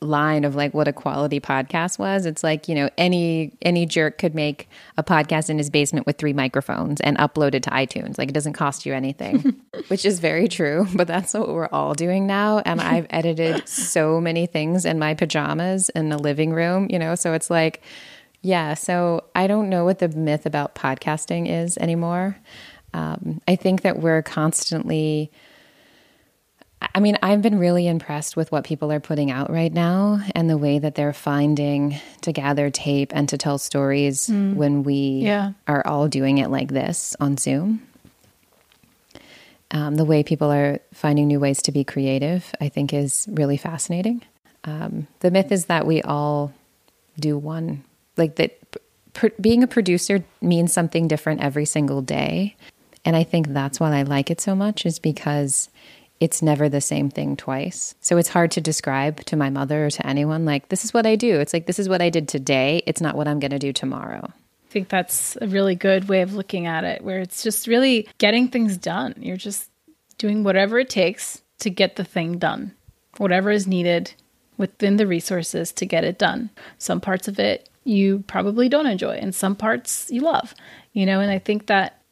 line 0.00 0.44
of 0.44 0.54
like 0.54 0.74
what 0.74 0.88
a 0.88 0.92
quality 0.92 1.40
podcast 1.40 1.98
was. 1.98 2.26
It's 2.26 2.42
like 2.42 2.68
you 2.68 2.74
know 2.74 2.90
any 2.98 3.52
any 3.62 3.86
jerk 3.86 4.18
could 4.18 4.34
make 4.34 4.68
a 4.96 5.02
podcast 5.02 5.50
in 5.50 5.58
his 5.58 5.70
basement 5.70 6.06
with 6.06 6.18
three 6.18 6.32
microphones 6.32 7.00
and 7.00 7.16
upload 7.18 7.54
it 7.54 7.62
to 7.64 7.70
itunes. 7.70 8.18
Like 8.18 8.28
it 8.28 8.32
doesn't 8.32 8.54
cost 8.54 8.86
you 8.86 8.94
anything 8.94 9.60
which 9.88 10.04
is 10.04 10.20
very 10.20 10.48
true 10.48 10.86
but 10.94 11.06
that's 11.06 11.34
what 11.34 11.48
we're 11.48 11.68
all 11.68 11.94
doing 11.94 12.26
now. 12.26 12.58
And 12.64 12.80
i've 12.80 13.06
edited 13.10 13.68
so 13.68 14.20
many 14.20 14.46
things 14.46 14.84
in 14.84 14.98
my 14.98 15.14
pajamas 15.14 15.88
in 15.90 16.08
the 16.08 16.18
living 16.18 16.52
room 16.52 16.88
you 16.90 16.98
know? 16.98 17.14
So 17.14 17.32
it's 17.32 17.50
like 17.50 17.82
yeah 18.42 18.74
so 18.74 19.24
i 19.34 19.46
don't 19.46 19.68
know 19.68 19.84
what 19.84 19.98
the 19.98 20.08
myth 20.08 20.46
about 20.46 20.74
podcasting 20.74 21.48
is 21.48 21.76
anymore. 21.78 22.36
Um, 22.94 23.40
i 23.46 23.56
think 23.56 23.82
that 23.82 23.98
we're 23.98 24.22
constantly 24.22 25.30
I 26.80 27.00
mean, 27.00 27.18
I've 27.22 27.42
been 27.42 27.58
really 27.58 27.86
impressed 27.88 28.36
with 28.36 28.52
what 28.52 28.64
people 28.64 28.92
are 28.92 29.00
putting 29.00 29.30
out 29.30 29.50
right 29.50 29.72
now 29.72 30.20
and 30.34 30.48
the 30.48 30.58
way 30.58 30.78
that 30.78 30.94
they're 30.94 31.12
finding 31.12 31.98
to 32.22 32.32
gather 32.32 32.70
tape 32.70 33.12
and 33.14 33.28
to 33.28 33.38
tell 33.38 33.58
stories 33.58 34.28
mm. 34.28 34.54
when 34.54 34.84
we 34.84 35.20
yeah. 35.24 35.52
are 35.66 35.84
all 35.86 36.08
doing 36.08 36.38
it 36.38 36.50
like 36.50 36.68
this 36.68 37.16
on 37.20 37.36
Zoom. 37.36 37.82
Um, 39.70 39.96
the 39.96 40.04
way 40.04 40.22
people 40.22 40.50
are 40.50 40.78
finding 40.94 41.26
new 41.26 41.40
ways 41.40 41.62
to 41.62 41.72
be 41.72 41.84
creative, 41.84 42.54
I 42.60 42.68
think, 42.68 42.94
is 42.94 43.26
really 43.30 43.56
fascinating. 43.56 44.22
Um, 44.64 45.08
the 45.20 45.30
myth 45.30 45.52
is 45.52 45.66
that 45.66 45.86
we 45.86 46.00
all 46.02 46.52
do 47.18 47.36
one, 47.36 47.84
like 48.16 48.36
that 48.36 48.58
pr- 49.12 49.28
being 49.40 49.62
a 49.62 49.66
producer 49.66 50.24
means 50.40 50.72
something 50.72 51.08
different 51.08 51.42
every 51.42 51.64
single 51.64 52.02
day. 52.02 52.56
And 53.04 53.14
I 53.14 53.24
think 53.24 53.48
that's 53.48 53.78
why 53.78 53.94
I 53.94 54.02
like 54.02 54.30
it 54.30 54.40
so 54.40 54.54
much, 54.54 54.86
is 54.86 54.98
because 54.98 55.68
it's 56.20 56.42
never 56.42 56.68
the 56.68 56.80
same 56.80 57.10
thing 57.10 57.36
twice. 57.36 57.94
So 58.00 58.16
it's 58.16 58.28
hard 58.28 58.50
to 58.52 58.60
describe 58.60 59.24
to 59.26 59.36
my 59.36 59.50
mother 59.50 59.86
or 59.86 59.90
to 59.90 60.06
anyone 60.06 60.44
like, 60.44 60.68
this 60.68 60.84
is 60.84 60.92
what 60.92 61.06
I 61.06 61.16
do. 61.16 61.38
It's 61.38 61.52
like, 61.52 61.66
this 61.66 61.78
is 61.78 61.88
what 61.88 62.02
I 62.02 62.10
did 62.10 62.28
today. 62.28 62.82
It's 62.86 63.00
not 63.00 63.14
what 63.14 63.28
I'm 63.28 63.38
going 63.38 63.52
to 63.52 63.58
do 63.58 63.72
tomorrow. 63.72 64.22
I 64.24 64.70
think 64.70 64.88
that's 64.88 65.36
a 65.40 65.46
really 65.46 65.74
good 65.74 66.08
way 66.08 66.20
of 66.20 66.34
looking 66.34 66.66
at 66.66 66.84
it, 66.84 67.02
where 67.02 67.20
it's 67.20 67.42
just 67.42 67.66
really 67.66 68.08
getting 68.18 68.48
things 68.48 68.76
done. 68.76 69.14
You're 69.18 69.36
just 69.36 69.70
doing 70.18 70.44
whatever 70.44 70.78
it 70.78 70.90
takes 70.90 71.42
to 71.60 71.70
get 71.70 71.96
the 71.96 72.04
thing 72.04 72.38
done, 72.38 72.74
whatever 73.16 73.50
is 73.50 73.66
needed 73.66 74.12
within 74.58 74.96
the 74.96 75.06
resources 75.06 75.72
to 75.72 75.86
get 75.86 76.04
it 76.04 76.18
done. 76.18 76.50
Some 76.78 77.00
parts 77.00 77.28
of 77.28 77.38
it 77.38 77.68
you 77.84 78.24
probably 78.26 78.68
don't 78.68 78.86
enjoy, 78.86 79.12
and 79.12 79.34
some 79.34 79.56
parts 79.56 80.10
you 80.10 80.20
love, 80.20 80.54
you 80.92 81.06
know, 81.06 81.20
and 81.20 81.30
I 81.30 81.38
think 81.38 81.66
that 81.66 82.02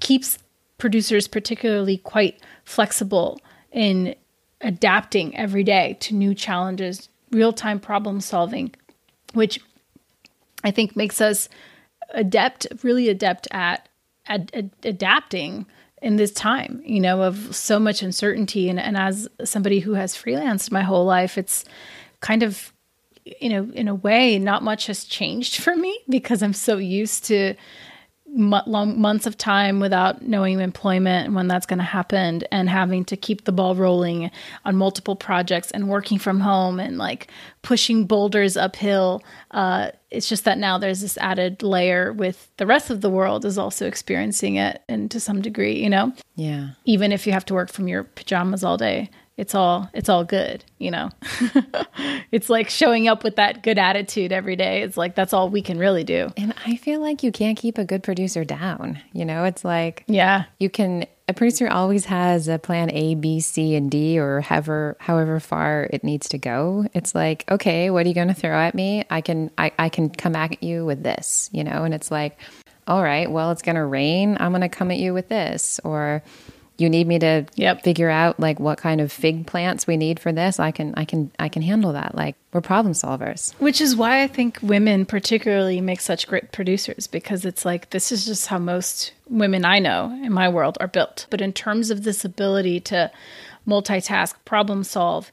keeps 0.00 0.38
producers 0.78 1.28
particularly 1.28 1.98
quite 1.98 2.40
flexible 2.64 3.38
in 3.72 4.14
adapting 4.60 5.36
every 5.36 5.64
day 5.64 5.96
to 6.00 6.14
new 6.14 6.34
challenges, 6.34 7.08
real 7.30 7.52
time 7.52 7.78
problem 7.78 8.20
solving, 8.20 8.74
which 9.34 9.60
I 10.64 10.70
think 10.70 10.96
makes 10.96 11.20
us 11.20 11.48
adept, 12.10 12.66
really 12.82 13.08
adept 13.08 13.46
at, 13.50 13.88
at, 14.26 14.54
at 14.54 14.66
adapting 14.82 15.66
in 16.00 16.16
this 16.16 16.32
time, 16.32 16.80
you 16.84 17.00
know, 17.00 17.22
of 17.22 17.54
so 17.54 17.78
much 17.78 18.02
uncertainty. 18.02 18.68
And, 18.68 18.78
and 18.78 18.96
as 18.96 19.28
somebody 19.44 19.80
who 19.80 19.94
has 19.94 20.14
freelanced 20.14 20.70
my 20.70 20.82
whole 20.82 21.04
life, 21.04 21.36
it's 21.36 21.64
kind 22.20 22.42
of, 22.42 22.72
you 23.40 23.48
know, 23.48 23.70
in 23.74 23.88
a 23.88 23.94
way, 23.94 24.38
not 24.38 24.62
much 24.62 24.86
has 24.86 25.04
changed 25.04 25.56
for 25.62 25.76
me 25.76 25.98
because 26.08 26.42
I'm 26.42 26.52
so 26.52 26.76
used 26.76 27.24
to 27.26 27.54
months 28.34 29.26
of 29.26 29.38
time 29.38 29.80
without 29.80 30.22
knowing 30.22 30.60
employment 30.60 31.26
and 31.26 31.34
when 31.34 31.48
that's 31.48 31.66
going 31.66 31.78
to 31.78 31.84
happen 31.84 32.42
and 32.52 32.68
having 32.68 33.04
to 33.04 33.16
keep 33.16 33.44
the 33.44 33.52
ball 33.52 33.74
rolling 33.74 34.30
on 34.64 34.76
multiple 34.76 35.16
projects 35.16 35.70
and 35.70 35.88
working 35.88 36.18
from 36.18 36.40
home 36.40 36.78
and 36.78 36.98
like 36.98 37.28
pushing 37.62 38.06
boulders 38.06 38.56
uphill 38.56 39.22
uh, 39.52 39.90
it's 40.10 40.28
just 40.28 40.44
that 40.44 40.58
now 40.58 40.78
there's 40.78 41.00
this 41.00 41.16
added 41.18 41.62
layer 41.62 42.12
with 42.12 42.50
the 42.58 42.66
rest 42.66 42.90
of 42.90 43.00
the 43.00 43.10
world 43.10 43.44
is 43.44 43.56
also 43.56 43.86
experiencing 43.86 44.56
it 44.56 44.82
and 44.88 45.10
to 45.10 45.18
some 45.18 45.40
degree 45.40 45.82
you 45.82 45.88
know? 45.88 46.12
Yeah. 46.36 46.70
Even 46.84 47.12
if 47.12 47.26
you 47.26 47.32
have 47.32 47.46
to 47.46 47.54
work 47.54 47.70
from 47.70 47.88
your 47.88 48.04
pajamas 48.04 48.62
all 48.62 48.76
day 48.76 49.10
it's 49.38 49.54
all 49.54 49.88
it's 49.94 50.10
all 50.10 50.24
good 50.24 50.64
you 50.78 50.90
know? 50.90 51.08
It's 52.30 52.50
like 52.50 52.68
showing 52.68 53.08
up 53.08 53.24
with 53.24 53.36
that 53.36 53.62
good 53.62 53.78
attitude 53.78 54.32
every 54.32 54.54
day. 54.54 54.82
It's 54.82 54.98
like 54.98 55.14
that's 55.14 55.32
all 55.32 55.48
we 55.48 55.62
can 55.62 55.78
really 55.78 56.04
do. 56.04 56.30
And 56.36 56.54
i 56.66 56.76
feel 56.76 57.00
like 57.00 57.22
you 57.22 57.32
can't 57.32 57.56
keep 57.56 57.78
a 57.78 57.84
good 57.84 58.02
producer 58.02 58.44
down 58.44 59.00
you 59.12 59.24
know? 59.24 59.44
It's 59.44 59.64
like 59.64 60.04
yeah. 60.06 60.44
you 60.58 60.68
can 60.68 61.06
a 61.28 61.34
producer 61.34 61.68
always 61.68 62.06
has 62.06 62.48
a 62.48 62.58
plan 62.58 62.90
a 62.90 63.14
b 63.14 63.40
c 63.40 63.74
and 63.74 63.90
d 63.90 64.18
or 64.18 64.40
however 64.40 64.96
however 65.00 65.40
far 65.40 65.88
it 65.90 66.04
needs 66.04 66.28
to 66.30 66.38
go. 66.38 66.86
It's 66.92 67.14
like 67.14 67.44
okay 67.50 67.90
what 67.90 68.04
are 68.04 68.08
you 68.08 68.14
going 68.14 68.28
to 68.28 68.34
throw 68.34 68.58
at 68.58 68.74
me? 68.74 69.04
I 69.08 69.20
can 69.20 69.50
I, 69.56 69.72
I 69.78 69.88
can 69.88 70.10
come 70.10 70.32
back 70.32 70.52
at 70.52 70.62
you 70.62 70.84
with 70.84 71.02
this 71.02 71.48
you 71.52 71.64
know? 71.64 71.84
And 71.84 71.94
it's 71.94 72.10
like 72.10 72.38
all 72.86 73.02
right 73.02 73.30
well 73.30 73.52
it's 73.52 73.62
going 73.62 73.76
to 73.76 73.84
rain. 73.84 74.36
I'm 74.40 74.50
going 74.50 74.62
to 74.62 74.68
come 74.68 74.90
at 74.90 74.98
you 74.98 75.14
with 75.14 75.28
this. 75.28 75.80
Or 75.84 76.22
you 76.78 76.88
need 76.88 77.08
me 77.08 77.18
to 77.18 77.44
yep. 77.56 77.82
figure 77.82 78.08
out 78.08 78.38
like 78.38 78.60
what 78.60 78.78
kind 78.78 79.00
of 79.00 79.12
fig 79.12 79.46
plants 79.46 79.86
we 79.86 79.96
need 79.96 80.20
for 80.20 80.32
this 80.32 80.58
i 80.60 80.70
can 80.70 80.94
i 80.96 81.04
can 81.04 81.30
i 81.38 81.48
can 81.48 81.60
handle 81.60 81.92
that. 81.92 82.14
Like 82.14 82.36
we're 82.52 82.60
problem 82.60 82.94
solvers. 82.94 83.52
Which 83.54 83.80
is 83.80 83.94
why 83.94 84.22
i 84.22 84.26
think 84.26 84.58
women 84.62 85.04
particularly 85.04 85.80
make 85.80 86.00
such 86.00 86.26
great 86.26 86.52
producers 86.52 87.06
because 87.06 87.44
it's 87.44 87.64
like 87.64 87.90
this 87.90 88.10
is 88.10 88.24
just 88.24 88.46
how 88.46 88.58
most 88.58 89.12
women 89.28 89.64
i 89.64 89.78
know 89.78 90.18
in 90.22 90.32
my 90.32 90.48
world 90.48 90.78
are 90.80 90.88
built. 90.88 91.26
But 91.30 91.40
in 91.40 91.52
terms 91.52 91.90
of 91.90 92.04
this 92.04 92.24
ability 92.24 92.80
to 92.80 93.10
multitask 93.66 94.34
problem 94.44 94.84
solve 94.84 95.30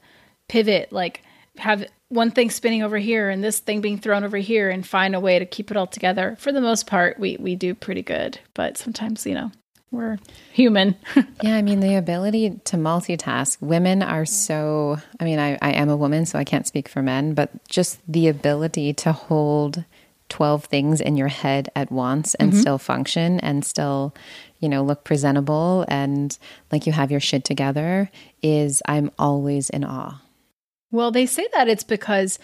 pivot 0.48 0.92
like 0.92 1.22
have 1.58 1.86
one 2.08 2.30
thing 2.30 2.50
spinning 2.50 2.82
over 2.82 2.98
here 2.98 3.30
and 3.30 3.42
this 3.42 3.58
thing 3.58 3.80
being 3.80 3.98
thrown 3.98 4.22
over 4.22 4.36
here 4.36 4.70
and 4.70 4.86
find 4.86 5.14
a 5.14 5.20
way 5.20 5.38
to 5.38 5.46
keep 5.46 5.70
it 5.70 5.76
all 5.76 5.86
together 5.86 6.36
for 6.38 6.52
the 6.52 6.60
most 6.60 6.86
part 6.86 7.18
we 7.18 7.36
we 7.38 7.54
do 7.54 7.74
pretty 7.74 8.02
good. 8.02 8.40
But 8.54 8.76
sometimes 8.76 9.24
you 9.26 9.34
know 9.34 9.52
we're 9.90 10.18
human. 10.52 10.96
yeah, 11.42 11.56
I 11.56 11.62
mean, 11.62 11.80
the 11.80 11.94
ability 11.94 12.60
to 12.64 12.76
multitask. 12.76 13.60
Women 13.60 14.02
are 14.02 14.26
so, 14.26 14.98
I 15.20 15.24
mean, 15.24 15.38
I, 15.38 15.58
I 15.62 15.72
am 15.72 15.88
a 15.88 15.96
woman, 15.96 16.26
so 16.26 16.38
I 16.38 16.44
can't 16.44 16.66
speak 16.66 16.88
for 16.88 17.02
men, 17.02 17.34
but 17.34 17.50
just 17.68 18.00
the 18.06 18.28
ability 18.28 18.92
to 18.94 19.12
hold 19.12 19.84
12 20.28 20.64
things 20.64 21.00
in 21.00 21.16
your 21.16 21.28
head 21.28 21.70
at 21.76 21.90
once 21.90 22.34
and 22.34 22.50
mm-hmm. 22.50 22.60
still 22.60 22.78
function 22.78 23.38
and 23.40 23.64
still, 23.64 24.14
you 24.58 24.68
know, 24.68 24.82
look 24.82 25.04
presentable 25.04 25.84
and 25.88 26.36
like 26.72 26.86
you 26.86 26.92
have 26.92 27.10
your 27.10 27.20
shit 27.20 27.44
together 27.44 28.10
is, 28.42 28.82
I'm 28.86 29.10
always 29.18 29.70
in 29.70 29.84
awe. 29.84 30.20
Well, 30.90 31.10
they 31.10 31.26
say 31.26 31.46
that 31.54 31.68
it's 31.68 31.84
because 31.84 32.38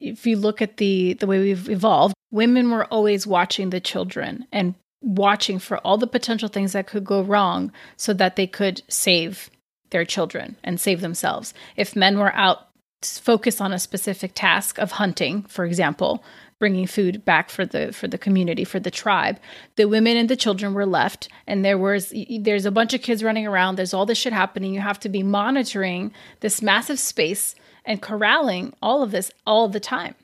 if 0.00 0.26
you 0.26 0.36
look 0.36 0.62
at 0.62 0.76
the 0.76 1.14
the 1.14 1.26
way 1.26 1.40
we've 1.40 1.68
evolved, 1.68 2.14
women 2.30 2.70
were 2.70 2.84
always 2.86 3.26
watching 3.26 3.70
the 3.70 3.80
children 3.80 4.46
and 4.52 4.74
watching 5.00 5.58
for 5.58 5.78
all 5.78 5.98
the 5.98 6.06
potential 6.06 6.48
things 6.48 6.72
that 6.72 6.86
could 6.86 7.04
go 7.04 7.22
wrong 7.22 7.72
so 7.96 8.12
that 8.12 8.36
they 8.36 8.46
could 8.46 8.82
save 8.88 9.50
their 9.90 10.04
children 10.04 10.56
and 10.64 10.80
save 10.80 11.00
themselves. 11.00 11.54
If 11.76 11.96
men 11.96 12.18
were 12.18 12.34
out 12.34 12.68
focused 13.02 13.60
on 13.60 13.72
a 13.72 13.78
specific 13.78 14.32
task 14.34 14.78
of 14.78 14.92
hunting, 14.92 15.42
for 15.42 15.64
example, 15.64 16.24
bringing 16.58 16.86
food 16.86 17.24
back 17.24 17.50
for 17.50 17.64
the 17.64 17.92
for 17.92 18.08
the 18.08 18.18
community 18.18 18.64
for 18.64 18.80
the 18.80 18.90
tribe 18.90 19.38
the 19.76 19.86
women 19.86 20.16
and 20.16 20.28
the 20.28 20.36
children 20.36 20.74
were 20.74 20.86
left 20.86 21.28
and 21.46 21.64
there 21.64 21.78
was 21.78 22.12
there's 22.40 22.66
a 22.66 22.70
bunch 22.70 22.92
of 22.94 23.02
kids 23.02 23.22
running 23.22 23.46
around 23.46 23.76
there's 23.76 23.94
all 23.94 24.06
this 24.06 24.18
shit 24.18 24.32
happening 24.32 24.74
you 24.74 24.80
have 24.80 24.98
to 24.98 25.08
be 25.08 25.22
monitoring 25.22 26.12
this 26.40 26.60
massive 26.60 26.98
space 26.98 27.54
and 27.84 28.02
corralling 28.02 28.72
all 28.82 29.02
of 29.02 29.12
this 29.12 29.30
all 29.46 29.68
the 29.68 29.80
time 29.80 30.14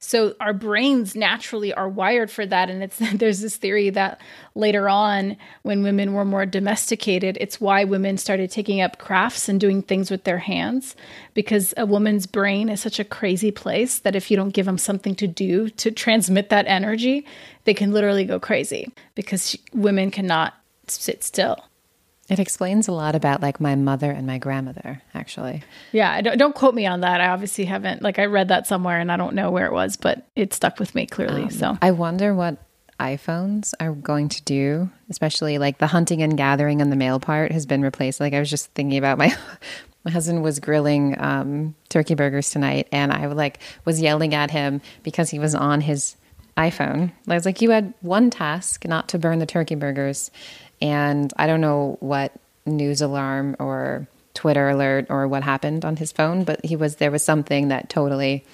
so 0.00 0.34
our 0.38 0.52
brains 0.52 1.16
naturally 1.16 1.74
are 1.74 1.88
wired 1.88 2.30
for 2.30 2.46
that. 2.46 2.70
And 2.70 2.82
it's 2.82 2.98
there's 3.14 3.40
this 3.40 3.56
theory 3.56 3.90
that 3.90 4.20
later 4.54 4.88
on, 4.88 5.36
when 5.62 5.82
women 5.82 6.12
were 6.12 6.24
more 6.24 6.46
domesticated, 6.46 7.36
it's 7.40 7.60
why 7.60 7.84
women 7.84 8.16
started 8.16 8.50
taking 8.50 8.80
up 8.80 8.98
crafts 8.98 9.48
and 9.48 9.60
doing 9.60 9.82
things 9.82 10.10
with 10.10 10.24
their 10.24 10.38
hands, 10.38 10.94
because 11.34 11.74
a 11.76 11.86
woman's 11.86 12.26
brain 12.26 12.68
is 12.68 12.80
such 12.80 12.98
a 12.98 13.04
crazy 13.04 13.50
place 13.50 13.98
that 14.00 14.16
if 14.16 14.30
you 14.30 14.36
don't 14.36 14.54
give 14.54 14.66
them 14.66 14.78
something 14.78 15.14
to 15.16 15.26
do 15.26 15.68
to 15.70 15.90
transmit 15.90 16.48
that 16.50 16.66
energy, 16.66 17.26
they 17.64 17.74
can 17.74 17.92
literally 17.92 18.24
go 18.24 18.38
crazy 18.38 18.92
because 19.14 19.56
women 19.72 20.10
cannot 20.10 20.54
sit 20.86 21.24
still. 21.24 21.64
It 22.28 22.38
explains 22.38 22.88
a 22.88 22.92
lot 22.92 23.14
about 23.14 23.40
like 23.40 23.58
my 23.58 23.74
mother 23.74 24.10
and 24.10 24.26
my 24.26 24.36
grandmother, 24.38 25.02
actually. 25.14 25.62
Yeah, 25.92 26.20
don't, 26.20 26.36
don't 26.36 26.54
quote 26.54 26.74
me 26.74 26.84
on 26.84 27.00
that. 27.00 27.22
I 27.22 27.28
obviously 27.28 27.64
haven't 27.64 28.02
like 28.02 28.18
I 28.18 28.26
read 28.26 28.48
that 28.48 28.66
somewhere 28.66 29.00
and 29.00 29.10
I 29.10 29.16
don't 29.16 29.34
know 29.34 29.50
where 29.50 29.66
it 29.66 29.72
was, 29.72 29.96
but 29.96 30.26
it 30.36 30.52
stuck 30.52 30.78
with 30.78 30.94
me 30.94 31.06
clearly. 31.06 31.44
Um, 31.44 31.50
so 31.50 31.78
I 31.80 31.92
wonder 31.92 32.34
what 32.34 32.58
iPhones 33.00 33.74
are 33.80 33.92
going 33.92 34.28
to 34.28 34.42
do, 34.42 34.90
especially 35.08 35.58
like 35.58 35.78
the 35.78 35.86
hunting 35.86 36.22
and 36.22 36.36
gathering 36.36 36.82
on 36.82 36.90
the 36.90 36.96
male 36.96 37.20
part 37.20 37.52
has 37.52 37.64
been 37.64 37.82
replaced. 37.82 38.20
Like 38.20 38.34
I 38.34 38.40
was 38.40 38.50
just 38.50 38.72
thinking 38.72 38.98
about 38.98 39.18
my 39.18 39.34
my 40.04 40.10
husband 40.10 40.42
was 40.42 40.60
grilling 40.60 41.18
um, 41.20 41.74
turkey 41.88 42.14
burgers 42.14 42.50
tonight, 42.50 42.88
and 42.92 43.12
I 43.12 43.26
like 43.26 43.60
was 43.84 44.00
yelling 44.00 44.34
at 44.34 44.50
him 44.50 44.80
because 45.02 45.30
he 45.30 45.38
was 45.38 45.54
on 45.54 45.80
his 45.80 46.16
iPhone. 46.56 47.12
I 47.28 47.34
was 47.34 47.46
like, 47.46 47.62
"You 47.62 47.70
had 47.70 47.94
one 48.00 48.30
task, 48.30 48.84
not 48.84 49.08
to 49.10 49.18
burn 49.18 49.38
the 49.38 49.46
turkey 49.46 49.76
burgers." 49.76 50.30
And 50.80 51.32
I 51.36 51.46
don't 51.46 51.60
know 51.60 51.96
what 52.00 52.32
news 52.66 53.00
alarm 53.00 53.56
or 53.58 54.06
Twitter 54.34 54.68
alert 54.68 55.06
or 55.08 55.26
what 55.26 55.42
happened 55.42 55.84
on 55.84 55.96
his 55.96 56.12
phone, 56.12 56.44
but 56.44 56.64
he 56.64 56.76
was 56.76 56.96
there 56.96 57.10
was 57.10 57.24
something 57.24 57.68
that 57.68 57.88
totally 57.88 58.44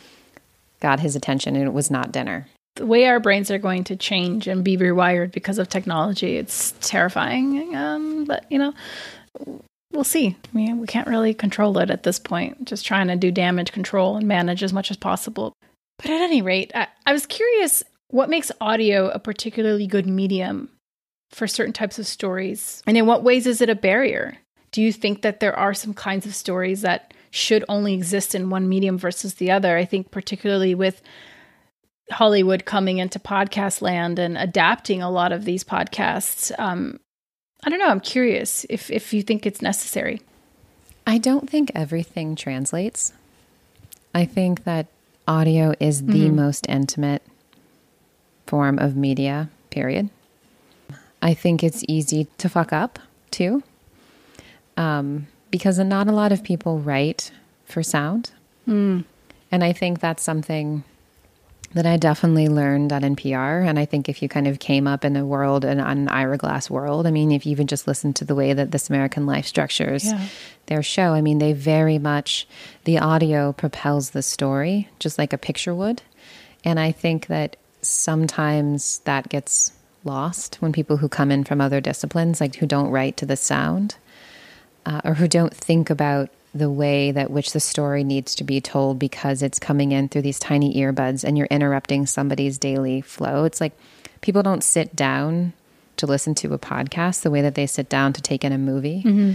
got 0.81 1.01
his 1.01 1.17
attention 1.17 1.57
and 1.57 1.67
it 1.67 1.73
was 1.73 1.91
not 1.91 2.13
dinner. 2.13 2.47
The 2.77 2.87
way 2.87 3.07
our 3.07 3.21
brains 3.21 3.51
are 3.51 3.59
going 3.59 3.85
to 3.85 3.97
change 3.97 4.49
and 4.49 4.65
be 4.65 4.77
rewired 4.77 5.31
because 5.31 5.59
of 5.59 5.69
technology, 5.69 6.37
it's 6.37 6.73
terrifying. 6.81 7.77
Um, 7.77 8.25
but 8.25 8.51
you 8.51 8.59
know, 8.59 8.75
we'll 9.93 10.05
see. 10.05 10.37
I 10.45 10.57
mean, 10.57 10.81
we 10.81 10.87
can't 10.87 11.07
really 11.07 11.35
control 11.35 11.79
it 11.79 11.91
at 11.91 12.03
this 12.03 12.19
point. 12.19 12.65
Just 12.65 12.87
trying 12.87 13.09
to 13.09 13.17
do 13.17 13.31
damage 13.31 13.73
control 13.73 14.17
and 14.17 14.27
manage 14.27 14.63
as 14.63 14.73
much 14.73 14.91
as 14.91 14.97
possible. 14.97 15.53
But 15.99 16.11
at 16.11 16.21
any 16.21 16.43
rate, 16.43 16.73
I, 16.75 16.89
I 17.07 17.13
was 17.13 17.27
curious 17.27 17.85
what 18.09 18.31
makes 18.31 18.51
audio 18.61 19.09
a 19.09 19.19
particularly 19.19 19.87
good 19.87 20.07
medium 20.07 20.71
for 21.35 21.47
certain 21.47 21.73
types 21.73 21.99
of 21.99 22.07
stories? 22.07 22.83
And 22.87 22.97
in 22.97 23.07
what 23.07 23.23
ways 23.23 23.47
is 23.47 23.61
it 23.61 23.69
a 23.69 23.75
barrier? 23.75 24.39
Do 24.71 24.83
you 24.83 24.93
think 24.93 25.23
that 25.23 25.41
there 25.41 25.57
are 25.57 25.75
some 25.75 25.95
kinds 25.95 26.27
of 26.27 26.35
stories 26.35 26.83
that 26.83 27.15
should 27.31 27.65
only 27.69 27.95
exist 27.95 28.35
in 28.35 28.51
one 28.51 28.69
medium 28.69 28.99
versus 28.99 29.35
the 29.35 29.51
other? 29.51 29.77
I 29.77 29.85
think, 29.85 30.11
particularly 30.11 30.75
with 30.75 31.03
Hollywood 32.11 32.65
coming 32.65 32.99
into 32.99 33.19
podcast 33.19 33.83
land 33.83 34.19
and 34.19 34.37
adapting 34.37 35.03
a 35.03 35.11
lot 35.11 35.33
of 35.33 35.45
these 35.45 35.65
podcasts. 35.65 36.53
Um, 36.59 37.01
I 37.63 37.71
don't 37.71 37.79
know. 37.79 37.89
I'm 37.89 38.01
curious 38.01 38.67
if, 38.69 38.91
if 38.91 39.15
you 39.15 39.23
think 39.23 39.47
it's 39.47 39.63
necessary. 39.63 40.21
I 41.07 41.19
don't 41.19 41.49
think 41.49 41.73
everything 41.75 42.37
translates. 42.37 43.13
I 44.15 44.25
think 44.25 44.65
that 44.65 44.87
audio 45.27 45.75
is 45.81 46.05
the 46.05 46.27
mm-hmm. 46.27 46.37
most 46.37 46.67
intimate 46.69 47.23
form 48.47 48.79
of 48.79 48.97
media, 48.97 49.49
period. 49.71 50.11
I 51.25 51.33
think 51.33 51.65
it's 51.65 51.83
easy 51.89 52.29
to 52.37 52.51
fuck 52.51 52.73
up 52.73 52.99
too, 53.31 53.63
um, 54.77 55.27
because 55.51 55.79
not 55.79 56.07
a 56.07 56.13
lot 56.13 56.33
of 56.33 56.45
people 56.45 56.79
write 56.79 57.33
for 57.65 57.83
sound. 57.83 58.31
Mm. 58.69 59.05
And 59.51 59.65
I 59.65 59.73
think 59.73 60.01
that's 60.01 60.23
something 60.23 60.85
that 61.73 61.87
I 61.87 61.97
definitely 61.97 62.49
learned 62.49 62.93
at 62.93 63.03
NPR. 63.03 63.67
And 63.67 63.79
I 63.79 63.87
think 63.87 64.09
if 64.09 64.23
you 64.23 64.29
kind 64.29 64.47
of 64.47 64.59
came 64.59 64.87
up 64.87 65.03
in 65.03 65.17
a 65.17 65.25
world, 65.25 65.65
an, 65.65 65.81
an 65.81 66.09
Ira 66.09 66.37
Glass 66.37 66.69
world, 66.69 67.07
I 67.07 67.11
mean, 67.11 67.33
if 67.33 67.47
you 67.47 67.53
even 67.53 67.67
just 67.69 67.89
listen 67.89 68.13
to 68.15 68.25
the 68.27 68.35
way 68.35 68.53
that 68.53 68.71
This 68.71 68.91
American 68.91 69.25
Life 69.25 69.47
structures 69.47 70.05
yeah. 70.05 70.27
their 70.67 70.83
show, 70.83 71.15
I 71.15 71.23
mean, 71.23 71.39
they 71.39 71.55
very 71.55 71.99
much, 71.99 72.47
the 72.85 72.99
audio 72.99 73.53
propels 73.53 74.11
the 74.11 74.23
story 74.23 74.89
just 74.99 75.19
like 75.19 75.33
a 75.33 75.39
picture 75.39 75.75
would. 75.75 76.03
And 76.65 76.79
I 76.79 76.93
think 76.93 77.29
that 77.29 77.57
sometimes 77.81 78.99
that 79.01 79.31
gets 79.31 79.73
lost 80.05 80.57
when 80.57 80.73
people 80.73 80.99
who 80.99 81.09
come 81.09 81.31
in 81.31 81.45
from 81.45 81.61
other 81.61 81.81
disciplines, 81.81 82.41
like 82.41 82.57
who 82.57 82.67
don't 82.67 82.91
write 82.91 83.17
to 83.19 83.27
the 83.27 83.37
sound, 83.37 83.97
uh, 84.87 85.01
or 85.05 85.15
who 85.15 85.29
don't 85.29 85.55
think 85.55 85.91
about 85.91 86.31
the 86.55 86.71
way 86.71 87.11
that 87.11 87.31
which 87.31 87.53
the 87.53 87.61
story 87.61 88.05
needs 88.05 88.35
to 88.37 88.45
be 88.45 88.61
told 88.61 88.99
because 88.99 89.43
it's 89.43 89.59
coming 89.59 89.91
in 89.93 90.09
through 90.09 90.23
these 90.23 90.39
tiny 90.39 90.75
earbuds 90.75 91.25
and 91.25 91.37
you're 91.37 91.49
interrupting 91.49 92.07
somebody's 92.07 92.59
daily 92.59 93.01
flow. 93.01 93.45
It's 93.45 93.61
like 93.61 93.73
people 94.21 94.43
don't 94.43 94.63
sit 94.63 94.95
down 94.95 95.53
to 95.97 96.07
listen 96.07 96.35
to 96.37 96.55
a 96.55 96.59
podcast 96.59 97.23
the 97.23 97.31
way 97.31 97.43
that 97.43 97.57
they 97.57 97.67
sit 97.67 97.89
down 97.89 98.13
to 98.13 98.23
take 98.23 98.45
in 98.45 98.53
a 98.53 98.59
movie. 98.59 99.03
Mm-hmm. 99.05 99.33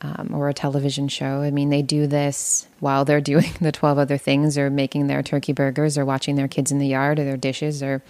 um, 0.00 0.32
or 0.32 0.48
a 0.48 0.54
television 0.54 1.08
show. 1.08 1.42
I 1.42 1.50
mean, 1.50 1.70
they 1.70 1.82
do 1.82 2.06
this 2.06 2.68
while 2.78 3.04
they're 3.04 3.20
doing 3.32 3.52
the 3.60 3.72
12 3.72 3.98
other 3.98 4.18
things 4.18 4.56
or 4.56 4.70
making 4.70 5.06
their 5.06 5.22
turkey 5.24 5.52
burgers 5.52 5.98
or 5.98 6.04
watching 6.04 6.36
their 6.36 6.46
kids 6.46 6.70
in 6.70 6.78
the 6.78 6.86
yard 6.86 7.18
or 7.18 7.24
their 7.24 7.36
dishes 7.36 7.82
or 7.82 8.02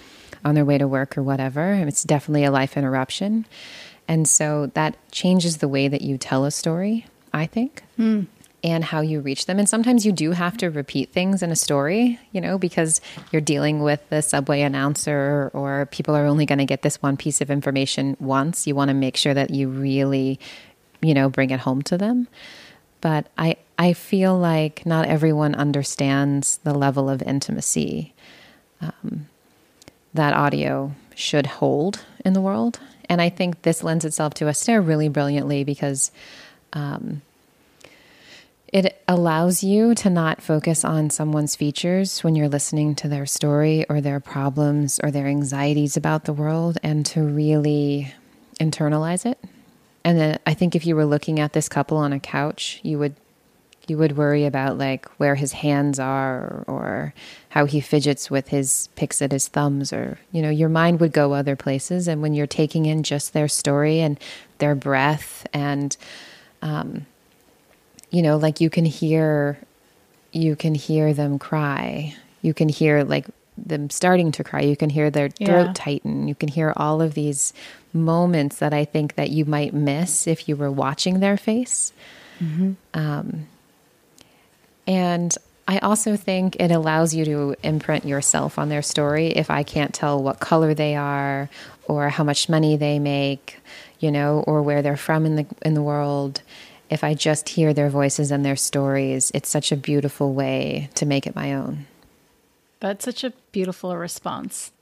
on 0.45 0.55
their 0.55 0.65
way 0.65 0.79
to 0.79 0.89
work 0.89 1.17
or 1.19 1.23
whatever. 1.23 1.73
It's 1.75 2.05
definitely 2.05 2.45
a 2.45 2.51
life 2.51 2.77
interruption. 2.77 3.47
And 4.07 4.27
so 4.27 4.67
that 4.75 4.97
changes 5.13 5.59
the 5.59 5.69
way 5.69 5.89
that 5.89 6.03
you 6.03 6.19
tell 6.19 6.45
a 6.45 6.51
story, 6.51 7.07
I 7.33 7.47
think. 7.47 7.83
Mm. 7.99 8.27
And 8.65 8.83
how 8.83 9.03
you 9.03 9.21
reach 9.21 9.47
them. 9.47 9.61
And 9.61 9.69
sometimes 9.69 10.05
you 10.05 10.11
do 10.11 10.33
have 10.33 10.57
to 10.57 10.69
repeat 10.69 11.13
things 11.13 11.45
in 11.45 11.53
a 11.53 11.57
story, 11.57 12.19
you 12.33 12.41
know, 12.41 12.59
because 12.59 13.01
you're 13.31 13.41
dealing 13.41 13.83
with 13.83 14.01
the 14.09 14.21
subway 14.21 14.63
announcer 14.63 15.51
or 15.55 15.87
people 15.93 16.17
are 16.17 16.27
only 16.27 16.45
going 16.45 16.59
to 16.59 16.65
get 16.65 16.83
this 16.83 17.01
one 17.01 17.17
piece 17.17 17.41
of 17.41 17.53
information 17.53 18.17
once. 18.19 18.67
You 18.67 18.75
want 18.75 18.89
to 18.89 18.95
make 18.95 19.17
sure 19.17 19.33
that 19.33 19.51
you 19.51 19.69
really 19.69 20.41
you 21.01 21.15
know, 21.15 21.29
bring 21.29 21.51
it 21.51 21.61
home 21.61 21.83
to 21.83 21.99
them. 21.99 22.29
But 23.01 23.29
I, 23.39 23.57
I 23.79 23.93
feel 23.93 24.37
like 24.37 24.85
not 24.85 25.07
everyone 25.07 25.55
understands 25.55 26.59
the 26.59 26.75
level 26.75 27.09
of 27.09 27.23
intimacy 27.23 28.15
um, 28.81 29.29
that 30.15 30.35
audio 30.35 30.93
should 31.15 31.47
hold 31.47 32.05
in 32.25 32.33
the 32.33 32.41
world. 32.41 32.81
And 33.09 33.21
I 33.21 33.29
think 33.29 33.63
this 33.63 33.83
lends 33.83 34.05
itself 34.05 34.35
to 34.35 34.49
Esther 34.49 34.81
really 34.81 35.09
brilliantly 35.09 35.65
because 35.65 36.11
um, 36.73 37.23
it 38.69 39.03
allows 39.09 39.63
you 39.63 39.95
to 39.97 40.11
not 40.11 40.43
focus 40.43 40.85
on 40.85 41.11
someone's 41.11 41.57
features 41.57 42.23
when 42.23 42.37
you're 42.37 42.49
listening 42.49 42.95
to 42.97 43.09
their 43.09 43.27
story 43.27 43.87
or 43.89 44.01
their 44.01 44.21
problems 44.21 45.01
or 45.03 45.11
their 45.11 45.27
anxieties 45.27 45.97
about 45.97 46.25
the 46.25 46.33
world 46.33 46.79
and 46.83 47.07
to 47.07 47.23
really 47.23 48.13
internalize 48.61 49.25
it 49.25 49.39
and 50.09 50.19
then 50.19 50.39
I 50.47 50.55
think 50.55 50.75
if 50.75 50.87
you 50.87 50.97
were 50.97 51.05
looking 51.05 51.39
at 51.39 51.53
this 51.53 51.69
couple 51.69 51.99
on 51.99 52.15
a 52.15 52.19
couch, 52.19 52.81
you 52.83 52.99
would 52.99 53.15
you 53.89 53.99
would 53.99 54.17
worry 54.17 54.45
about 54.45 54.79
like 54.79 55.07
where 55.19 55.35
his 55.35 55.53
hands 55.53 55.99
are 55.99 56.65
or 56.67 57.15
how 57.51 57.65
he 57.65 57.81
fidgets 57.81 58.31
with 58.31 58.49
his 58.49 58.89
picks 58.97 59.23
at 59.23 59.33
his 59.33 59.49
thumbs 59.49 59.93
or 59.93 60.19
you 60.33 60.43
know 60.43 60.51
your 60.51 60.69
mind 60.69 61.01
would 61.01 61.13
go 61.13 61.33
other 61.33 61.57
places 61.57 62.09
and 62.09 62.23
when 62.23 62.35
you're 62.35 62.47
taking 62.47 62.87
in 62.87 63.03
just 63.03 63.33
their 63.33 63.49
story 63.49 64.01
and 64.01 64.19
their 64.59 64.75
breath 64.75 65.47
and 65.53 65.97
um, 66.63 67.07
you 68.11 68.23
know 68.23 68.37
like 68.37 68.61
you 68.61 68.71
can 68.71 68.85
hear 68.85 69.59
you 70.33 70.55
can 70.55 70.75
hear 70.75 71.13
them 71.13 71.39
cry 71.39 72.15
you 72.43 72.53
can 72.53 72.69
hear 72.69 73.05
like 73.05 73.27
them 73.57 73.91
starting 73.91 74.31
to 74.31 74.45
cry 74.45 74.61
you 74.61 74.77
can 74.77 74.91
hear 74.91 75.11
their 75.11 75.29
throat 75.29 75.67
yeah. 75.67 75.73
tighten 75.75 76.29
you 76.29 76.35
can 76.35 76.49
hear 76.49 76.73
all 76.77 77.03
of 77.03 77.15
these 77.15 77.53
moments 77.93 78.59
that 78.59 78.73
I 78.73 78.85
think 78.85 79.15
that 79.15 79.31
you 79.31 79.45
might 79.45 79.75
miss 79.75 80.27
if 80.27 80.49
you 80.49 80.57
were 80.57 80.71
watching 80.71 81.21
their 81.21 81.37
face. 81.37 81.93
Mm-hmm. 82.41 82.73
Um, 82.95 83.47
and 84.89 85.37
I 85.69 85.79
also 85.81 86.17
think 86.17 86.57
it 86.57 86.71
allows 86.71 87.15
you 87.15 87.27
to 87.27 87.55
imprint 87.63 88.07
yourself 88.07 88.59
on 88.59 88.71
their 88.71 88.81
story. 88.81 89.29
If 89.29 89.51
I 89.51 89.63
can't 89.63 89.93
tell 89.93 90.23
what 90.23 90.41
color 90.41 90.73
they 90.73 90.97
are, 90.97 91.51
or 91.85 92.09
how 92.09 92.25
much 92.25 92.49
money 92.49 92.77
they 92.77 92.99
make, 92.99 93.59
you 94.01 94.11
know, 94.11 94.45
or 94.47 94.63
where 94.63 94.83
they're 94.83 94.97
from 94.97 95.27
in 95.27 95.37
the 95.37 95.47
in 95.63 95.75
the 95.75 95.83
world, 95.83 96.43
if 96.91 97.05
I 97.05 97.15
just 97.15 97.51
hear 97.51 97.75
their 97.75 97.91
voices 97.91 98.31
and 98.31 98.45
their 98.45 98.57
stories, 98.57 99.31
it's 99.35 99.49
such 99.49 99.71
a 99.71 99.77
beautiful 99.77 100.33
way 100.33 100.89
to 100.95 101.05
make 101.07 101.27
it 101.27 101.37
my 101.37 101.55
own. 101.55 101.87
That's 102.81 103.05
such 103.05 103.25
a 103.25 103.33
beautiful 103.53 103.97
response. 103.97 104.73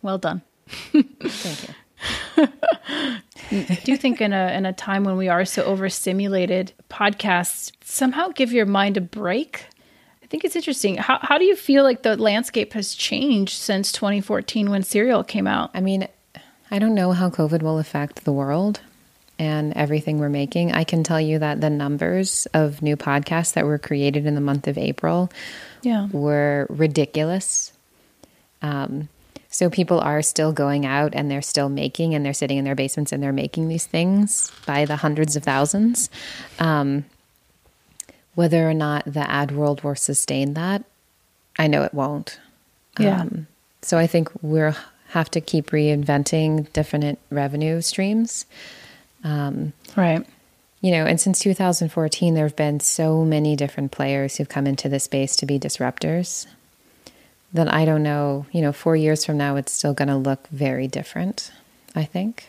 Well 0.00 0.18
done. 0.18 0.42
Thank 0.68 1.68
you. 1.68 1.74
I 2.36 3.80
do 3.84 3.96
think 3.96 4.20
in 4.20 4.32
a 4.32 4.52
in 4.56 4.66
a 4.66 4.72
time 4.72 5.04
when 5.04 5.16
we 5.16 5.28
are 5.28 5.44
so 5.44 5.62
overstimulated, 5.64 6.72
podcasts 6.90 7.72
somehow 7.84 8.28
give 8.28 8.52
your 8.52 8.66
mind 8.66 8.96
a 8.96 9.00
break. 9.00 9.66
I 10.22 10.26
think 10.26 10.44
it's 10.44 10.56
interesting. 10.56 10.96
How 10.96 11.18
how 11.20 11.38
do 11.38 11.44
you 11.44 11.56
feel 11.56 11.84
like 11.84 12.02
the 12.02 12.16
landscape 12.16 12.72
has 12.72 12.94
changed 12.94 13.54
since 13.54 13.92
2014 13.92 14.70
when 14.70 14.82
Serial 14.82 15.22
came 15.22 15.46
out? 15.46 15.70
I 15.74 15.80
mean, 15.80 16.08
I 16.70 16.78
don't 16.78 16.94
know 16.94 17.12
how 17.12 17.28
COVID 17.30 17.62
will 17.62 17.78
affect 17.78 18.24
the 18.24 18.32
world 18.32 18.80
and 19.38 19.72
everything 19.74 20.18
we're 20.18 20.28
making. 20.28 20.72
I 20.72 20.84
can 20.84 21.02
tell 21.02 21.20
you 21.20 21.38
that 21.38 21.60
the 21.60 21.70
numbers 21.70 22.46
of 22.54 22.80
new 22.80 22.96
podcasts 22.96 23.54
that 23.54 23.64
were 23.64 23.78
created 23.78 24.24
in 24.24 24.34
the 24.34 24.40
month 24.40 24.68
of 24.68 24.78
April 24.78 25.30
yeah. 25.82 26.08
were 26.12 26.66
ridiculous. 26.70 27.72
Um, 28.62 29.08
so 29.52 29.68
people 29.68 30.00
are 30.00 30.22
still 30.22 30.50
going 30.50 30.86
out 30.86 31.14
and 31.14 31.30
they're 31.30 31.42
still 31.42 31.68
making, 31.68 32.14
and 32.14 32.24
they're 32.24 32.32
sitting 32.32 32.56
in 32.56 32.64
their 32.64 32.74
basements 32.74 33.12
and 33.12 33.22
they're 33.22 33.34
making 33.34 33.68
these 33.68 33.84
things 33.84 34.50
by 34.66 34.86
the 34.86 34.96
hundreds 34.96 35.36
of 35.36 35.44
thousands. 35.44 36.08
Um, 36.58 37.04
whether 38.34 38.68
or 38.68 38.72
not 38.72 39.04
the 39.04 39.30
ad 39.30 39.50
world 39.50 39.84
will 39.84 39.94
sustain 39.94 40.54
that, 40.54 40.84
I 41.58 41.66
know 41.66 41.82
it 41.82 41.92
won't. 41.92 42.40
Yeah. 42.98 43.20
Um, 43.20 43.46
so 43.82 43.98
I 43.98 44.06
think 44.06 44.30
we'll 44.40 44.74
have 45.08 45.30
to 45.32 45.40
keep 45.42 45.66
reinventing 45.66 46.72
different 46.72 47.18
revenue 47.28 47.82
streams. 47.82 48.46
Um, 49.22 49.74
right. 49.96 50.26
You 50.80 50.92
know, 50.92 51.04
and 51.04 51.20
since 51.20 51.40
2014, 51.40 52.32
there 52.32 52.46
have 52.46 52.56
been 52.56 52.80
so 52.80 53.22
many 53.22 53.54
different 53.54 53.92
players 53.92 54.36
who've 54.36 54.48
come 54.48 54.66
into 54.66 54.88
the 54.88 54.98
space 54.98 55.36
to 55.36 55.46
be 55.46 55.58
disruptors 55.58 56.46
then 57.52 57.68
I 57.68 57.84
don't 57.84 58.02
know, 58.02 58.46
you 58.52 58.60
know, 58.62 58.72
four 58.72 58.96
years 58.96 59.24
from 59.24 59.36
now, 59.36 59.56
it's 59.56 59.72
still 59.72 59.94
going 59.94 60.08
to 60.08 60.16
look 60.16 60.48
very 60.48 60.88
different, 60.88 61.52
I 61.94 62.04
think. 62.04 62.48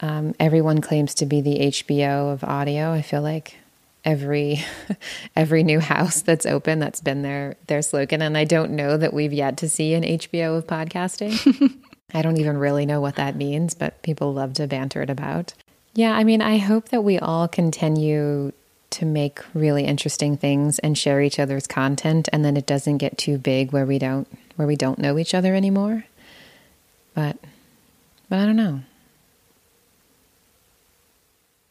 Um, 0.00 0.34
everyone 0.40 0.80
claims 0.80 1.14
to 1.16 1.26
be 1.26 1.40
the 1.40 1.58
HBO 1.58 2.32
of 2.32 2.42
audio. 2.42 2.92
I 2.92 3.02
feel 3.02 3.20
like 3.22 3.56
every 4.04 4.64
every 5.36 5.62
new 5.62 5.78
house 5.78 6.22
that's 6.22 6.46
open 6.46 6.78
that's 6.78 7.02
been 7.02 7.20
their 7.20 7.56
their 7.66 7.82
slogan 7.82 8.22
and 8.22 8.34
I 8.34 8.44
don't 8.44 8.70
know 8.70 8.96
that 8.96 9.12
we've 9.12 9.32
yet 9.32 9.58
to 9.58 9.68
see 9.68 9.92
an 9.92 10.02
HBO 10.02 10.56
of 10.56 10.66
podcasting. 10.66 11.76
I 12.14 12.22
don't 12.22 12.38
even 12.38 12.56
really 12.56 12.86
know 12.86 13.00
what 13.00 13.16
that 13.16 13.36
means, 13.36 13.74
but 13.74 14.02
people 14.02 14.32
love 14.32 14.54
to 14.54 14.66
banter 14.66 15.02
it 15.02 15.10
about. 15.10 15.54
Yeah, 15.94 16.12
I 16.12 16.24
mean, 16.24 16.40
I 16.40 16.58
hope 16.58 16.88
that 16.88 17.04
we 17.04 17.18
all 17.18 17.46
continue 17.46 18.52
to 18.90 19.04
make 19.04 19.40
really 19.54 19.84
interesting 19.84 20.36
things 20.36 20.78
and 20.80 20.98
share 20.98 21.20
each 21.22 21.38
other's 21.38 21.66
content 21.66 22.28
and 22.32 22.44
then 22.44 22.56
it 22.56 22.66
doesn't 22.66 22.98
get 22.98 23.16
too 23.16 23.38
big 23.38 23.72
where 23.72 23.86
we 23.86 23.98
don't 23.98 24.28
where 24.56 24.66
we 24.66 24.76
don't 24.76 24.98
know 24.98 25.18
each 25.18 25.34
other 25.34 25.54
anymore. 25.54 26.04
But 27.14 27.36
but 28.28 28.38
i 28.38 28.46
don't 28.46 28.56
know. 28.56 28.80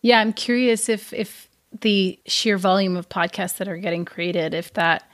Yeah 0.02 0.20
i'm 0.20 0.34
curious 0.34 0.90
if 0.90 1.14
if 1.14 1.50
the 1.82 2.18
sheer 2.26 2.58
volume 2.58 2.98
of 2.98 3.10
podcasts 3.10 3.58
that 3.58 3.68
are 3.68 3.78
getting 3.78 4.06
created 4.06 4.54
if 4.54 4.74
that 4.74 5.10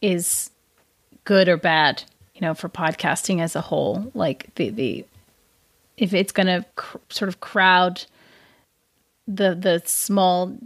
is 0.00 0.50
good 1.24 1.48
or 1.48 1.56
bad 1.56 2.02
you 2.34 2.40
know 2.40 2.54
for 2.54 2.68
podcasting 2.68 3.40
as 3.40 3.54
a 3.54 3.60
whole 3.60 4.10
like 4.14 4.54
the 4.56 4.70
the 4.70 5.04
if 5.96 6.12
it's 6.12 6.32
going 6.32 6.46
to 6.46 6.64
cr- 6.74 6.98
sort 7.08 7.28
of 7.28 7.40
crowd 7.40 8.04
the 9.26 9.54
the 9.54 9.82
small 9.84 10.56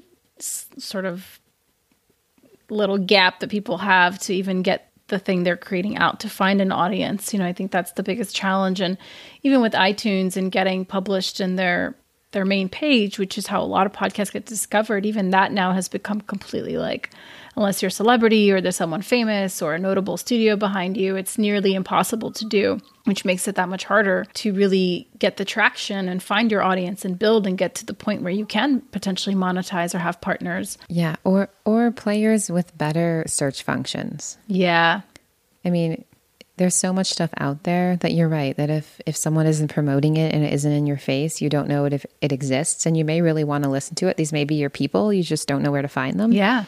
sort 0.42 1.04
of 1.04 1.40
little 2.70 2.98
gap 2.98 3.40
that 3.40 3.50
people 3.50 3.78
have 3.78 4.18
to 4.18 4.34
even 4.34 4.62
get 4.62 4.90
the 5.08 5.18
thing 5.18 5.42
they're 5.42 5.56
creating 5.56 5.96
out 5.96 6.20
to 6.20 6.28
find 6.28 6.60
an 6.60 6.70
audience. 6.70 7.32
You 7.32 7.38
know, 7.38 7.46
I 7.46 7.52
think 7.52 7.70
that's 7.70 7.92
the 7.92 8.02
biggest 8.02 8.36
challenge. 8.36 8.80
And 8.80 8.98
even 9.42 9.60
with 9.60 9.72
iTunes 9.72 10.36
and 10.36 10.52
getting 10.52 10.84
published 10.84 11.40
in 11.40 11.56
their 11.56 11.96
their 12.32 12.44
main 12.44 12.68
page, 12.68 13.18
which 13.18 13.38
is 13.38 13.46
how 13.46 13.62
a 13.62 13.64
lot 13.64 13.86
of 13.86 13.92
podcasts 13.92 14.32
get 14.32 14.46
discovered, 14.46 15.06
even 15.06 15.30
that 15.30 15.52
now 15.52 15.72
has 15.72 15.88
become 15.88 16.20
completely 16.20 16.76
like 16.76 17.10
unless 17.58 17.82
you're 17.82 17.88
a 17.88 17.92
celebrity 17.92 18.52
or 18.52 18.60
there's 18.60 18.76
someone 18.76 19.02
famous 19.02 19.60
or 19.60 19.74
a 19.74 19.78
notable 19.78 20.16
studio 20.16 20.54
behind 20.54 20.96
you, 20.96 21.16
it's 21.16 21.36
nearly 21.36 21.74
impossible 21.74 22.30
to 22.30 22.44
do, 22.44 22.78
which 23.04 23.24
makes 23.24 23.48
it 23.48 23.56
that 23.56 23.68
much 23.68 23.84
harder 23.84 24.24
to 24.32 24.54
really 24.54 25.08
get 25.18 25.38
the 25.38 25.44
traction 25.44 26.08
and 26.08 26.22
find 26.22 26.52
your 26.52 26.62
audience 26.62 27.04
and 27.04 27.18
build 27.18 27.48
and 27.48 27.58
get 27.58 27.74
to 27.74 27.84
the 27.84 27.94
point 27.94 28.22
where 28.22 28.32
you 28.32 28.46
can 28.46 28.80
potentially 28.92 29.34
monetize 29.34 29.92
or 29.92 29.98
have 29.98 30.20
partners. 30.20 30.78
Yeah, 30.88 31.16
or 31.24 31.48
or 31.64 31.90
players 31.90 32.48
with 32.48 32.76
better 32.78 33.24
search 33.26 33.64
functions. 33.64 34.38
Yeah. 34.46 35.00
I 35.64 35.70
mean, 35.70 36.04
there's 36.58 36.74
so 36.74 36.92
much 36.92 37.06
stuff 37.08 37.30
out 37.38 37.62
there 37.62 37.96
that 37.96 38.12
you're 38.12 38.28
right 38.28 38.56
that 38.56 38.70
if 38.70 39.00
if 39.06 39.16
someone 39.16 39.46
isn't 39.46 39.72
promoting 39.72 40.16
it 40.16 40.34
and 40.34 40.44
it 40.44 40.52
isn't 40.52 40.72
in 40.72 40.86
your 40.86 40.98
face 40.98 41.40
you 41.40 41.48
don't 41.48 41.68
know 41.68 41.84
it 41.84 41.92
if 41.92 42.04
it 42.20 42.32
exists. 42.32 42.86
And 42.86 42.96
you 42.96 43.04
may 43.04 43.20
really 43.20 43.44
want 43.44 43.64
to 43.64 43.70
listen 43.70 43.94
to 43.96 44.08
it. 44.08 44.16
These 44.16 44.32
may 44.32 44.44
be 44.44 44.56
your 44.56 44.70
people. 44.70 45.12
You 45.12 45.22
just 45.22 45.48
don't 45.48 45.62
know 45.62 45.70
where 45.70 45.82
to 45.82 45.88
find 45.88 46.18
them. 46.18 46.32
Yeah. 46.32 46.64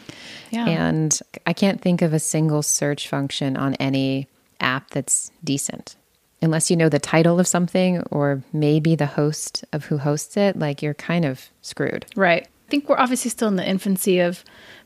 Yeah. 0.49 0.67
And 0.67 1.17
i 1.45 1.53
can't 1.53 1.81
think 1.81 2.01
of 2.01 2.13
a 2.13 2.19
single 2.19 2.61
search 2.61 3.07
function 3.07 3.55
on 3.57 3.75
any 3.75 4.27
app 4.59 4.89
that's 4.91 5.31
decent. 5.43 5.95
Unless 6.41 6.71
you 6.71 6.77
know 6.77 6.89
the 6.89 6.99
title 6.99 7.39
of 7.39 7.47
something 7.47 8.01
or 8.09 8.43
maybe 8.51 8.95
the 8.95 9.05
host 9.05 9.63
of 9.71 9.85
who 9.85 9.99
hosts 9.99 10.37
it 10.37 10.57
like 10.57 10.81
you're 10.81 10.95
kind 10.95 11.25
of 11.25 11.49
screwed. 11.61 12.05
Right. 12.15 12.43
I 12.43 12.69
think 12.71 12.89
we're 12.89 12.97
obviously 12.97 13.29
still 13.29 13.47
in 13.47 13.57
the 13.57 13.67
infancy 13.67 14.19
of 14.19 14.43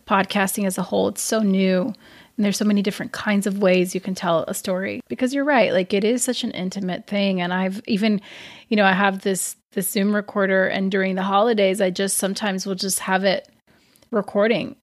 podcasting 0.08 0.66
as 0.66 0.78
a 0.78 0.84
whole. 0.84 1.08
It's 1.08 1.22
so 1.22 1.40
new 1.40 1.94
And 2.38 2.44
there's 2.44 2.58
so 2.58 2.66
many 2.66 2.82
different 2.82 3.12
kinds 3.12 3.48
of 3.48 3.60
ways 3.60 3.96
you 3.96 4.02
can 4.02 4.16
tell 4.16 4.44
a 4.48 4.54
story 4.54 5.02
because 5.08 5.34
you're 5.34 5.46
right. 5.46 5.72
Like 5.72 5.94
it 5.94 6.04
is 6.04 6.24
such 6.24 6.44
an 6.44 6.52
intimate 6.52 7.08
thing. 7.08 7.42
And 7.42 7.54
I've 7.54 7.82
even, 7.88 8.22
you 8.68 8.76
know, 8.76 8.86
I 8.86 8.94
have 8.94 9.22
this 9.22 9.56
this 9.72 9.90
Zoom 9.90 10.16
recorder 10.16 10.68
and 10.68 10.90
during 10.90 11.16
the 11.16 11.24
holidays 11.24 11.82
I 11.82 11.90
just 11.90 12.18
sometimes 12.18 12.66
will 12.66 12.76
just 12.76 13.00
have 13.00 13.26
it 13.26 13.48
recording 14.10 14.78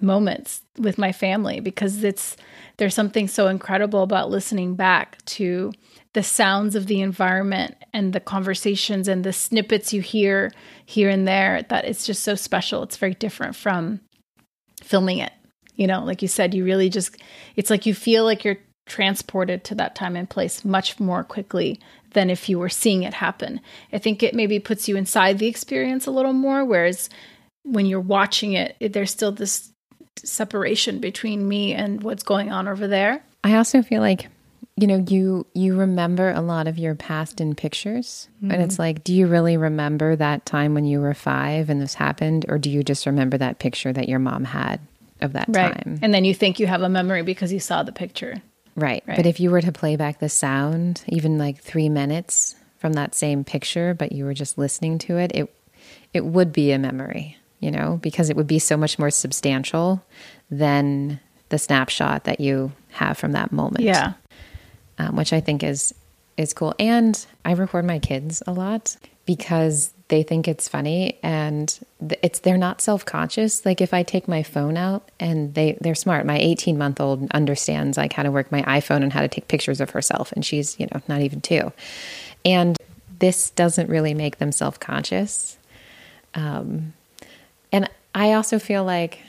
moments 0.00 0.62
with 0.78 0.98
my 0.98 1.10
family 1.12 1.60
because 1.60 2.04
it's 2.04 2.36
there's 2.76 2.94
something 2.94 3.28
so 3.28 3.48
incredible 3.48 4.02
about 4.02 4.30
listening 4.30 4.74
back 4.74 5.24
to 5.24 5.72
the 6.12 6.22
sounds 6.22 6.74
of 6.74 6.86
the 6.86 7.00
environment 7.00 7.74
and 7.92 8.12
the 8.12 8.20
conversations 8.20 9.08
and 9.08 9.24
the 9.24 9.32
snippets 9.32 9.92
you 9.92 10.02
hear 10.02 10.52
here 10.84 11.08
and 11.08 11.26
there 11.26 11.62
that 11.68 11.86
it's 11.86 12.06
just 12.06 12.22
so 12.22 12.34
special. 12.34 12.82
It's 12.82 12.96
very 12.96 13.14
different 13.14 13.56
from 13.56 14.00
filming 14.82 15.18
it. 15.18 15.32
You 15.76 15.86
know, 15.86 16.04
like 16.04 16.22
you 16.22 16.28
said, 16.28 16.54
you 16.54 16.64
really 16.64 16.88
just, 16.88 17.16
it's 17.54 17.70
like 17.70 17.86
you 17.86 17.94
feel 17.94 18.24
like 18.24 18.44
you're 18.44 18.58
transported 18.86 19.64
to 19.64 19.74
that 19.74 19.94
time 19.94 20.16
and 20.16 20.28
place 20.28 20.64
much 20.64 20.98
more 20.98 21.24
quickly 21.24 21.80
than 22.12 22.30
if 22.30 22.48
you 22.48 22.58
were 22.58 22.68
seeing 22.68 23.02
it 23.02 23.14
happen. 23.14 23.60
I 23.92 23.98
think 23.98 24.22
it 24.22 24.34
maybe 24.34 24.58
puts 24.58 24.88
you 24.88 24.96
inside 24.96 25.38
the 25.38 25.48
experience 25.48 26.06
a 26.06 26.12
little 26.12 26.32
more, 26.32 26.64
whereas 26.64 27.10
when 27.62 27.86
you're 27.86 28.00
watching 28.00 28.52
it, 28.52 28.76
there's 28.80 29.10
still 29.10 29.32
this 29.32 29.72
separation 30.22 30.98
between 31.00 31.46
me 31.46 31.74
and 31.74 32.02
what's 32.02 32.22
going 32.22 32.50
on 32.50 32.68
over 32.68 32.86
there. 32.86 33.22
I 33.44 33.56
also 33.56 33.82
feel 33.82 34.00
like 34.00 34.28
you 34.78 34.86
know 34.86 35.04
you 35.08 35.46
you 35.54 35.76
remember 35.76 36.30
a 36.30 36.40
lot 36.40 36.68
of 36.68 36.78
your 36.78 36.94
past 36.94 37.40
in 37.40 37.54
pictures 37.54 38.28
mm-hmm. 38.36 38.50
and 38.50 38.62
it's 38.62 38.78
like 38.78 39.02
do 39.04 39.14
you 39.14 39.26
really 39.26 39.56
remember 39.56 40.14
that 40.16 40.44
time 40.44 40.74
when 40.74 40.84
you 40.84 41.00
were 41.00 41.14
5 41.14 41.70
and 41.70 41.80
this 41.80 41.94
happened 41.94 42.44
or 42.48 42.58
do 42.58 42.68
you 42.68 42.82
just 42.82 43.06
remember 43.06 43.38
that 43.38 43.58
picture 43.58 43.92
that 43.92 44.08
your 44.08 44.18
mom 44.18 44.44
had 44.44 44.80
of 45.20 45.32
that 45.32 45.46
right. 45.48 45.74
time 45.74 45.98
and 46.02 46.12
then 46.12 46.24
you 46.24 46.34
think 46.34 46.60
you 46.60 46.66
have 46.66 46.82
a 46.82 46.88
memory 46.88 47.22
because 47.22 47.52
you 47.52 47.60
saw 47.60 47.82
the 47.82 47.92
picture 47.92 48.42
right. 48.74 49.02
right 49.06 49.16
but 49.16 49.26
if 49.26 49.40
you 49.40 49.50
were 49.50 49.60
to 49.60 49.72
play 49.72 49.96
back 49.96 50.18
the 50.18 50.28
sound 50.28 51.02
even 51.08 51.38
like 51.38 51.62
3 51.62 51.88
minutes 51.88 52.54
from 52.78 52.92
that 52.94 53.14
same 53.14 53.44
picture 53.44 53.94
but 53.94 54.12
you 54.12 54.24
were 54.24 54.34
just 54.34 54.58
listening 54.58 54.98
to 54.98 55.16
it 55.16 55.32
it 55.34 55.52
it 56.12 56.24
would 56.24 56.52
be 56.52 56.72
a 56.72 56.78
memory 56.78 57.36
you 57.60 57.70
know 57.70 57.98
because 58.02 58.30
it 58.30 58.36
would 58.36 58.46
be 58.46 58.58
so 58.58 58.76
much 58.76 58.98
more 58.98 59.10
substantial 59.10 60.04
than 60.50 61.18
the 61.48 61.58
snapshot 61.58 62.24
that 62.24 62.40
you 62.40 62.72
have 62.90 63.16
from 63.16 63.32
that 63.32 63.52
moment 63.52 63.84
yeah 63.84 64.12
um, 64.98 65.16
which 65.16 65.32
I 65.32 65.40
think 65.40 65.62
is 65.62 65.94
is 66.36 66.52
cool. 66.52 66.74
And 66.78 67.24
I 67.44 67.52
record 67.52 67.84
my 67.84 67.98
kids 67.98 68.42
a 68.46 68.52
lot 68.52 68.96
because 69.24 69.92
they 70.08 70.22
think 70.22 70.46
it's 70.46 70.68
funny 70.68 71.18
and 71.22 71.78
it's 72.22 72.40
they're 72.40 72.56
not 72.56 72.80
self-conscious. 72.80 73.66
Like 73.66 73.80
if 73.80 73.92
i 73.92 74.02
take 74.02 74.28
my 74.28 74.42
phone 74.42 74.76
out 74.76 75.10
and 75.18 75.54
they 75.54 75.76
they're 75.80 75.94
smart. 75.94 76.26
My 76.26 76.38
18 76.38 76.78
month 76.78 77.00
old 77.00 77.30
understands 77.32 77.96
like 77.96 78.12
how 78.12 78.22
to 78.22 78.30
work 78.30 78.52
my 78.52 78.62
iphone 78.62 79.02
and 79.02 79.12
how 79.12 79.20
to 79.20 79.28
take 79.28 79.48
pictures 79.48 79.80
of 79.80 79.90
herself 79.90 80.32
and 80.32 80.44
she's 80.44 80.78
you 80.78 80.86
know 80.92 81.00
not 81.08 81.20
even 81.22 81.40
two. 81.40 81.72
And 82.44 82.76
this 83.18 83.50
doesn't 83.50 83.88
really 83.88 84.14
make 84.14 84.38
them 84.38 84.52
self-conscious. 84.52 85.58
Um, 86.34 86.92
and 87.72 87.88
i 88.14 88.32
also 88.34 88.58
feel 88.58 88.84
like 88.84 89.20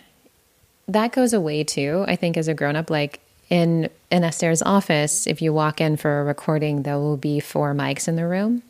that 0.89 1.11
goes 1.11 1.33
away 1.33 1.63
too 1.63 2.03
i 2.07 2.15
think 2.15 2.37
as 2.37 2.47
a 2.47 2.53
grown-up. 2.53 2.89
Like 2.89 3.21
in 3.49 3.89
in 4.11 4.23
Esther's 4.23 4.61
office, 4.61 5.27
if 5.27 5.41
you 5.41 5.53
walk 5.53 5.81
in 5.81 5.97
for 5.97 6.21
a 6.21 6.23
recording, 6.23 6.83
there 6.83 6.97
will 6.97 7.17
be 7.17 7.39
four 7.39 7.73
mics 7.73 8.07
in 8.07 8.15
the 8.15 8.27
room. 8.27 8.63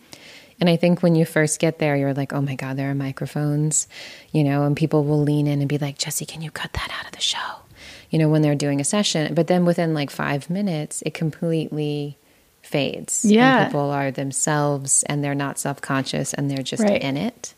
And 0.59 0.69
I 0.69 0.75
think 0.75 1.03
when 1.03 1.15
you 1.15 1.25
first 1.25 1.59
get 1.59 1.79
there, 1.79 1.95
you're 1.95 2.13
like, 2.13 2.33
oh 2.33 2.41
my 2.41 2.55
God, 2.55 2.77
there 2.77 2.89
are 2.89 2.95
microphones, 2.95 3.87
you 4.31 4.43
know, 4.43 4.63
and 4.63 4.75
people 4.75 5.03
will 5.03 5.21
lean 5.21 5.47
in 5.47 5.59
and 5.59 5.69
be 5.69 5.77
like, 5.77 5.97
Jesse, 5.97 6.25
can 6.25 6.41
you 6.41 6.49
cut 6.49 6.73
that 6.73 6.89
out 6.97 7.05
of 7.05 7.11
the 7.11 7.21
show? 7.21 7.61
You 8.09 8.19
know, 8.19 8.29
when 8.29 8.41
they're 8.41 8.55
doing 8.55 8.81
a 8.81 8.85
session. 8.85 9.33
But 9.35 9.47
then 9.47 9.65
within 9.65 9.93
like 9.93 10.09
five 10.09 10.49
minutes, 10.49 11.03
it 11.05 11.13
completely 11.13 12.17
fades. 12.61 13.23
Yeah. 13.23 13.63
And 13.63 13.67
people 13.67 13.91
are 13.91 14.11
themselves 14.11 15.03
and 15.03 15.23
they're 15.23 15.35
not 15.35 15.59
self 15.59 15.81
conscious 15.81 16.33
and 16.33 16.49
they're 16.49 16.63
just 16.63 16.83
right. 16.83 17.01
in 17.01 17.17
it. 17.17 17.53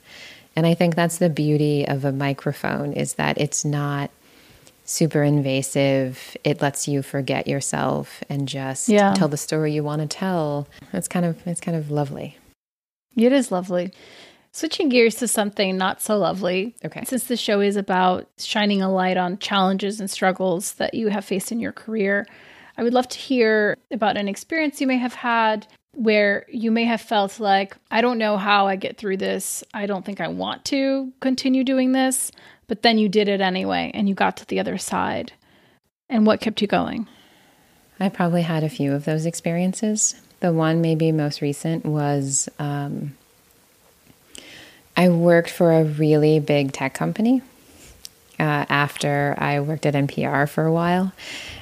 And 0.55 0.65
I 0.67 0.73
think 0.73 0.95
that's 0.95 1.19
the 1.19 1.29
beauty 1.29 1.87
of 1.87 2.03
a 2.03 2.11
microphone 2.11 2.93
is 2.93 3.13
that 3.13 3.37
it's 3.37 3.63
not 3.63 4.11
super 4.83 5.21
invasive. 5.23 6.35
It 6.43 6.61
lets 6.61 6.87
you 6.87 7.01
forget 7.01 7.47
yourself 7.47 8.23
and 8.27 8.47
just 8.47 8.89
yeah. 8.89 9.13
tell 9.13 9.27
the 9.27 9.37
story 9.37 9.71
you 9.71 9.83
want 9.83 10.01
to 10.01 10.07
tell. 10.07 10.67
It's 10.91 11.07
kind 11.07 11.25
of 11.25 11.45
it's 11.47 11.61
kind 11.61 11.77
of 11.77 11.91
lovely. 11.91 12.38
It 13.15 13.31
is 13.31 13.51
lovely. 13.51 13.91
Switching 14.51 14.89
gears 14.89 15.15
to 15.15 15.27
something 15.27 15.77
not 15.77 16.01
so 16.01 16.17
lovely. 16.17 16.75
Okay. 16.83 17.03
Since 17.05 17.25
the 17.25 17.37
show 17.37 17.61
is 17.61 17.75
about 17.75 18.27
shining 18.37 18.81
a 18.81 18.91
light 18.91 19.17
on 19.17 19.37
challenges 19.37 19.99
and 19.99 20.09
struggles 20.09 20.73
that 20.73 20.93
you 20.93 21.09
have 21.09 21.23
faced 21.23 21.51
in 21.51 21.59
your 21.59 21.71
career, 21.71 22.25
I 22.77 22.83
would 22.83 22.93
love 22.93 23.07
to 23.09 23.19
hear 23.19 23.77
about 23.91 24.17
an 24.17 24.27
experience 24.27 24.81
you 24.81 24.87
may 24.87 24.97
have 24.97 25.13
had 25.13 25.67
where 25.93 26.45
you 26.47 26.71
may 26.71 26.85
have 26.85 27.01
felt 27.01 27.39
like, 27.39 27.75
I 27.91 28.01
don't 28.01 28.17
know 28.17 28.37
how 28.37 28.67
I 28.67 28.75
get 28.75 28.97
through 28.97 29.17
this. 29.17 29.63
I 29.73 29.85
don't 29.85 30.05
think 30.05 30.21
I 30.21 30.27
want 30.29 30.65
to 30.65 31.11
continue 31.19 31.63
doing 31.63 31.91
this, 31.91 32.31
but 32.67 32.81
then 32.81 32.97
you 32.97 33.09
did 33.09 33.27
it 33.27 33.41
anyway 33.41 33.91
and 33.93 34.07
you 34.07 34.15
got 34.15 34.37
to 34.37 34.45
the 34.45 34.59
other 34.59 34.77
side. 34.77 35.33
And 36.07 36.25
what 36.25 36.41
kept 36.41 36.61
you 36.61 36.67
going? 36.67 37.07
I 37.99 38.09
probably 38.09 38.43
had 38.43 38.63
a 38.63 38.69
few 38.69 38.93
of 38.93 39.05
those 39.05 39.25
experiences. 39.25 40.15
The 40.39 40.53
one, 40.53 40.81
maybe 40.81 41.11
most 41.11 41.41
recent, 41.41 41.85
was 41.85 42.47
um, 42.59 43.17
I 44.95 45.09
worked 45.09 45.49
for 45.49 45.71
a 45.71 45.83
really 45.83 46.39
big 46.39 46.71
tech 46.71 46.93
company 46.93 47.41
uh, 48.39 48.65
after 48.69 49.35
I 49.37 49.59
worked 49.59 49.85
at 49.85 49.93
NPR 49.93 50.47
for 50.49 50.65
a 50.65 50.71
while. 50.71 51.11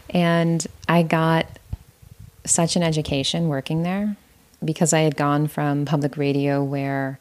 And 0.09 0.65
I 0.87 1.03
got 1.03 1.47
such 2.45 2.75
an 2.75 2.83
education 2.83 3.47
working 3.47 3.83
there 3.83 4.15
because 4.63 4.93
I 4.93 5.01
had 5.01 5.15
gone 5.15 5.47
from 5.47 5.85
public 5.85 6.17
radio 6.17 6.63
where 6.63 7.19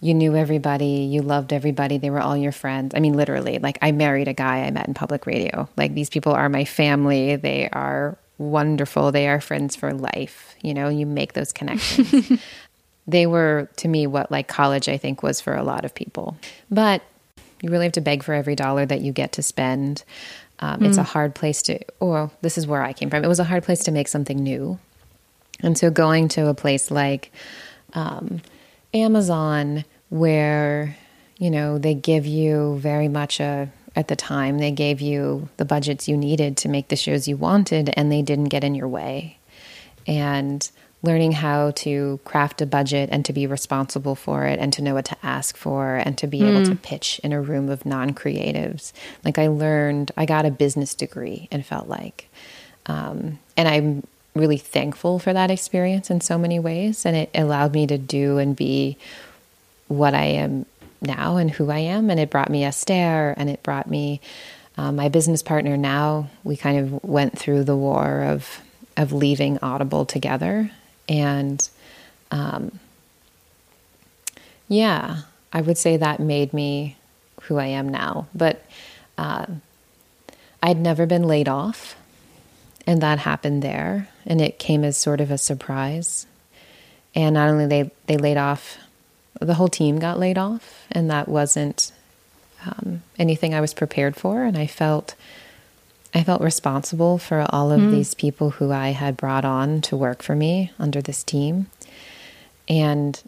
you 0.00 0.14
knew 0.14 0.34
everybody, 0.34 1.08
you 1.10 1.20
loved 1.20 1.52
everybody, 1.52 1.98
they 1.98 2.08
were 2.08 2.20
all 2.20 2.36
your 2.36 2.52
friends. 2.52 2.94
I 2.94 3.00
mean, 3.00 3.14
literally, 3.14 3.58
like 3.58 3.78
I 3.82 3.92
married 3.92 4.28
a 4.28 4.32
guy 4.32 4.60
I 4.60 4.70
met 4.70 4.88
in 4.88 4.94
public 4.94 5.26
radio. 5.26 5.68
Like 5.76 5.94
these 5.94 6.08
people 6.08 6.32
are 6.32 6.48
my 6.48 6.64
family, 6.64 7.36
they 7.36 7.68
are 7.70 8.16
wonderful, 8.40 9.12
they 9.12 9.28
are 9.28 9.40
friends 9.40 9.76
for 9.76 9.92
life. 9.92 10.56
You 10.62 10.74
know, 10.74 10.88
you 10.88 11.06
make 11.06 11.34
those 11.34 11.52
connections. 11.52 12.40
they 13.06 13.26
were 13.26 13.68
to 13.76 13.88
me 13.88 14.06
what 14.06 14.30
like 14.30 14.48
college 14.48 14.88
I 14.88 14.96
think 14.96 15.22
was 15.22 15.40
for 15.40 15.54
a 15.54 15.62
lot 15.62 15.84
of 15.84 15.94
people. 15.94 16.36
But 16.70 17.02
you 17.60 17.70
really 17.70 17.84
have 17.84 17.92
to 17.92 18.00
beg 18.00 18.22
for 18.22 18.32
every 18.32 18.56
dollar 18.56 18.86
that 18.86 19.02
you 19.02 19.12
get 19.12 19.32
to 19.32 19.42
spend. 19.42 20.02
Um, 20.60 20.80
mm. 20.80 20.88
It's 20.88 20.96
a 20.96 21.02
hard 21.02 21.34
place 21.34 21.62
to, 21.62 21.78
or 22.00 22.30
this 22.40 22.56
is 22.56 22.66
where 22.66 22.82
I 22.82 22.92
came 22.92 23.10
from. 23.10 23.22
It 23.22 23.28
was 23.28 23.40
a 23.40 23.44
hard 23.44 23.62
place 23.62 23.80
to 23.84 23.92
make 23.92 24.08
something 24.08 24.38
new. 24.38 24.78
And 25.60 25.76
so 25.76 25.90
going 25.90 26.28
to 26.28 26.48
a 26.48 26.54
place 26.54 26.90
like 26.90 27.30
um, 27.92 28.40
Amazon, 28.94 29.84
where, 30.08 30.96
you 31.38 31.50
know, 31.50 31.78
they 31.78 31.94
give 31.94 32.26
you 32.26 32.78
very 32.78 33.08
much 33.08 33.40
a, 33.40 33.68
at 33.96 34.08
the 34.08 34.16
time, 34.16 34.58
they 34.58 34.70
gave 34.70 35.00
you 35.00 35.48
the 35.56 35.64
budgets 35.64 36.08
you 36.08 36.16
needed 36.16 36.56
to 36.58 36.68
make 36.68 36.88
the 36.88 36.96
shows 36.96 37.26
you 37.26 37.36
wanted, 37.36 37.90
and 37.96 38.10
they 38.10 38.22
didn't 38.22 38.44
get 38.44 38.64
in 38.64 38.74
your 38.74 38.88
way. 38.88 39.38
And 40.06 40.68
learning 41.02 41.32
how 41.32 41.70
to 41.70 42.20
craft 42.24 42.60
a 42.60 42.66
budget 42.66 43.08
and 43.10 43.24
to 43.24 43.32
be 43.32 43.46
responsible 43.46 44.14
for 44.14 44.44
it 44.44 44.58
and 44.58 44.72
to 44.72 44.82
know 44.82 44.94
what 44.94 45.06
to 45.06 45.16
ask 45.22 45.56
for 45.56 45.96
and 45.96 46.18
to 46.18 46.26
be 46.26 46.40
mm. 46.40 46.48
able 46.48 46.66
to 46.66 46.76
pitch 46.76 47.20
in 47.24 47.32
a 47.32 47.40
room 47.40 47.68
of 47.68 47.86
non 47.86 48.12
creatives. 48.12 48.92
Like 49.24 49.38
I 49.38 49.48
learned, 49.48 50.12
I 50.16 50.26
got 50.26 50.44
a 50.44 50.50
business 50.50 50.94
degree 50.94 51.48
and 51.50 51.64
felt 51.64 51.88
like. 51.88 52.28
Um, 52.86 53.38
and 53.56 53.68
I'm 53.68 54.06
really 54.34 54.58
thankful 54.58 55.18
for 55.18 55.32
that 55.32 55.50
experience 55.50 56.10
in 56.10 56.20
so 56.20 56.36
many 56.36 56.58
ways. 56.58 57.06
And 57.06 57.16
it 57.16 57.30
allowed 57.34 57.72
me 57.72 57.86
to 57.86 57.98
do 57.98 58.38
and 58.38 58.54
be 58.54 58.96
what 59.88 60.14
I 60.14 60.24
am 60.24 60.66
now 61.00 61.36
and 61.36 61.50
who 61.50 61.70
I 61.70 61.78
am. 61.78 62.10
And 62.10 62.20
it 62.20 62.30
brought 62.30 62.50
me 62.50 62.64
Esther 62.64 63.34
and 63.36 63.48
it 63.48 63.62
brought 63.62 63.88
me 63.88 64.20
uh, 64.76 64.92
my 64.92 65.08
business 65.08 65.42
partner 65.42 65.76
now. 65.76 66.30
We 66.44 66.56
kind 66.56 66.78
of 66.78 67.04
went 67.04 67.38
through 67.38 67.64
the 67.64 67.76
war 67.76 68.22
of 68.22 68.60
of 68.96 69.12
leaving 69.12 69.58
Audible 69.62 70.04
together 70.04 70.70
and 71.08 71.68
um, 72.30 72.78
yeah, 74.68 75.22
I 75.52 75.60
would 75.60 75.76
say 75.76 75.96
that 75.96 76.20
made 76.20 76.54
me 76.54 76.96
who 77.42 77.58
I 77.58 77.66
am 77.66 77.88
now. 77.88 78.28
But 78.34 78.64
uh, 79.18 79.46
I'd 80.62 80.78
never 80.78 81.06
been 81.06 81.24
laid 81.24 81.48
off, 81.48 81.96
and 82.86 83.02
that 83.02 83.18
happened 83.18 83.62
there, 83.62 84.08
and 84.24 84.40
it 84.40 84.58
came 84.58 84.84
as 84.84 84.96
sort 84.96 85.20
of 85.20 85.30
a 85.30 85.38
surprise. 85.38 86.26
And 87.14 87.34
not 87.34 87.48
only 87.48 87.66
they 87.66 87.90
they 88.06 88.16
laid 88.16 88.36
off, 88.36 88.78
the 89.40 89.54
whole 89.54 89.68
team 89.68 89.98
got 89.98 90.18
laid 90.18 90.38
off, 90.38 90.86
and 90.90 91.10
that 91.10 91.28
wasn't 91.28 91.92
um, 92.64 93.02
anything 93.18 93.54
I 93.54 93.60
was 93.60 93.74
prepared 93.74 94.16
for, 94.16 94.44
and 94.44 94.56
I 94.56 94.66
felt 94.66 95.14
I 96.12 96.24
felt 96.24 96.42
responsible 96.42 97.18
for 97.18 97.46
all 97.50 97.70
of 97.70 97.80
mm. 97.80 97.90
these 97.92 98.14
people 98.14 98.50
who 98.50 98.72
I 98.72 98.88
had 98.88 99.16
brought 99.16 99.44
on 99.44 99.80
to 99.82 99.96
work 99.96 100.22
for 100.22 100.34
me 100.34 100.72
under 100.78 101.00
this 101.00 101.22
team. 101.22 101.66
And 102.68 103.20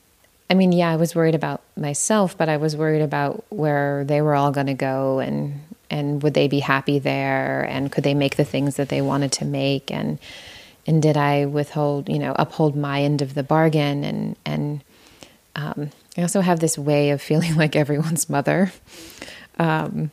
I 0.50 0.54
mean, 0.54 0.72
yeah, 0.72 0.90
I 0.90 0.96
was 0.96 1.14
worried 1.14 1.34
about 1.34 1.62
myself, 1.76 2.36
but 2.36 2.48
I 2.48 2.56
was 2.56 2.76
worried 2.76 3.02
about 3.02 3.44
where 3.50 4.04
they 4.04 4.20
were 4.20 4.34
all 4.34 4.50
going 4.50 4.66
to 4.66 4.74
go 4.74 5.18
and 5.18 5.60
and 5.90 6.22
would 6.22 6.34
they 6.34 6.48
be 6.48 6.60
happy 6.60 6.98
there 6.98 7.62
and 7.62 7.92
could 7.92 8.02
they 8.02 8.14
make 8.14 8.36
the 8.36 8.44
things 8.44 8.76
that 8.76 8.88
they 8.88 9.02
wanted 9.02 9.30
to 9.32 9.44
make 9.44 9.90
and 9.90 10.18
and 10.86 11.00
did 11.00 11.16
I 11.16 11.46
withhold, 11.46 12.08
you 12.08 12.18
know, 12.18 12.34
uphold 12.36 12.74
my 12.74 13.02
end 13.02 13.22
of 13.22 13.34
the 13.34 13.42
bargain 13.42 14.02
and 14.02 14.36
and 14.44 14.82
um, 15.54 15.90
I 16.16 16.22
also 16.22 16.40
have 16.40 16.60
this 16.60 16.76
way 16.76 17.10
of 17.10 17.22
feeling 17.22 17.54
like 17.56 17.76
everyone's 17.76 18.28
mother. 18.28 18.72
Um, 19.58 20.10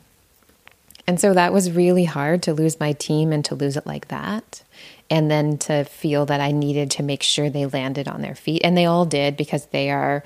and 1.07 1.19
so 1.19 1.33
that 1.33 1.53
was 1.53 1.71
really 1.71 2.03
hard 2.03 2.43
to 2.43 2.53
lose 2.53 2.79
my 2.79 2.93
team 2.93 3.31
and 3.31 3.43
to 3.45 3.55
lose 3.55 3.77
it 3.77 3.87
like 3.87 4.09
that. 4.09 4.63
And 5.09 5.31
then 5.31 5.57
to 5.59 5.83
feel 5.85 6.27
that 6.27 6.39
I 6.39 6.51
needed 6.51 6.91
to 6.91 7.03
make 7.03 7.23
sure 7.23 7.49
they 7.49 7.65
landed 7.65 8.07
on 8.07 8.21
their 8.21 8.35
feet. 8.35 8.61
And 8.63 8.77
they 8.77 8.85
all 8.85 9.05
did 9.05 9.35
because 9.35 9.65
they 9.67 9.89
are 9.89 10.23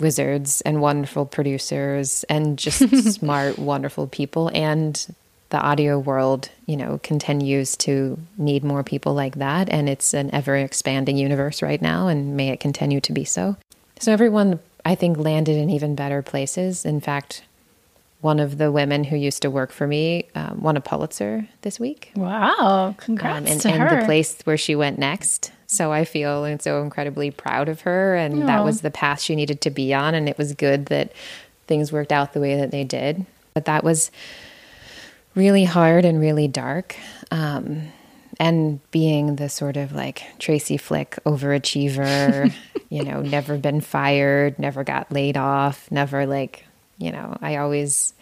wizards 0.00 0.62
and 0.62 0.80
wonderful 0.80 1.26
producers 1.26 2.24
and 2.24 2.58
just 2.58 2.88
smart, 3.12 3.56
wonderful 3.58 4.08
people. 4.08 4.50
And 4.52 5.14
the 5.50 5.60
audio 5.60 5.98
world, 5.98 6.48
you 6.66 6.76
know, 6.76 6.98
continues 7.02 7.76
to 7.76 8.18
need 8.36 8.64
more 8.64 8.82
people 8.82 9.14
like 9.14 9.36
that. 9.36 9.68
And 9.68 9.88
it's 9.88 10.14
an 10.14 10.32
ever 10.32 10.56
expanding 10.56 11.16
universe 11.16 11.62
right 11.62 11.80
now, 11.80 12.08
and 12.08 12.36
may 12.36 12.48
it 12.48 12.60
continue 12.60 13.00
to 13.02 13.12
be 13.12 13.24
so. 13.24 13.56
So 13.98 14.12
everyone, 14.12 14.60
I 14.84 14.94
think, 14.94 15.18
landed 15.18 15.56
in 15.56 15.70
even 15.70 15.94
better 15.94 16.22
places. 16.22 16.84
In 16.84 17.00
fact, 17.00 17.42
one 18.20 18.38
of 18.38 18.58
the 18.58 18.70
women 18.70 19.04
who 19.04 19.16
used 19.16 19.42
to 19.42 19.50
work 19.50 19.72
for 19.72 19.86
me 19.86 20.28
um, 20.34 20.60
won 20.62 20.76
a 20.76 20.80
Pulitzer 20.80 21.48
this 21.62 21.80
week. 21.80 22.12
Wow! 22.14 22.94
Congrats 22.98 23.38
um, 23.38 23.46
and, 23.46 23.60
to 23.62 23.68
and 23.70 24.00
the 24.00 24.04
place 24.04 24.40
where 24.44 24.58
she 24.58 24.74
went 24.74 24.98
next. 24.98 25.52
So 25.66 25.92
I 25.92 26.04
feel 26.04 26.44
and 26.44 26.60
so 26.60 26.82
incredibly 26.82 27.30
proud 27.30 27.68
of 27.68 27.82
her, 27.82 28.16
and 28.16 28.48
that 28.48 28.64
was 28.64 28.80
the 28.80 28.90
path 28.90 29.20
she 29.20 29.36
needed 29.36 29.60
to 29.62 29.70
be 29.70 29.94
on. 29.94 30.14
And 30.14 30.28
it 30.28 30.36
was 30.36 30.52
good 30.52 30.86
that 30.86 31.12
things 31.66 31.92
worked 31.92 32.12
out 32.12 32.32
the 32.32 32.40
way 32.40 32.56
that 32.56 32.72
they 32.72 32.82
did. 32.84 33.24
But 33.54 33.66
that 33.66 33.84
was 33.84 34.10
really 35.34 35.64
hard 35.64 36.04
and 36.04 36.20
really 36.20 36.48
dark. 36.48 36.96
Um, 37.30 37.92
and 38.40 38.80
being 38.90 39.36
the 39.36 39.50
sort 39.50 39.76
of 39.76 39.92
like 39.92 40.24
Tracy 40.38 40.78
Flick 40.78 41.18
overachiever, 41.26 42.50
you 42.88 43.04
know, 43.04 43.20
never 43.20 43.58
been 43.58 43.82
fired, 43.82 44.58
never 44.58 44.82
got 44.82 45.12
laid 45.12 45.36
off, 45.36 45.90
never 45.92 46.24
like, 46.26 46.64
you 46.96 47.12
know, 47.12 47.36
I 47.42 47.56
always, 47.56 48.14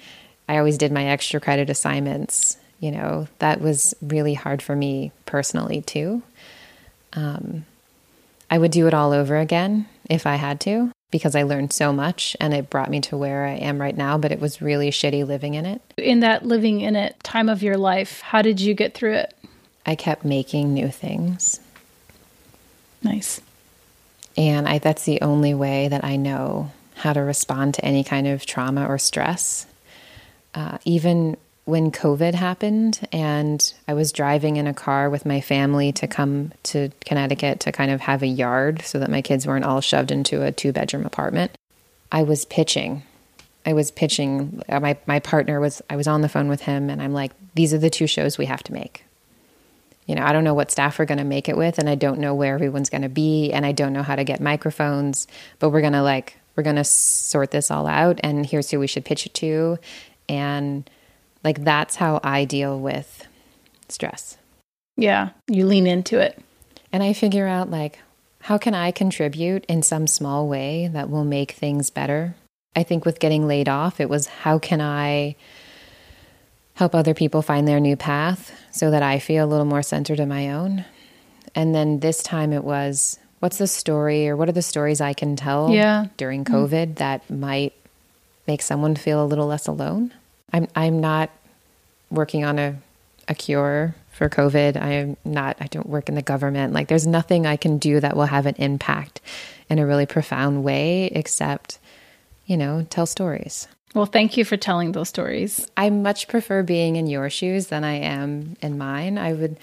I 0.49 0.59
always 0.59 0.77
did 0.77 0.91
my 0.91 1.07
extra 1.07 1.39
credit 1.41 1.71
assignments. 1.71 2.57
You 2.81 2.91
know, 2.91 3.29
that 3.39 3.61
was 3.61 3.95
really 4.03 4.35
hard 4.35 4.61
for 4.61 4.75
me 4.75 5.13
personally 5.25 5.83
too. 5.83 6.23
Um, 7.13 7.65
I 8.51 8.59
would 8.59 8.73
do 8.73 8.89
it 8.89 8.95
all 8.95 9.13
over 9.13 9.37
again 9.37 9.89
if 10.11 10.27
I 10.27 10.35
had 10.35 10.61
to 10.63 10.91
because 11.13 11.37
I 11.37 11.45
learned 11.45 11.73
so 11.73 11.93
much 11.93 12.37
and 12.41 12.53
it 12.53 12.71
brought 12.71 12.91
me 12.91 13.01
to 13.03 13.17
where 13.17 13.47
I 13.47 13.55
am 13.55 13.81
right 13.81 13.97
now, 13.97 14.19
but 14.19 14.33
it 14.33 14.41
was 14.41 14.61
really 14.61 14.91
shitty 14.91 15.25
living 15.25 15.55
in 15.55 15.65
it. 15.65 15.81
In 15.97 16.21
that 16.21 16.45
living 16.45 16.81
in 16.81 16.97
it 16.97 17.17
time 17.23 17.49
of 17.49 17.63
your 17.63 17.77
life, 17.77 18.21
how 18.21 18.43
did 18.43 18.61
you 18.61 18.75
get 18.75 18.95
through 18.95 19.15
it? 19.15 19.35
I 19.87 19.95
kept 19.95 20.25
making 20.25 20.75
new 20.75 20.89
things. 20.89 21.61
Nice. 23.03 23.41
And 24.37 24.69
I, 24.69 24.79
that's 24.79 25.05
the 25.05 25.21
only 25.23 25.55
way 25.55 25.89
that 25.89 26.05
I 26.05 26.17
know 26.17 26.71
how 26.95 27.13
to 27.13 27.21
respond 27.21 27.75
to 27.75 27.85
any 27.85 28.05
kind 28.05 28.27
of 28.27 28.45
trauma 28.45 28.87
or 28.87 28.99
stress. 28.99 29.67
Uh, 30.55 30.79
even 30.85 31.37
when 31.65 31.93
COVID 31.93 32.35
happened 32.35 33.07
and 33.13 33.75
I 33.87 33.95
was 33.95 34.11
driving 34.11 34.57
in 34.57 34.67
a 34.67 34.73
car 34.73 35.11
with 35.11 35.27
my 35.27 35.41
family 35.41 35.93
to 35.93 36.07
come 36.07 36.53
to 36.65 36.91
Connecticut 37.05 37.61
to 37.61 37.73
kind 37.73 37.91
of 37.91 38.01
have 38.01 38.23
a 38.23 38.27
yard 38.27 38.83
so 38.83 38.99
that 38.99 39.11
my 39.11 39.21
kids 39.21 39.47
weren't 39.47 39.67
all 39.67 39.81
shoved 39.81 40.11
into 40.11 40.43
a 40.43 40.51
two 40.51 40.73
bedroom 40.73 41.05
apartment, 41.05 41.53
I 42.11 42.23
was 42.23 42.47
pitching. 42.47 43.03
I 43.67 43.75
was 43.75 43.91
pitching. 43.91 44.63
Uh, 44.69 44.81
my, 44.81 44.97
my 45.07 45.21
partner 45.21 45.61
was, 45.61 45.83
I 45.91 45.97
was 45.97 46.09
on 46.09 46.23
the 46.23 46.29
phone 46.29 46.49
with 46.49 46.63
him 46.63 46.89
and 46.89 47.03
I'm 47.03 47.13
like, 47.13 47.33
these 47.55 47.75
are 47.75 47.79
the 47.79 47.91
two 47.91 48.07
shows 48.07 48.39
we 48.39 48.47
have 48.47 48.63
to 48.63 48.73
make. 48.73 49.05
You 50.09 50.17
know, 50.17 50.25
I 50.25 50.33
don't 50.33 50.43
know 50.43 50.55
what 50.55 50.73
staff 50.73 50.99
we're 50.99 51.05
going 51.05 51.19
to 51.19 51.25
make 51.25 51.49
it 51.49 51.57
with 51.57 51.79
and 51.79 51.89
I 51.89 51.95
don't 51.95 52.19
know 52.19 52.35
where 52.35 52.55
everyone's 52.55 52.91
going 52.91 53.03
to 53.03 53.09
be 53.09 53.53
and 53.53 53.65
I 53.65 53.71
don't 53.71 53.93
know 53.93 54.03
how 54.03 54.17
to 54.17 54.25
get 54.25 54.41
microphones, 54.41 55.29
but 55.61 55.71
we're 55.71 55.83
going 55.83 55.93
to 55.93 56.03
like, 56.03 56.37
we're 56.57 56.65
going 56.65 56.77
to 56.77 56.85
sort 56.85 57.53
this 57.53 57.71
all 57.71 57.87
out 57.87 58.19
and 58.25 58.45
here's 58.45 58.71
who 58.71 58.81
we 58.81 58.89
should 58.89 59.05
pitch 59.05 59.27
it 59.27 59.35
to. 59.35 59.79
And, 60.29 60.91
like 61.45 61.65
that's 61.65 61.97
how 61.97 62.21
I 62.23 62.45
deal 62.45 62.79
with 62.79 63.27
stress. 63.89 64.37
Yeah, 64.97 65.31
you 65.47 65.67
lean 65.67 65.87
into 65.87 66.19
it. 66.19 66.39
And 66.93 67.03
I 67.03 67.13
figure 67.13 67.47
out 67.47 67.71
like 67.71 67.99
how 68.43 68.59
can 68.59 68.75
I 68.75 68.91
contribute 68.91 69.65
in 69.67 69.83
some 69.83 70.07
small 70.07 70.49
way 70.49 70.89
that 70.93 71.11
will 71.11 71.25
make 71.25 71.53
things 71.53 71.91
better? 71.91 72.35
I 72.75 72.83
think 72.83 73.05
with 73.05 73.21
getting 73.21 73.47
laid 73.47 73.69
off, 73.69 74.01
it 74.01 74.09
was 74.09 74.27
how 74.27 74.59
can 74.59 74.81
I 74.81 75.37
help 76.79 76.95
other 76.95 77.13
people 77.13 77.43
find 77.43 77.67
their 77.67 77.81
new 77.81 77.97
path 77.97 78.53
so 78.71 78.93
that 78.93 79.03
I 79.03 79.19
feel 79.19 79.45
a 79.45 79.51
little 79.51 79.65
more 79.65 79.83
centered 79.83 80.21
in 80.21 80.29
my 80.29 80.53
own. 80.53 80.85
And 81.53 81.75
then 81.75 81.99
this 81.99 82.23
time 82.23 82.53
it 82.53 82.63
was 82.63 83.19
what's 83.41 83.59
the 83.59 83.67
story 83.67 84.29
or 84.29 84.37
what 84.37 84.49
are 84.49 84.53
the 84.53 84.63
stories 84.63 85.01
I 85.01 85.13
can 85.13 85.35
tell 85.35 85.71
yeah. 85.71 86.07
during 86.17 86.45
mm. 86.45 86.55
COVID 86.55 86.87
mm-hmm. 86.87 86.95
that 86.95 87.29
might 87.29 87.73
make 88.47 88.63
someone 88.63 88.95
feel 88.95 89.25
a 89.25 89.27
little 89.27 89.49
less 89.49 89.67
alone? 89.67 90.15
I'm 90.53 90.69
I'm 90.77 91.01
not 91.01 91.31
working 92.13 92.45
on 92.45 92.61
a 92.61 92.77
a 93.27 93.35
cure 93.35 93.97
for 94.13 94.29
COVID. 94.29 94.81
I 94.81 94.91
am 94.91 95.17
not 95.25 95.57
I 95.59 95.67
don't 95.67 95.89
work 95.89 96.09
in 96.09 96.15
the 96.15 96.23
government. 96.23 96.75
Like 96.75 96.87
there's 96.87 97.09
nothing 97.09 97.45
I 97.45 97.57
can 97.57 97.79
do 97.79 97.99
that 97.99 98.17
will 98.17 98.27
have 98.27 98.47
an 98.47 98.55
impact 98.55 99.21
in 99.69 99.81
a 99.81 99.87
really 99.87 100.07
profound 100.07 100.63
way 100.63 101.07
except, 101.07 101.81
you 102.47 102.57
know, 102.57 102.87
tell 102.89 103.05
stories. 103.05 103.67
Well, 103.95 104.07
thank 104.07 104.37
you 104.37 104.45
for 104.45 104.57
telling 104.57 104.93
those 104.93 105.09
stories. 105.09 105.67
I 105.77 105.91
much 105.91 106.29
prefer 106.29 106.63
being 106.63 106.97
in 106.97 107.07
your 107.07 107.31
shoes 107.31 107.69
than 107.69 107.85
I 107.85 107.95
am 107.95 108.57
in 108.61 108.79
mine. 108.79 109.19
I 109.19 109.33
would 109.33 109.59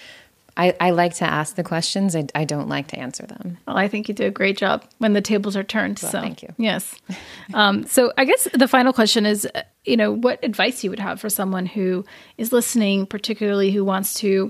I, 0.58 0.74
I 0.80 0.92
like 0.92 1.16
to 1.16 1.26
ask 1.26 1.56
the 1.56 1.64
questions. 1.64 2.16
I, 2.16 2.28
I 2.34 2.46
don't 2.46 2.70
like 2.70 2.88
to 2.88 2.98
answer 2.98 3.26
them. 3.26 3.58
Well, 3.68 3.78
I 3.78 3.88
think 3.88 4.08
you 4.08 4.16
do 4.16 4.26
a 4.26 4.32
great 4.32 4.58
job 4.58 4.86
when 5.00 5.14
the 5.14 5.22
tables 5.22 5.58
are 5.58 5.64
turned. 5.64 6.00
Well, 6.02 6.12
so 6.12 6.22
thank 6.22 6.42
you. 6.42 6.54
Yes. 6.58 6.96
um, 7.54 7.86
so 7.86 8.14
I 8.18 8.24
guess 8.26 8.48
the 8.54 8.68
final 8.68 8.94
question 8.94 9.26
is, 9.26 9.46
uh, 9.54 9.64
you 9.84 9.98
know, 9.98 10.14
what 10.14 10.44
advice 10.44 10.84
you 10.84 10.90
would 10.90 11.00
have 11.00 11.20
for 11.20 11.30
someone 11.30 11.66
who 11.66 12.06
is 12.38 12.54
listening, 12.54 13.06
particularly 13.06 13.72
who 13.72 13.84
wants 13.84 14.14
to 14.16 14.50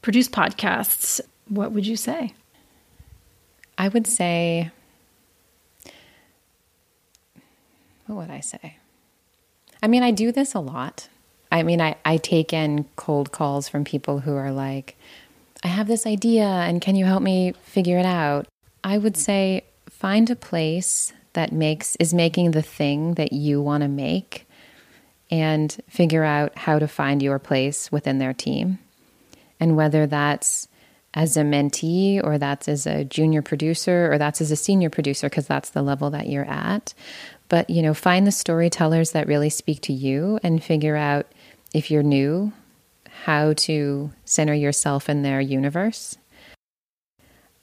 produce 0.00 0.28
podcasts. 0.28 1.20
What 1.48 1.72
would 1.72 1.86
you 1.86 1.96
say? 1.96 2.32
I 3.76 3.88
would 3.88 4.06
say, 4.06 4.70
what 8.06 8.16
would 8.16 8.30
I 8.30 8.40
say? 8.40 8.76
I 9.82 9.88
mean, 9.88 10.02
I 10.02 10.12
do 10.12 10.32
this 10.32 10.54
a 10.54 10.60
lot. 10.60 11.08
I 11.50 11.62
mean, 11.62 11.80
I, 11.80 11.96
I 12.04 12.16
take 12.16 12.52
in 12.52 12.86
cold 12.96 13.32
calls 13.32 13.68
from 13.68 13.84
people 13.84 14.20
who 14.20 14.34
are 14.34 14.52
like, 14.52 14.96
I 15.62 15.68
have 15.68 15.86
this 15.86 16.06
idea 16.06 16.44
and 16.44 16.80
can 16.80 16.96
you 16.96 17.04
help 17.04 17.22
me 17.22 17.52
figure 17.62 17.98
it 17.98 18.06
out? 18.06 18.46
I 18.82 18.98
would 18.98 19.16
say 19.16 19.64
find 19.90 20.30
a 20.30 20.36
place 20.36 21.12
that 21.34 21.52
makes 21.52 21.96
is 21.96 22.14
making 22.14 22.50
the 22.52 22.62
thing 22.62 23.14
that 23.14 23.32
you 23.32 23.60
want 23.60 23.82
to 23.82 23.88
make 23.88 24.46
and 25.30 25.76
figure 25.88 26.24
out 26.24 26.56
how 26.56 26.78
to 26.78 26.88
find 26.88 27.22
your 27.22 27.38
place 27.38 27.90
within 27.90 28.18
their 28.18 28.34
team. 28.34 28.78
And 29.60 29.76
whether 29.76 30.06
that's 30.06 30.68
as 31.14 31.36
a 31.36 31.42
mentee 31.42 32.22
or 32.22 32.38
that's 32.38 32.68
as 32.68 32.86
a 32.86 33.04
junior 33.04 33.42
producer 33.42 34.12
or 34.12 34.18
that's 34.18 34.40
as 34.40 34.50
a 34.50 34.56
senior 34.56 34.90
producer 34.90 35.28
because 35.28 35.46
that's 35.46 35.70
the 35.70 35.82
level 35.82 36.10
that 36.10 36.28
you're 36.28 36.48
at. 36.48 36.94
But, 37.52 37.68
you 37.68 37.82
know, 37.82 37.92
find 37.92 38.26
the 38.26 38.32
storytellers 38.32 39.10
that 39.10 39.26
really 39.26 39.50
speak 39.50 39.82
to 39.82 39.92
you 39.92 40.40
and 40.42 40.64
figure 40.64 40.96
out 40.96 41.26
if 41.74 41.90
you're 41.90 42.02
new 42.02 42.50
how 43.24 43.52
to 43.52 44.10
center 44.24 44.54
yourself 44.54 45.10
in 45.10 45.20
their 45.20 45.38
universe. 45.38 46.16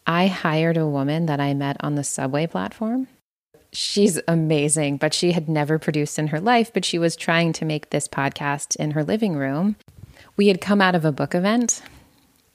I 0.05 0.27
hired 0.27 0.77
a 0.77 0.85
woman 0.85 1.25
that 1.25 1.39
I 1.39 1.55
met 1.55 1.75
on 1.79 1.95
the 1.95 2.03
subway 2.03 2.45
platform. 2.45 3.07
She's 3.73 4.19
amazing, 4.27 4.97
but 4.97 5.15
she 5.15 5.31
had 5.31 5.49
never 5.49 5.79
produced 5.79 6.19
in 6.19 6.27
her 6.27 6.39
life, 6.39 6.71
but 6.71 6.85
she 6.85 6.99
was 6.99 7.15
trying 7.15 7.51
to 7.53 7.65
make 7.65 7.89
this 7.89 8.07
podcast 8.07 8.75
in 8.75 8.91
her 8.91 9.03
living 9.03 9.37
room. 9.37 9.75
We 10.37 10.49
had 10.49 10.61
come 10.61 10.81
out 10.81 10.93
of 10.93 11.03
a 11.03 11.11
book 11.11 11.33
event 11.33 11.81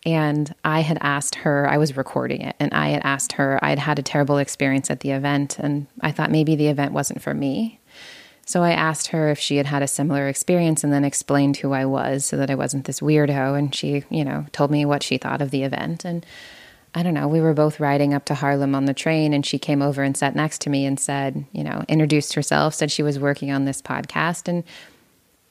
and 0.05 0.55
I 0.65 0.81
had 0.81 0.99
asked 1.01 1.37
her, 1.37 1.69
I 1.69 1.79
was 1.79 1.97
recording 1.97 2.43
it, 2.43 2.57
and 2.61 2.73
I 2.75 2.89
had 2.89 3.03
asked 3.05 3.33
her, 3.33 3.59
I 3.63 3.71
had 3.71 3.79
had 3.79 3.99
a 3.99 4.03
terrible 4.03 4.39
experience 4.39 4.91
at 4.91 5.01
the 5.01 5.13
event, 5.13 5.59
and 5.59 5.87
I 6.01 6.13
thought 6.13 6.31
maybe 6.31 6.57
the 6.57 6.69
event 6.69 6.93
wasn't 6.93 7.23
for 7.23 7.35
me. 7.35 7.81
So 8.47 8.63
I 8.63 8.73
asked 8.73 9.09
her 9.09 9.31
if 9.31 9.39
she 9.39 9.57
had 9.57 9.67
had 9.67 9.83
a 9.83 9.89
similar 9.89 10.29
experience 10.29 10.85
and 10.85 10.93
then 10.93 11.05
explained 11.05 11.57
who 11.57 11.73
I 11.73 11.87
was 11.87 12.27
so 12.27 12.37
that 12.37 12.51
I 12.51 12.55
wasn't 12.55 12.85
this 12.85 13.01
weirdo. 13.01 13.59
And 13.59 13.75
she, 13.75 14.05
you 14.11 14.25
know, 14.25 14.45
told 14.53 14.71
me 14.71 14.85
what 14.85 15.03
she 15.03 15.17
thought 15.17 15.41
of 15.41 15.51
the 15.51 15.63
event. 15.63 16.05
And 16.05 16.27
I 16.95 17.03
don't 17.03 17.15
know, 17.15 17.27
we 17.27 17.41
were 17.41 17.55
both 17.55 17.81
riding 17.81 18.13
up 18.13 18.27
to 18.27 18.35
Harlem 18.35 18.75
on 18.75 18.85
the 18.85 18.95
train 18.95 19.33
and 19.33 19.45
she 19.45 19.59
came 19.59 19.83
over 19.83 20.03
and 20.03 20.17
sat 20.17 20.37
next 20.37 20.61
to 20.63 20.71
me 20.71 20.85
and 20.85 21.01
said, 21.01 21.45
you 21.53 21.65
know, 21.65 21.85
introduced 21.89 22.35
herself, 22.35 22.75
said 22.75 22.91
she 22.91 23.03
was 23.03 23.19
working 23.19 23.51
on 23.51 23.65
this 23.65 23.81
podcast 23.83 24.47
and 24.47 24.63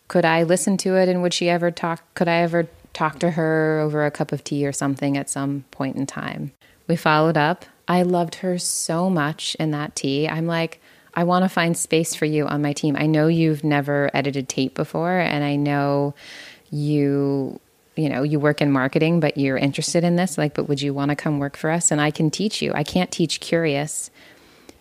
could 0.07 0.23
I 0.23 0.43
listen 0.43 0.77
to 0.77 0.95
it 0.95 1.09
and 1.09 1.21
would 1.21 1.33
she 1.33 1.49
ever 1.49 1.71
talk, 1.71 2.01
could 2.13 2.27
I 2.27 2.37
ever 2.37 2.67
talk 2.93 3.19
to 3.19 3.31
her 3.31 3.79
over 3.81 4.05
a 4.05 4.11
cup 4.11 4.31
of 4.31 4.43
tea 4.43 4.65
or 4.65 4.71
something 4.71 5.17
at 5.17 5.29
some 5.29 5.65
point 5.71 5.95
in 5.95 6.05
time? 6.05 6.51
We 6.87 6.95
followed 6.95 7.37
up. 7.37 7.65
I 7.87 8.03
loved 8.03 8.35
her 8.35 8.57
so 8.57 9.09
much 9.09 9.55
in 9.55 9.71
that 9.71 9.95
tea. 9.95 10.27
I'm 10.27 10.47
like, 10.47 10.79
I 11.15 11.23
want 11.23 11.43
to 11.43 11.49
find 11.49 11.77
space 11.77 12.15
for 12.15 12.25
you 12.25 12.47
on 12.47 12.61
my 12.61 12.73
team. 12.73 12.95
I 12.97 13.05
know 13.05 13.27
you've 13.27 13.63
never 13.63 14.09
edited 14.13 14.49
tape 14.49 14.73
before, 14.73 15.19
and 15.19 15.43
I 15.43 15.55
know 15.55 16.15
you 16.71 17.59
you 17.95 18.09
know 18.09 18.23
you 18.23 18.39
work 18.39 18.61
in 18.61 18.71
marketing 18.71 19.19
but 19.19 19.37
you're 19.37 19.57
interested 19.57 20.03
in 20.03 20.15
this 20.15 20.37
like 20.37 20.55
but 20.55 20.67
would 20.67 20.81
you 20.81 20.93
want 20.93 21.09
to 21.09 21.15
come 21.15 21.37
work 21.37 21.55
for 21.55 21.69
us 21.69 21.91
and 21.91 22.01
i 22.01 22.09
can 22.09 22.31
teach 22.31 22.61
you 22.61 22.71
i 22.73 22.83
can't 22.83 23.11
teach 23.11 23.39
curious 23.39 24.09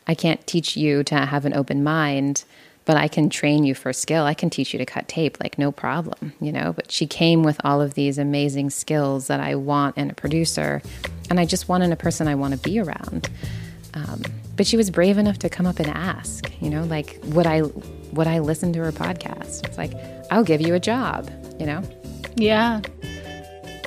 i 0.07 0.15
can't 0.15 0.47
teach 0.47 0.77
you 0.77 1.05
to 1.05 1.15
have 1.15 1.45
an 1.45 1.53
open 1.53 1.85
mind 1.85 2.45
but 2.85 2.97
i 2.97 3.09
can 3.09 3.28
train 3.28 3.64
you 3.64 3.74
for 3.74 3.93
skill. 3.93 4.24
I 4.24 4.35
can 4.35 4.51
teach 4.51 4.72
you 4.72 4.78
to 4.78 4.87
cut 4.87 5.09
tape 5.09 5.39
like 5.41 5.59
no 5.59 5.72
problem 5.72 6.33
you 6.41 6.53
know? 6.53 6.72
But 6.72 6.91
she 6.91 7.07
came 7.07 7.43
with 7.43 7.61
all 7.64 7.80
of 7.80 7.95
these 7.95 8.18
amazing 8.18 8.70
skills 8.70 9.26
that 9.26 9.41
i 9.41 9.55
want 9.55 9.97
in 9.97 10.11
a 10.11 10.14
producer 10.14 10.83
and 11.30 11.39
i 11.41 11.45
just 11.45 11.68
want 11.68 11.83
in 11.83 11.93
a 11.93 11.97
person 11.97 12.28
i 12.28 12.35
want 12.35 12.53
to 12.55 12.59
be 12.61 12.78
around. 12.78 13.28
Um, 13.95 14.22
but 14.57 14.66
she 14.66 14.76
was 14.76 14.91
brave 14.91 15.18
enough 15.18 15.39
to 15.41 15.49
come 15.49 15.66
up 15.66 15.78
and 15.78 15.89
ask 15.89 16.51
you 16.61 16.70
know 16.70 16.85
like 16.85 17.18
would 17.26 17.47
i 17.47 17.62
would 18.12 18.26
i 18.26 18.39
listen 18.39 18.72
to 18.74 18.80
her 18.80 18.93
podcast? 18.93 19.66
It's 19.66 19.78
like 19.78 19.93
i'll 20.30 20.45
give 20.45 20.61
you 20.61 20.74
a 20.74 20.80
job 20.80 21.30
you 21.59 21.66
know? 21.66 21.83
Yeah. 22.37 22.80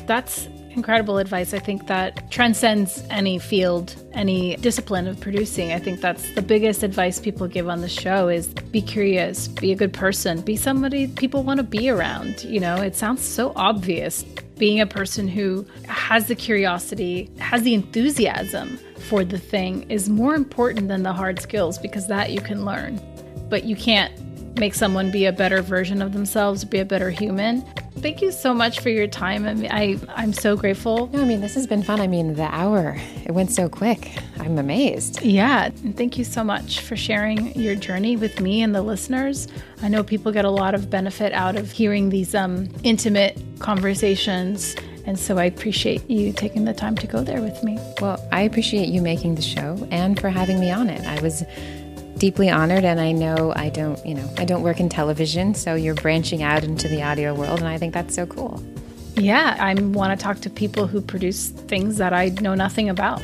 That's 0.05 0.47
incredible 0.75 1.17
advice. 1.17 1.53
I 1.53 1.59
think 1.59 1.87
that 1.87 2.29
transcends 2.31 3.03
any 3.09 3.39
field, 3.39 3.95
any 4.13 4.55
discipline 4.57 5.07
of 5.07 5.19
producing. 5.19 5.71
I 5.71 5.79
think 5.79 6.01
that's 6.01 6.33
the 6.35 6.41
biggest 6.41 6.83
advice 6.83 7.19
people 7.19 7.47
give 7.47 7.69
on 7.69 7.81
the 7.81 7.89
show 7.89 8.27
is 8.27 8.47
be 8.47 8.81
curious, 8.81 9.47
be 9.47 9.71
a 9.71 9.75
good 9.75 9.93
person, 9.93 10.41
be 10.41 10.55
somebody 10.55 11.07
people 11.07 11.43
want 11.43 11.57
to 11.57 11.63
be 11.63 11.89
around. 11.89 12.43
You 12.43 12.59
know, 12.59 12.77
it 12.77 12.95
sounds 12.95 13.23
so 13.23 13.53
obvious. 13.55 14.23
Being 14.57 14.79
a 14.79 14.87
person 14.87 15.27
who 15.27 15.65
has 15.87 16.27
the 16.27 16.35
curiosity, 16.35 17.29
has 17.39 17.63
the 17.63 17.73
enthusiasm 17.73 18.79
for 19.09 19.25
the 19.25 19.37
thing 19.37 19.89
is 19.89 20.09
more 20.09 20.33
important 20.33 20.87
than 20.87 21.03
the 21.03 21.13
hard 21.13 21.41
skills 21.41 21.77
because 21.77 22.07
that 22.07 22.31
you 22.31 22.39
can 22.39 22.63
learn. 22.63 23.01
But 23.49 23.65
you 23.65 23.75
can't 23.75 24.13
make 24.57 24.73
someone 24.73 25.11
be 25.11 25.25
a 25.25 25.33
better 25.33 25.61
version 25.61 26.01
of 26.01 26.13
themselves, 26.13 26.63
be 26.63 26.79
a 26.79 26.85
better 26.85 27.09
human. 27.09 27.63
Thank 27.99 28.21
you 28.21 28.31
so 28.31 28.53
much 28.53 28.81
for 28.81 28.89
your 28.89 29.07
time. 29.07 29.45
I, 29.45 29.53
mean, 29.53 29.71
I 29.71 29.99
I'm 30.15 30.33
so 30.33 30.55
grateful. 30.55 31.07
No, 31.07 31.21
I 31.21 31.25
mean 31.25 31.41
this 31.41 31.55
has 31.55 31.65
been 31.65 31.81
fun. 31.81 31.99
I 32.01 32.07
mean 32.07 32.33
the 32.35 32.43
hour 32.43 32.97
it 33.25 33.31
went 33.31 33.51
so 33.51 33.69
quick. 33.69 34.11
I'm 34.39 34.57
amazed. 34.59 35.21
Yeah, 35.21 35.65
and 35.65 35.97
thank 35.97 36.17
you 36.17 36.23
so 36.23 36.43
much 36.43 36.81
for 36.81 36.95
sharing 36.95 37.53
your 37.59 37.75
journey 37.75 38.15
with 38.17 38.39
me 38.39 38.61
and 38.61 38.75
the 38.75 38.81
listeners. 38.81 39.47
I 39.81 39.87
know 39.87 40.03
people 40.03 40.31
get 40.31 40.45
a 40.45 40.51
lot 40.51 40.75
of 40.75 40.89
benefit 40.89 41.33
out 41.33 41.55
of 41.55 41.71
hearing 41.71 42.09
these 42.09 42.35
um, 42.35 42.69
intimate 42.83 43.41
conversations. 43.59 44.75
And 45.07 45.19
so 45.19 45.37
I 45.37 45.45
appreciate 45.45 46.09
you 46.09 46.33
taking 46.33 46.65
the 46.65 46.73
time 46.73 46.95
to 46.97 47.07
go 47.07 47.23
there 47.23 47.41
with 47.41 47.63
me. 47.63 47.79
Well, 48.01 48.23
I 48.31 48.41
appreciate 48.41 48.89
you 48.89 49.01
making 49.01 49.35
the 49.35 49.41
show 49.41 49.87
and 49.91 50.19
for 50.19 50.29
having 50.29 50.59
me 50.59 50.71
on 50.71 50.89
it. 50.89 51.05
I 51.05 51.21
was 51.21 51.43
deeply 52.17 52.49
honored 52.49 52.83
and 52.83 52.99
I 52.99 53.11
know 53.11 53.53
I 53.55 53.69
don't, 53.69 54.03
you 54.05 54.15
know, 54.15 54.29
I 54.37 54.45
don't 54.45 54.61
work 54.61 54.79
in 54.79 54.89
television, 54.89 55.53
so 55.53 55.75
you're 55.75 55.95
branching 55.95 56.43
out 56.43 56.63
into 56.63 56.87
the 56.87 57.03
audio 57.03 57.33
world 57.33 57.59
and 57.59 57.67
I 57.67 57.77
think 57.77 57.93
that's 57.93 58.15
so 58.15 58.25
cool. 58.25 58.63
Yeah, 59.15 59.55
I 59.59 59.73
want 59.73 60.17
to 60.17 60.23
talk 60.23 60.39
to 60.41 60.49
people 60.49 60.87
who 60.87 61.01
produce 61.01 61.49
things 61.49 61.97
that 61.97 62.13
I 62.13 62.29
know 62.29 62.53
nothing 62.53 62.89
about. 62.89 63.21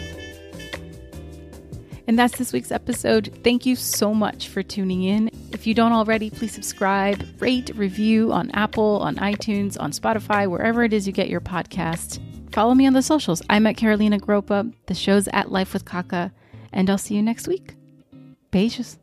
And 2.07 2.17
that's 2.17 2.37
this 2.37 2.51
week's 2.51 2.71
episode. 2.71 3.39
Thank 3.43 3.65
you 3.65 3.75
so 3.75 4.13
much 4.13 4.47
for 4.49 4.63
tuning 4.63 5.03
in. 5.03 5.29
If 5.53 5.67
you 5.67 5.73
don't 5.73 5.93
already, 5.93 6.29
please 6.29 6.51
subscribe, 6.51 7.23
rate, 7.39 7.71
review 7.75 8.33
on 8.33 8.51
Apple, 8.51 8.99
on 9.01 9.15
iTunes, 9.17 9.79
on 9.79 9.91
Spotify, 9.91 10.49
wherever 10.49 10.83
it 10.83 10.93
is 10.93 11.05
you 11.07 11.13
get 11.13 11.29
your 11.29 11.41
podcast. 11.41 12.19
Follow 12.51 12.73
me 12.73 12.85
on 12.85 12.93
the 12.93 13.01
socials. 13.01 13.41
I'm 13.49 13.67
at 13.67 13.77
Carolina 13.77 14.19
Groppa. 14.19 14.73
The 14.87 14.93
show's 14.93 15.29
at 15.29 15.51
Life 15.51 15.73
with 15.73 15.85
Kaka, 15.85 16.33
and 16.73 16.89
I'll 16.89 16.97
see 16.97 17.15
you 17.15 17.21
next 17.21 17.47
week. 17.47 17.75
Peixes? 18.51 18.99